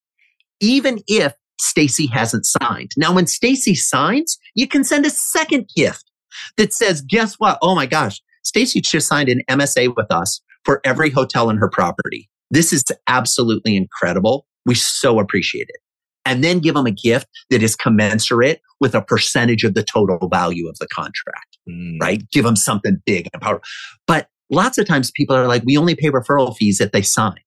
Even 0.62 1.02
if 1.08 1.34
Stacy 1.60 2.08
hasn't 2.08 2.46
signed. 2.46 2.92
Now, 2.98 3.14
when 3.14 3.28
Stacy 3.28 3.76
signs, 3.76 4.38
you 4.56 4.68
can 4.68 4.84
send 4.84 5.06
a 5.06 5.12
second 5.12 5.70
gift 5.76 6.11
that 6.58 6.74
says, 6.74 7.02
guess 7.02 7.36
what? 7.36 7.58
Oh 7.62 7.76
my 7.76 7.86
gosh, 7.86 8.22
Stacy 8.44 8.82
just 8.82 9.08
signed 9.08 9.30
an 9.30 9.42
MSA 9.50 9.96
with 9.96 10.12
us 10.12 10.42
for 10.64 10.82
every 10.84 11.10
hotel 11.10 11.50
in 11.50 11.58
her 11.58 11.70
property. 11.70 12.30
This 12.50 12.74
is 12.74 12.84
absolutely 13.08 13.76
incredible. 13.76 14.46
We 14.66 14.76
so 14.76 15.20
appreciate 15.20 15.68
it. 15.70 15.82
And 16.26 16.44
then 16.44 16.60
give 16.60 16.76
them 16.76 16.86
a 16.86 16.92
gift 16.92 17.28
that 17.50 17.64
is 17.64 17.76
commensurate 17.76 18.62
with 18.80 18.94
a 18.94 19.02
percentage 19.02 19.64
of 19.64 19.74
the 19.74 19.84
total 19.84 20.28
value 20.30 20.68
of 20.68 20.78
the 20.80 20.88
contract, 20.94 21.58
Mm. 21.70 22.00
right? 22.02 22.24
Give 22.32 22.44
them 22.46 22.56
something 22.56 22.98
big 23.06 23.28
and 23.34 23.42
powerful. 23.42 23.64
But 24.08 24.28
lots 24.50 24.78
of 24.78 24.86
times 24.86 25.12
people 25.12 25.36
are 25.36 25.48
like, 25.48 25.64
we 25.66 25.78
only 25.78 25.96
pay 25.96 26.10
referral 26.10 26.56
fees 26.56 26.80
if 26.82 26.92
they 26.92 27.02
sign. 27.02 27.40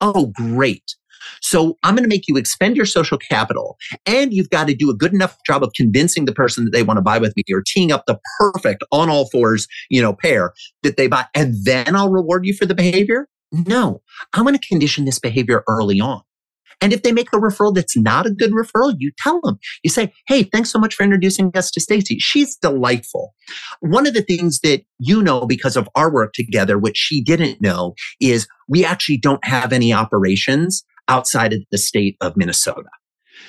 Oh, 0.00 0.32
great. 0.34 0.82
So 1.40 1.78
I'm 1.82 1.94
going 1.94 2.04
to 2.04 2.08
make 2.08 2.28
you 2.28 2.36
expend 2.36 2.76
your 2.76 2.86
social 2.86 3.18
capital 3.18 3.76
and 4.06 4.32
you've 4.32 4.50
got 4.50 4.66
to 4.68 4.74
do 4.74 4.90
a 4.90 4.94
good 4.94 5.12
enough 5.12 5.36
job 5.46 5.62
of 5.62 5.72
convincing 5.74 6.24
the 6.24 6.32
person 6.32 6.64
that 6.64 6.72
they 6.72 6.82
want 6.82 6.98
to 6.98 7.02
buy 7.02 7.18
with 7.18 7.34
me 7.36 7.44
or 7.52 7.62
teeing 7.66 7.92
up 7.92 8.06
the 8.06 8.18
perfect 8.38 8.84
on 8.92 9.08
all 9.08 9.28
fours, 9.30 9.66
you 9.90 10.00
know, 10.00 10.12
pair 10.12 10.52
that 10.82 10.96
they 10.96 11.06
buy. 11.06 11.26
And 11.34 11.54
then 11.64 11.96
I'll 11.96 12.10
reward 12.10 12.46
you 12.46 12.54
for 12.54 12.66
the 12.66 12.74
behavior. 12.74 13.28
No, 13.52 14.02
I'm 14.32 14.44
going 14.44 14.58
to 14.58 14.66
condition 14.66 15.04
this 15.04 15.18
behavior 15.18 15.62
early 15.68 16.00
on. 16.00 16.22
And 16.82 16.92
if 16.92 17.02
they 17.02 17.12
make 17.12 17.32
a 17.32 17.36
referral 17.36 17.74
that's 17.74 17.96
not 17.96 18.26
a 18.26 18.30
good 18.30 18.50
referral, 18.50 18.94
you 18.98 19.12
tell 19.18 19.40
them. 19.42 19.58
You 19.84 19.90
say, 19.90 20.12
Hey, 20.26 20.42
thanks 20.42 20.70
so 20.70 20.80
much 20.80 20.94
for 20.94 21.04
introducing 21.04 21.52
us 21.54 21.70
to 21.70 21.80
Stacy. 21.80 22.18
She's 22.18 22.56
delightful. 22.56 23.34
One 23.80 24.06
of 24.06 24.14
the 24.14 24.22
things 24.22 24.58
that 24.60 24.82
you 24.98 25.22
know 25.22 25.46
because 25.46 25.76
of 25.76 25.88
our 25.94 26.12
work 26.12 26.32
together, 26.32 26.78
which 26.78 26.96
she 26.96 27.22
didn't 27.22 27.62
know, 27.62 27.94
is 28.20 28.48
we 28.68 28.84
actually 28.84 29.18
don't 29.18 29.44
have 29.44 29.72
any 29.72 29.92
operations 29.92 30.84
outside 31.08 31.52
of 31.52 31.60
the 31.70 31.78
state 31.78 32.16
of 32.20 32.36
Minnesota. 32.36 32.88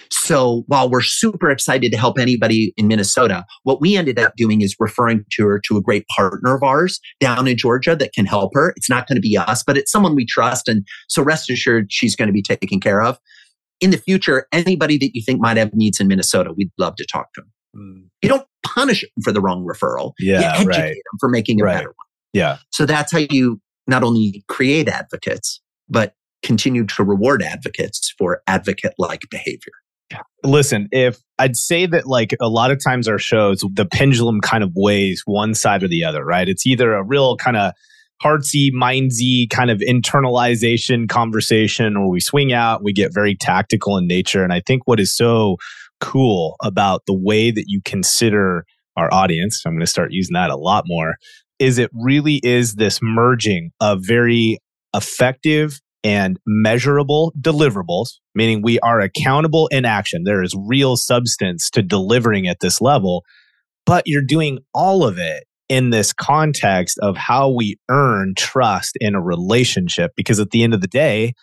So 0.10 0.64
while 0.68 0.90
we're 0.90 1.02
super 1.02 1.50
excited 1.50 1.92
to 1.92 1.98
help 1.98 2.20
anybody 2.20 2.74
in 2.78 2.88
Minnesota, 2.88 3.46
what 3.64 3.82
we 3.82 3.96
ended 3.96 4.20
up 4.20 4.34
doing 4.36 4.62
is 4.62 4.76
referring 4.80 5.26
to 5.34 5.46
her 5.48 5.60
to 5.68 5.78
a 5.78 5.82
great 5.82 6.06
partner 6.16 6.56
of 6.56 6.64
ours 6.64 7.00
down 7.20 7.48
in 7.48 7.58
Georgia 7.58 7.96
that 7.96 8.14
can 8.14 8.26
help 8.26 8.52
her. 8.54 8.74
It's 8.76 8.90
not 8.90 9.08
going 9.08 9.16
to 9.16 9.22
be 9.22 9.38
us, 9.38 9.64
but 9.64 9.78
it's 9.78 9.92
someone 9.92 10.16
we 10.16 10.26
trust. 10.26 10.68
And 10.68 10.86
so 11.10 11.24
rest 11.24 11.50
assured 11.50 11.88
she's 11.92 12.16
going 12.16 12.28
to 12.28 12.34
be 12.34 12.42
taken 12.44 12.80
care 12.80 13.02
of. 13.02 13.18
In 13.82 13.90
the 13.90 13.98
future, 13.98 14.48
anybody 14.52 14.98
that 15.00 15.12
you 15.14 15.22
think 15.22 15.42
might 15.42 15.58
have 15.58 15.74
needs 15.74 16.00
in 16.00 16.08
Minnesota, 16.08 16.54
we'd 16.56 16.72
love 16.78 16.96
to 16.96 17.06
talk 17.06 17.34
to 17.34 17.42
them. 17.42 17.52
Mm. 17.76 18.10
You 18.22 18.30
don't 18.30 18.48
punish 18.66 19.02
them 19.02 19.24
for 19.24 19.32
the 19.32 19.42
wrong 19.42 19.66
referral. 19.66 20.14
Yeah, 20.20 20.40
you 20.40 20.46
educate 20.46 20.68
right. 20.68 20.90
them 20.94 21.18
for 21.20 21.30
making 21.30 21.60
a 21.60 21.66
Right. 21.66 21.74
better 21.74 21.88
one. 21.88 21.96
Yeah. 22.34 22.58
So 22.72 22.86
that's 22.86 23.12
how 23.12 23.22
you 23.30 23.60
not 23.88 24.04
only 24.04 24.44
create 24.48 24.88
advocates, 24.88 25.62
but 25.90 26.14
continue 26.44 26.86
to 26.86 27.04
reward 27.04 27.42
advocates 27.42 28.14
for 28.18 28.42
advocate 28.48 28.94
like 28.98 29.24
behavior. 29.30 29.74
Listen, 30.44 30.88
if 30.92 31.18
I'd 31.40 31.56
say 31.56 31.86
that 31.88 32.06
like 32.06 32.36
a 32.40 32.50
lot 32.50 32.70
of 32.70 32.84
times 32.84 33.08
our 33.08 33.18
shows, 33.18 33.66
the 33.74 33.86
pendulum 33.86 34.42
kind 34.42 34.64
of 34.64 34.72
weighs 34.76 35.24
one 35.26 35.56
side 35.56 35.82
or 35.82 35.88
the 35.88 36.04
other, 36.04 36.24
right? 36.24 36.48
It's 36.48 36.68
either 36.68 36.94
a 36.94 37.04
real 37.04 37.36
kind 37.38 37.58
of 37.58 37.74
heartsy, 38.24 38.70
mindsy 38.72 39.50
kind 39.50 39.72
of 39.72 39.80
internalization 39.80 41.10
conversation, 41.10 41.98
or 41.98 42.10
we 42.10 42.20
swing 42.20 42.54
out, 42.54 42.84
we 42.84 42.94
get 42.94 43.14
very 43.14 43.36
tactical 43.36 43.98
in 43.98 44.06
nature. 44.06 44.44
And 44.44 44.54
I 44.54 44.62
think 44.66 44.84
what 44.86 45.00
is 45.00 45.16
so 45.16 45.58
cool 46.00 46.56
about 46.62 47.02
the 47.08 47.18
way 47.18 47.50
that 47.50 47.66
you 47.68 47.82
consider 47.84 48.66
our 48.96 49.12
audience, 49.12 49.64
I'm 49.66 49.74
going 49.74 49.80
to 49.80 49.88
start 49.88 50.12
using 50.12 50.34
that 50.34 50.52
a 50.52 50.56
lot 50.56 50.84
more, 50.86 51.16
is 51.60 51.80
it 51.80 51.90
really 51.94 52.40
is 52.44 52.76
this 52.76 53.00
merging 53.02 53.72
of 53.80 54.00
very 54.04 54.60
effective 54.94 55.80
and 56.04 56.38
measurable 56.46 57.34
deliverables, 57.40 58.20
meaning 58.36 58.62
we 58.62 58.80
are 58.80 59.00
accountable 59.00 59.68
in 59.68 59.86
action. 59.86 60.24
There 60.26 60.44
is 60.44 60.56
real 60.56 60.98
substance 60.98 61.70
to 61.72 61.82
delivering 61.82 62.48
at 62.48 62.60
this 62.60 62.82
level, 62.82 63.24
but 63.86 64.04
you're 64.06 64.22
doing 64.22 64.60
all 64.74 65.06
of 65.06 65.18
it 65.18 65.46
in 65.70 65.90
this 65.92 66.14
context 66.14 67.00
of 67.02 67.16
how 67.16 67.50
we 67.50 67.78
earn 67.90 68.34
trust 68.38 68.98
in 69.00 69.16
a 69.16 69.22
relationship. 69.22 70.12
Because 70.16 70.40
at 70.40 70.52
the 70.52 70.64
end 70.64 70.74
of 70.74 70.82
the 70.82 70.88
day, 70.88 71.34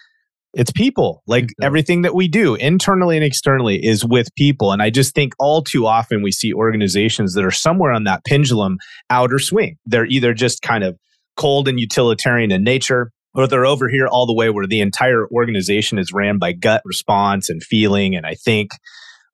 it's 0.53 0.73
people. 0.73 1.23
Like 1.27 1.45
Mhm. 1.45 1.65
everything 1.65 2.03
that 2.03 2.15
we 2.15 2.29
do 2.29 2.55
internally 2.57 3.17
and 3.17 3.25
externally 3.25 3.85
is 3.85 4.05
with 4.05 4.35
people. 4.37 4.73
And 4.73 4.83
I 4.83 4.91
just 4.91 5.15
think 5.15 5.33
all 5.39 5.63
too 5.63 5.87
often 5.87 6.23
we 6.23 6.33
see 6.33 6.53
organizations 6.53 7.35
that 7.35 7.45
are 7.45 7.51
somewhere 7.53 7.93
on 7.93 8.05
that 8.05 8.25
pendulum 8.25 8.79
outer 9.09 9.39
swing. 9.39 9.77
They're 9.87 10.07
either 10.07 10.35
just 10.35 10.61
kind 10.61 10.85
of 10.85 10.97
cold 11.37 11.69
and 11.69 11.79
utilitarian 11.81 12.51
in 12.51 12.65
nature, 12.65 13.13
or 13.35 13.47
they're 13.47 13.67
over 13.67 13.89
here 13.89 14.07
all 14.07 14.27
the 14.27 14.35
way 14.35 14.51
where 14.51 14.67
the 14.67 14.81
entire 14.81 15.27
organization 15.29 15.99
is 15.99 16.13
ran 16.13 16.39
by 16.39 16.53
gut 16.53 16.83
response 16.85 17.49
and 17.49 17.63
feeling. 17.63 18.15
And 18.17 18.27
I 18.27 18.35
think, 18.35 18.71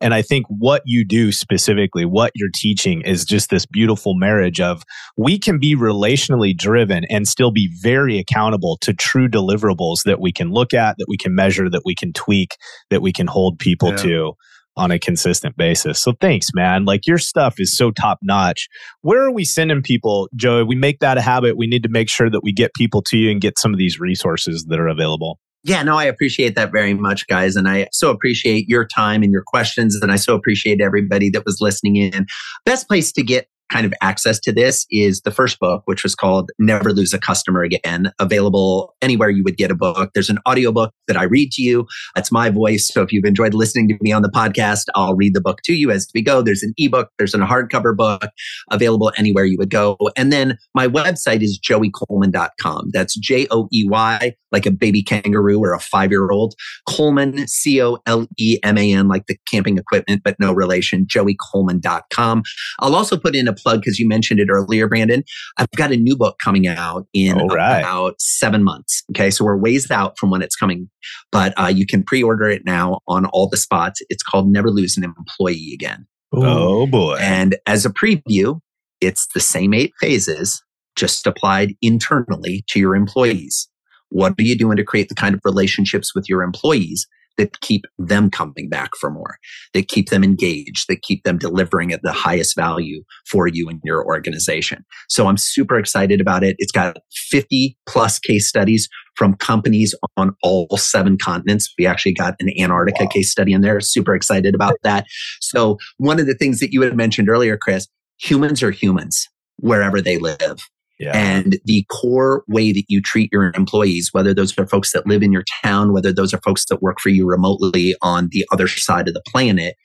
and 0.00 0.12
I 0.12 0.20
think 0.20 0.44
what 0.48 0.82
you 0.84 1.04
do 1.06 1.32
specifically, 1.32 2.04
what 2.04 2.32
you're 2.34 2.50
teaching 2.54 3.00
is 3.00 3.24
just 3.24 3.48
this 3.48 3.64
beautiful 3.64 4.14
marriage 4.14 4.60
of 4.60 4.82
we 5.16 5.38
can 5.38 5.58
be 5.58 5.74
relationally 5.74 6.54
driven 6.54 7.04
and 7.06 7.26
still 7.26 7.50
be 7.50 7.70
very 7.80 8.18
accountable 8.18 8.76
to 8.82 8.92
true 8.92 9.28
deliverables 9.28 10.02
that 10.04 10.20
we 10.20 10.32
can 10.32 10.50
look 10.50 10.74
at, 10.74 10.96
that 10.98 11.06
we 11.08 11.16
can 11.16 11.34
measure, 11.34 11.70
that 11.70 11.82
we 11.86 11.94
can 11.94 12.12
tweak, 12.12 12.56
that 12.90 13.00
we 13.00 13.12
can 13.12 13.26
hold 13.26 13.58
people 13.58 13.90
Yeah. 13.90 13.96
to 13.96 14.32
on 14.76 14.90
a 14.90 14.98
consistent 14.98 15.56
basis. 15.56 16.00
So 16.00 16.12
thanks, 16.20 16.48
man. 16.54 16.84
Like 16.84 17.06
your 17.06 17.18
stuff 17.18 17.54
is 17.58 17.76
so 17.76 17.90
top 17.90 18.18
notch. 18.22 18.68
Where 19.00 19.22
are 19.22 19.32
we 19.32 19.44
sending 19.44 19.82
people, 19.82 20.28
Joey? 20.36 20.64
We 20.64 20.76
make 20.76 21.00
that 21.00 21.18
a 21.18 21.22
habit. 21.22 21.56
We 21.56 21.66
need 21.66 21.82
to 21.82 21.88
make 21.88 22.08
sure 22.08 22.30
that 22.30 22.42
we 22.42 22.52
get 22.52 22.74
people 22.74 23.02
to 23.02 23.16
you 23.16 23.30
and 23.30 23.40
get 23.40 23.58
some 23.58 23.72
of 23.72 23.78
these 23.78 23.98
resources 23.98 24.66
that 24.68 24.78
are 24.78 24.88
available. 24.88 25.38
Yeah, 25.64 25.82
no, 25.82 25.98
I 25.98 26.04
appreciate 26.04 26.54
that 26.54 26.70
very 26.70 26.94
much, 26.94 27.26
guys. 27.26 27.56
And 27.56 27.66
I 27.66 27.88
so 27.90 28.10
appreciate 28.10 28.68
your 28.68 28.86
time 28.86 29.24
and 29.24 29.32
your 29.32 29.42
questions. 29.44 29.96
And 30.00 30.12
I 30.12 30.16
so 30.16 30.36
appreciate 30.36 30.80
everybody 30.80 31.28
that 31.30 31.44
was 31.44 31.58
listening 31.60 31.96
in. 31.96 32.26
Best 32.64 32.86
place 32.86 33.10
to 33.12 33.22
get 33.24 33.48
kind 33.70 33.86
of 33.86 33.92
access 34.00 34.38
to 34.40 34.52
this 34.52 34.86
is 34.90 35.22
the 35.22 35.30
first 35.30 35.58
book, 35.58 35.82
which 35.86 36.02
was 36.02 36.14
called 36.14 36.50
Never 36.58 36.92
Lose 36.92 37.12
a 37.12 37.18
Customer 37.18 37.62
Again, 37.62 38.12
available 38.18 38.94
anywhere 39.02 39.30
you 39.30 39.42
would 39.44 39.56
get 39.56 39.70
a 39.70 39.74
book. 39.74 40.10
There's 40.14 40.30
an 40.30 40.38
audiobook 40.48 40.92
that 41.08 41.16
I 41.16 41.24
read 41.24 41.52
to 41.52 41.62
you. 41.62 41.86
That's 42.14 42.30
my 42.30 42.50
voice. 42.50 42.88
So 42.88 43.02
if 43.02 43.12
you've 43.12 43.24
enjoyed 43.24 43.54
listening 43.54 43.88
to 43.88 43.98
me 44.00 44.12
on 44.12 44.22
the 44.22 44.28
podcast, 44.28 44.84
I'll 44.94 45.16
read 45.16 45.34
the 45.34 45.40
book 45.40 45.60
to 45.64 45.74
you 45.74 45.90
as 45.90 46.08
we 46.14 46.22
go. 46.22 46.42
There's 46.42 46.62
an 46.62 46.74
ebook, 46.78 47.10
there's 47.18 47.34
a 47.34 47.38
hardcover 47.38 47.96
book 47.96 48.30
available 48.70 49.12
anywhere 49.16 49.44
you 49.44 49.56
would 49.58 49.70
go. 49.70 49.96
And 50.16 50.32
then 50.32 50.58
my 50.74 50.86
website 50.86 51.42
is 51.42 51.58
joeycoleman.com. 51.58 52.90
That's 52.92 53.18
J 53.18 53.46
O 53.50 53.68
E 53.72 53.86
Y, 53.88 54.34
like 54.52 54.66
a 54.66 54.70
baby 54.70 55.02
kangaroo 55.02 55.58
or 55.58 55.72
a 55.72 55.80
five 55.80 56.10
year 56.10 56.30
old. 56.30 56.54
Coleman, 56.88 57.46
C 57.48 57.82
O 57.82 57.98
L 58.06 58.26
E 58.38 58.58
M 58.62 58.78
A 58.78 58.92
N, 58.92 59.08
like 59.08 59.26
the 59.26 59.36
camping 59.50 59.78
equipment, 59.78 60.22
but 60.24 60.36
no 60.38 60.52
relation, 60.52 61.06
joeycoleman.com. 61.06 62.42
I'll 62.80 62.94
also 62.94 63.16
put 63.16 63.34
in 63.34 63.48
a 63.48 63.55
plug 63.56 63.80
because 63.80 63.98
you 63.98 64.08
mentioned 64.08 64.40
it 64.40 64.48
earlier, 64.50 64.88
Brandon. 64.88 65.24
I've 65.58 65.70
got 65.72 65.92
a 65.92 65.96
new 65.96 66.16
book 66.16 66.36
coming 66.42 66.66
out 66.66 67.06
in 67.12 67.36
right. 67.48 67.80
about 67.80 68.20
seven 68.20 68.62
months. 68.62 69.02
Okay. 69.10 69.30
So 69.30 69.44
we're 69.44 69.56
ways 69.56 69.90
out 69.90 70.18
from 70.18 70.30
when 70.30 70.42
it's 70.42 70.56
coming, 70.56 70.88
but 71.32 71.52
uh, 71.58 71.72
you 71.74 71.86
can 71.86 72.02
pre 72.02 72.22
order 72.22 72.48
it 72.48 72.62
now 72.64 73.00
on 73.08 73.26
all 73.26 73.48
the 73.48 73.56
spots. 73.56 74.00
It's 74.08 74.22
called 74.22 74.48
Never 74.48 74.70
Lose 74.70 74.96
an 74.96 75.04
Employee 75.04 75.72
Again. 75.74 76.06
Oh 76.32 76.86
boy. 76.86 77.16
And 77.20 77.56
as 77.66 77.86
a 77.86 77.90
preview, 77.90 78.60
it's 79.00 79.26
the 79.34 79.40
same 79.40 79.74
eight 79.74 79.92
phases, 80.00 80.62
just 80.96 81.26
applied 81.26 81.74
internally 81.82 82.64
to 82.68 82.80
your 82.80 82.96
employees. 82.96 83.68
What 84.10 84.34
are 84.38 84.42
you 84.42 84.56
doing 84.56 84.76
to 84.76 84.84
create 84.84 85.08
the 85.08 85.14
kind 85.14 85.34
of 85.34 85.40
relationships 85.44 86.14
with 86.14 86.28
your 86.28 86.42
employees 86.42 87.06
that 87.38 87.60
keep 87.60 87.84
them 87.98 88.30
coming 88.30 88.68
back 88.68 88.90
for 88.98 89.10
more, 89.10 89.36
that 89.74 89.88
keep 89.88 90.10
them 90.10 90.24
engaged, 90.24 90.86
that 90.88 91.02
keep 91.02 91.24
them 91.24 91.38
delivering 91.38 91.92
at 91.92 92.02
the 92.02 92.12
highest 92.12 92.56
value 92.56 93.02
for 93.26 93.46
you 93.46 93.68
and 93.68 93.80
your 93.84 94.04
organization. 94.04 94.84
So 95.08 95.26
I'm 95.26 95.36
super 95.36 95.78
excited 95.78 96.20
about 96.20 96.42
it. 96.44 96.56
It's 96.58 96.72
got 96.72 96.96
50 97.12 97.76
plus 97.86 98.18
case 98.18 98.48
studies 98.48 98.88
from 99.16 99.34
companies 99.34 99.94
on 100.16 100.34
all 100.42 100.68
seven 100.76 101.16
continents. 101.16 101.72
We 101.78 101.86
actually 101.86 102.14
got 102.14 102.36
an 102.40 102.50
Antarctica 102.58 103.04
wow. 103.04 103.08
case 103.08 103.30
study 103.30 103.52
in 103.52 103.62
there. 103.62 103.80
Super 103.80 104.14
excited 104.14 104.54
about 104.54 104.76
that. 104.82 105.06
So 105.40 105.78
one 105.96 106.20
of 106.20 106.26
the 106.26 106.34
things 106.34 106.60
that 106.60 106.72
you 106.72 106.82
had 106.82 106.96
mentioned 106.96 107.28
earlier, 107.28 107.56
Chris, 107.56 107.88
humans 108.18 108.62
are 108.62 108.70
humans 108.70 109.26
wherever 109.58 110.00
they 110.00 110.18
live. 110.18 110.68
Yeah. 110.98 111.12
And 111.14 111.58
the 111.64 111.84
core 111.90 112.42
way 112.48 112.72
that 112.72 112.84
you 112.88 113.02
treat 113.02 113.30
your 113.32 113.52
employees, 113.54 114.10
whether 114.12 114.32
those 114.32 114.56
are 114.58 114.66
folks 114.66 114.92
that 114.92 115.06
live 115.06 115.22
in 115.22 115.32
your 115.32 115.44
town, 115.62 115.92
whether 115.92 116.12
those 116.12 116.32
are 116.32 116.40
folks 116.44 116.64
that 116.66 116.82
work 116.82 117.00
for 117.00 117.10
you 117.10 117.26
remotely 117.26 117.94
on 118.02 118.28
the 118.32 118.46
other 118.52 118.66
side 118.66 119.08
of 119.08 119.14
the 119.14 119.22
planet, 119.26 119.76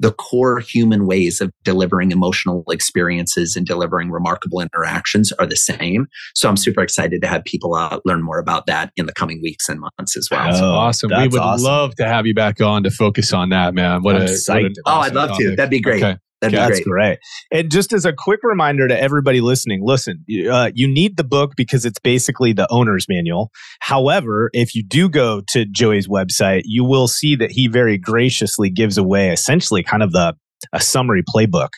the 0.00 0.12
core 0.12 0.58
human 0.58 1.06
ways 1.06 1.40
of 1.40 1.52
delivering 1.62 2.10
emotional 2.10 2.64
experiences 2.70 3.56
and 3.56 3.66
delivering 3.66 4.10
remarkable 4.10 4.60
interactions 4.60 5.32
are 5.32 5.46
the 5.46 5.56
same. 5.56 6.06
So 6.34 6.48
I'm 6.48 6.56
super 6.56 6.82
excited 6.82 7.22
to 7.22 7.28
have 7.28 7.44
people 7.44 7.74
uh, 7.74 8.00
learn 8.04 8.22
more 8.22 8.38
about 8.38 8.66
that 8.66 8.90
in 8.96 9.06
the 9.06 9.12
coming 9.12 9.40
weeks 9.42 9.68
and 9.68 9.80
months 9.80 10.16
as 10.16 10.28
well. 10.30 10.44
That's 10.44 10.60
oh, 10.60 10.72
awesome. 10.72 11.10
We 11.16 11.28
would 11.28 11.40
awesome. 11.40 11.64
love 11.64 11.94
to 11.96 12.06
have 12.06 12.26
you 12.26 12.34
back 12.34 12.60
on 12.60 12.82
to 12.82 12.90
focus 12.90 13.32
on 13.32 13.50
that, 13.50 13.74
man. 13.74 14.02
What, 14.02 14.16
a, 14.16 14.20
what 14.20 14.30
a, 14.30 14.74
Oh, 14.86 15.00
I'd 15.00 15.14
love 15.14 15.36
to. 15.38 15.54
That'd 15.54 15.70
be 15.70 15.80
great. 15.80 16.02
Okay. 16.02 16.18
That'd 16.52 16.58
That's 16.58 16.84
great. 16.84 16.84
great. 16.84 17.18
And 17.50 17.70
just 17.70 17.92
as 17.92 18.04
a 18.04 18.12
quick 18.12 18.40
reminder 18.42 18.88
to 18.88 19.00
everybody 19.00 19.40
listening, 19.40 19.80
listen, 19.84 20.24
uh, 20.50 20.70
you 20.74 20.86
need 20.88 21.16
the 21.16 21.24
book 21.24 21.52
because 21.56 21.84
it's 21.84 21.98
basically 21.98 22.52
the 22.52 22.66
owner's 22.70 23.06
manual. 23.08 23.50
However, 23.80 24.50
if 24.52 24.74
you 24.74 24.82
do 24.82 25.08
go 25.08 25.42
to 25.48 25.64
Joey's 25.64 26.08
website, 26.08 26.62
you 26.64 26.84
will 26.84 27.08
see 27.08 27.36
that 27.36 27.50
he 27.50 27.68
very 27.68 27.98
graciously 27.98 28.70
gives 28.70 28.98
away 28.98 29.30
essentially 29.30 29.82
kind 29.82 30.02
of 30.02 30.12
the 30.12 30.34
a 30.72 30.80
summary 30.80 31.22
playbook 31.22 31.70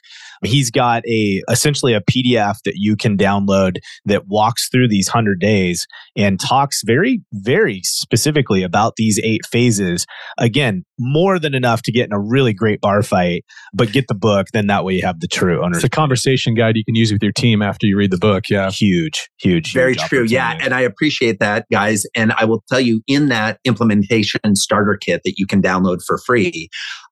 He's 0.44 0.70
got 0.70 1.04
a 1.06 1.42
essentially 1.50 1.94
a 1.94 2.00
PDF 2.00 2.56
that 2.64 2.74
you 2.76 2.96
can 2.96 3.16
download 3.16 3.78
that 4.04 4.26
walks 4.28 4.68
through 4.68 4.88
these 4.88 5.08
100 5.08 5.40
days 5.40 5.86
and 6.16 6.40
talks 6.40 6.82
very 6.84 7.20
very 7.32 7.80
specifically 7.82 8.62
about 8.62 8.94
these 8.96 9.20
eight 9.22 9.44
phases. 9.46 10.06
Again, 10.38 10.84
more 10.98 11.38
than 11.38 11.54
enough 11.54 11.82
to 11.82 11.92
get 11.92 12.06
in 12.06 12.12
a 12.12 12.20
really 12.20 12.52
great 12.52 12.80
bar 12.80 13.02
fight, 13.02 13.44
but 13.72 13.92
get 13.92 14.08
the 14.08 14.14
book 14.14 14.48
then 14.52 14.66
that 14.68 14.84
way 14.84 14.94
you 14.94 15.02
have 15.02 15.20
the 15.20 15.28
true 15.28 15.62
owner. 15.64 15.76
It's 15.76 15.84
a 15.84 15.88
conversation 15.88 16.54
guide 16.54 16.76
you 16.76 16.84
can 16.84 16.94
use 16.94 17.12
with 17.12 17.22
your 17.22 17.32
team 17.32 17.62
after 17.62 17.86
you 17.86 17.96
read 17.96 18.10
the 18.10 18.18
book. 18.18 18.48
Yeah. 18.48 18.70
Huge, 18.70 19.28
huge. 19.38 19.72
Very 19.72 19.94
huge 19.94 20.08
true. 20.08 20.24
Yeah, 20.24 20.58
and 20.60 20.74
I 20.74 20.80
appreciate 20.80 21.38
that 21.40 21.66
guys 21.70 22.04
and 22.14 22.32
I 22.32 22.44
will 22.44 22.62
tell 22.68 22.80
you 22.80 23.02
in 23.06 23.28
that 23.28 23.58
implementation 23.64 24.40
starter 24.54 24.96
kit 24.96 25.22
that 25.24 25.34
you 25.36 25.46
can 25.46 25.62
download 25.62 25.98
for 26.06 26.18
free, 26.18 26.68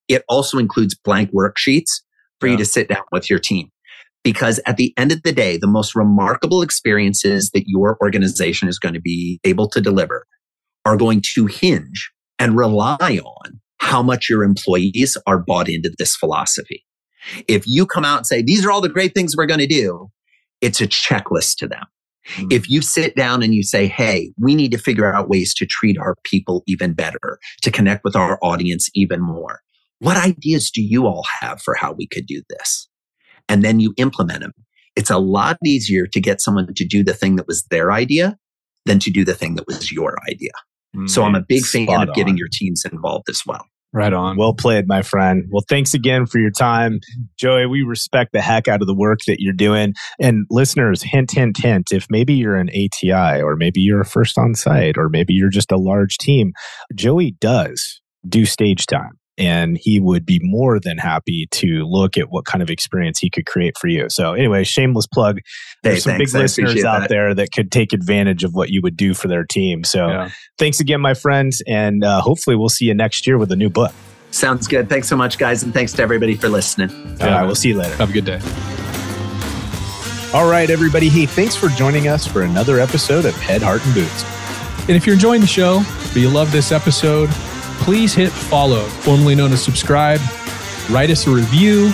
it 0.09 0.23
also 0.29 0.59
includes 0.59 0.95
blank 0.95 1.31
worksheets 1.33 2.01
for 2.45 2.49
yeah. 2.49 2.53
you 2.53 2.59
to 2.59 2.65
sit 2.65 2.89
down 2.89 3.03
with 3.11 3.31
your 3.31 3.39
team. 3.39 3.71
Because 4.23 4.61
at 4.67 4.77
the 4.77 4.95
end 4.97 5.13
of 5.13 5.23
the 5.23 5.33
day, 5.33 5.57
the 5.57 5.67
most 5.67 5.95
remarkable 5.95 6.63
experiences 6.63 7.51
that 7.53 7.65
your 7.67 7.99
organization 8.03 8.69
is 8.69 8.79
going 8.79 8.95
to 8.95 9.01
be 9.01 9.41
able 9.45 9.69
to 9.71 9.81
deliver 9.81 10.27
are 10.85 10.97
going 10.97 11.23
to 11.35 11.47
hinge 11.47 12.11
and 12.39 12.57
rely 12.57 12.97
on 13.01 13.61
how 13.79 14.03
much 14.03 14.29
your 14.29 14.45
employees 14.45 15.17
are 15.27 15.39
bought 15.39 15.69
into 15.69 15.95
this 15.99 16.17
philosophy. 16.17 16.85
If 17.49 17.65
you 17.67 17.87
come 17.87 18.05
out 18.05 18.19
and 18.19 18.27
say, 18.27 18.43
these 18.43 18.65
are 18.65 18.71
all 18.71 18.81
the 18.81 18.89
great 18.89 19.15
things 19.15 19.35
we're 19.37 19.47
going 19.47 19.61
to 19.61 19.67
do, 19.67 20.11
it's 20.61 20.81
a 20.81 20.87
checklist 20.87 21.57
to 21.57 21.69
them. 21.69 21.85
Mm-hmm. 22.29 22.49
If 22.51 22.71
you 22.71 22.81
sit 22.81 23.15
down 23.15 23.43
and 23.43 23.55
you 23.55 23.63
say, 23.63 23.87
Hey, 23.87 24.33
we 24.39 24.55
need 24.55 24.73
to 24.73 24.79
figure 24.79 25.13
out 25.13 25.29
ways 25.29 25.55
to 25.55 25.67
treat 25.67 25.99
our 25.99 26.17
people 26.25 26.63
even 26.67 26.95
better, 26.95 27.39
to 27.63 27.71
connect 27.71 28.03
with 28.05 28.17
our 28.17 28.39
audience 28.43 28.89
even 28.95 29.21
more. 29.21 29.61
What 30.01 30.17
ideas 30.17 30.71
do 30.71 30.83
you 30.83 31.07
all 31.07 31.25
have 31.41 31.63
for 31.63 31.75
how 31.75 31.93
we 31.93 32.07
could 32.07 32.27
do 32.27 32.43
this? 32.51 32.89
And 33.49 33.63
then 33.63 33.81
you 33.81 33.95
implement 33.97 34.41
them. 34.41 34.53
It's 34.97 35.11
a 35.11 35.19
lot 35.19 35.59
easier 35.65 36.07
to 36.07 36.21
get 36.21 36.41
someone 36.41 36.73
to 36.75 36.85
do 36.85 37.03
the 37.03 37.15
thing 37.15 37.37
that 37.37 37.47
was 37.47 37.65
their 37.65 37.91
idea 37.91 38.37
than 38.87 38.99
to 39.01 39.11
do 39.11 39.25
the 39.25 39.35
thing 39.35 39.55
that 39.57 39.67
was 39.67 39.91
your 39.91 40.17
idea. 40.29 40.53
Mm, 40.97 41.11
so 41.11 41.25
I'm 41.25 41.35
a 41.35 41.41
big 41.41 41.65
fan 41.65 41.89
of 41.89 42.09
on. 42.09 42.15
getting 42.15 42.37
your 42.37 42.49
teams 42.53 42.85
involved 42.91 43.29
as 43.29 43.43
well. 43.47 43.65
Right 43.93 44.13
on. 44.13 44.37
Well 44.37 44.55
played, 44.55 44.89
my 44.89 45.03
friend. 45.03 45.45
Well, 45.51 45.65
thanks 45.69 45.95
again 45.95 46.27
for 46.27 46.39
your 46.39 46.51
time. 46.51 46.99
Joey, 47.39 47.67
we 47.67 47.83
respect 47.83 48.33
the 48.33 48.41
heck 48.41 48.67
out 48.67 48.81
of 48.81 48.89
the 48.89 48.95
work 48.95 49.21
that 49.29 49.37
you're 49.39 49.53
doing. 49.53 49.95
And 50.21 50.47
listeners, 50.51 51.01
hint, 51.03 51.31
hint, 51.31 51.59
hint, 51.63 51.93
if 51.93 52.07
maybe 52.11 52.35
you're 52.35 52.57
an 52.57 52.71
ATI 52.71 53.41
or 53.41 53.55
maybe 53.55 53.81
you're 53.81 54.01
a 54.01 54.05
first 54.05 54.37
on 54.37 54.57
site 54.57 54.99
or 54.99 55.09
maybe 55.09 55.33
you're 55.33 55.49
just 55.49 55.71
a 55.71 55.77
large 55.77 56.19
team, 56.19 56.53
Joey 56.95 57.37
does 57.41 58.01
do 58.29 58.45
stage 58.45 58.87
time 58.87 59.13
and 59.37 59.77
he 59.77 60.01
would 60.01 60.25
be 60.25 60.41
more 60.43 60.79
than 60.79 60.99
happy 60.99 61.47
to 61.51 61.85
look 61.85 62.17
at 62.17 62.31
what 62.31 62.45
kind 62.45 62.63
of 62.63 62.71
experience 62.71 63.19
he 63.19 63.31
could 63.31 63.47
create 63.47 63.77
for 63.79 63.89
you. 63.89 64.09
So, 64.09 64.35
anyway, 64.35 64.65
shameless 64.65 65.07
plug. 65.07 65.41
There's 65.83 65.97
hey, 65.97 66.01
some 66.01 66.17
thanks, 66.17 66.33
big 66.33 66.41
listeners 66.41 66.85
out 66.85 67.01
that. 67.01 67.09
there 67.09 67.35
that 67.35 67.53
could 67.53 67.73
take 67.73 67.93
advantage 67.93 68.45
of 68.45 68.55
what 68.55 68.71
you 68.71 68.81
would 68.83 68.97
do 68.97 69.15
for 69.15 69.29
their 69.29 69.45
team. 69.45 69.85
So, 69.85 70.09
yeah. 70.09 70.31
thanks 70.59 70.81
again, 70.81 71.01
my 71.01 71.15
friends, 71.15 71.63
and 71.67 72.05
uh, 72.05 72.21
hopefully, 72.21 72.57
we'll 72.57 72.69
see 72.69 72.87
you 72.87 72.95
next 72.95 73.27
year 73.27 73.39
with 73.39 73.51
a 73.53 73.57
new 73.57 73.71
book. 73.71 73.93
Sounds 74.31 74.67
good. 74.67 74.89
Thanks 74.89 75.09
so 75.09 75.17
much, 75.17 75.39
guys, 75.39 75.63
and 75.63 75.73
thanks 75.73 75.93
to 75.93 76.03
everybody 76.03 76.35
for 76.35 76.49
listening. 76.49 76.91
All 77.21 77.29
right, 77.29 77.45
we'll 77.45 77.55
see 77.55 77.69
you 77.69 77.77
later. 77.77 77.95
Have 77.97 78.11
a 78.11 78.13
good 78.13 78.25
day. 78.25 78.41
All 80.35 80.51
right, 80.51 80.69
everybody. 80.69 81.09
Hey, 81.09 81.27
thanks 81.27 81.55
for 81.55 81.69
joining 81.69 82.09
us 82.09 82.27
for 82.27 82.43
another 82.43 82.81
episode 82.81 83.25
of 83.25 83.37
Head, 83.37 83.63
Heart, 83.63 83.85
and 83.87 83.95
Boots. 83.95 84.25
And 84.89 84.97
if 84.97 85.07
you're 85.07 85.15
enjoying 85.15 85.41
the 85.41 85.47
show, 85.47 85.85
or 86.15 86.19
you 86.19 86.29
love 86.29 86.51
this 86.51 86.73
episode, 86.73 87.31
please 87.81 88.15
hit 88.15 88.31
follow, 88.31 88.85
formerly 88.85 89.35
known 89.35 89.53
as 89.53 89.63
subscribe, 89.63 90.21
write 90.91 91.11
us 91.11 91.27
a 91.27 91.31
review, 91.31 91.93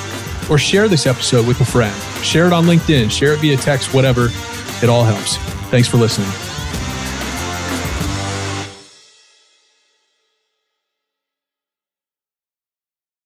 or 0.50 0.58
share 0.58 0.88
this 0.88 1.06
episode 1.06 1.46
with 1.46 1.60
a 1.60 1.64
friend. 1.64 1.94
Share 2.24 2.46
it 2.46 2.52
on 2.52 2.64
LinkedIn, 2.64 3.10
share 3.10 3.34
it 3.34 3.40
via 3.40 3.56
text, 3.56 3.94
whatever. 3.94 4.28
It 4.82 4.88
all 4.88 5.04
helps. 5.04 5.36
Thanks 5.70 5.88
for 5.88 5.96
listening. 5.96 6.49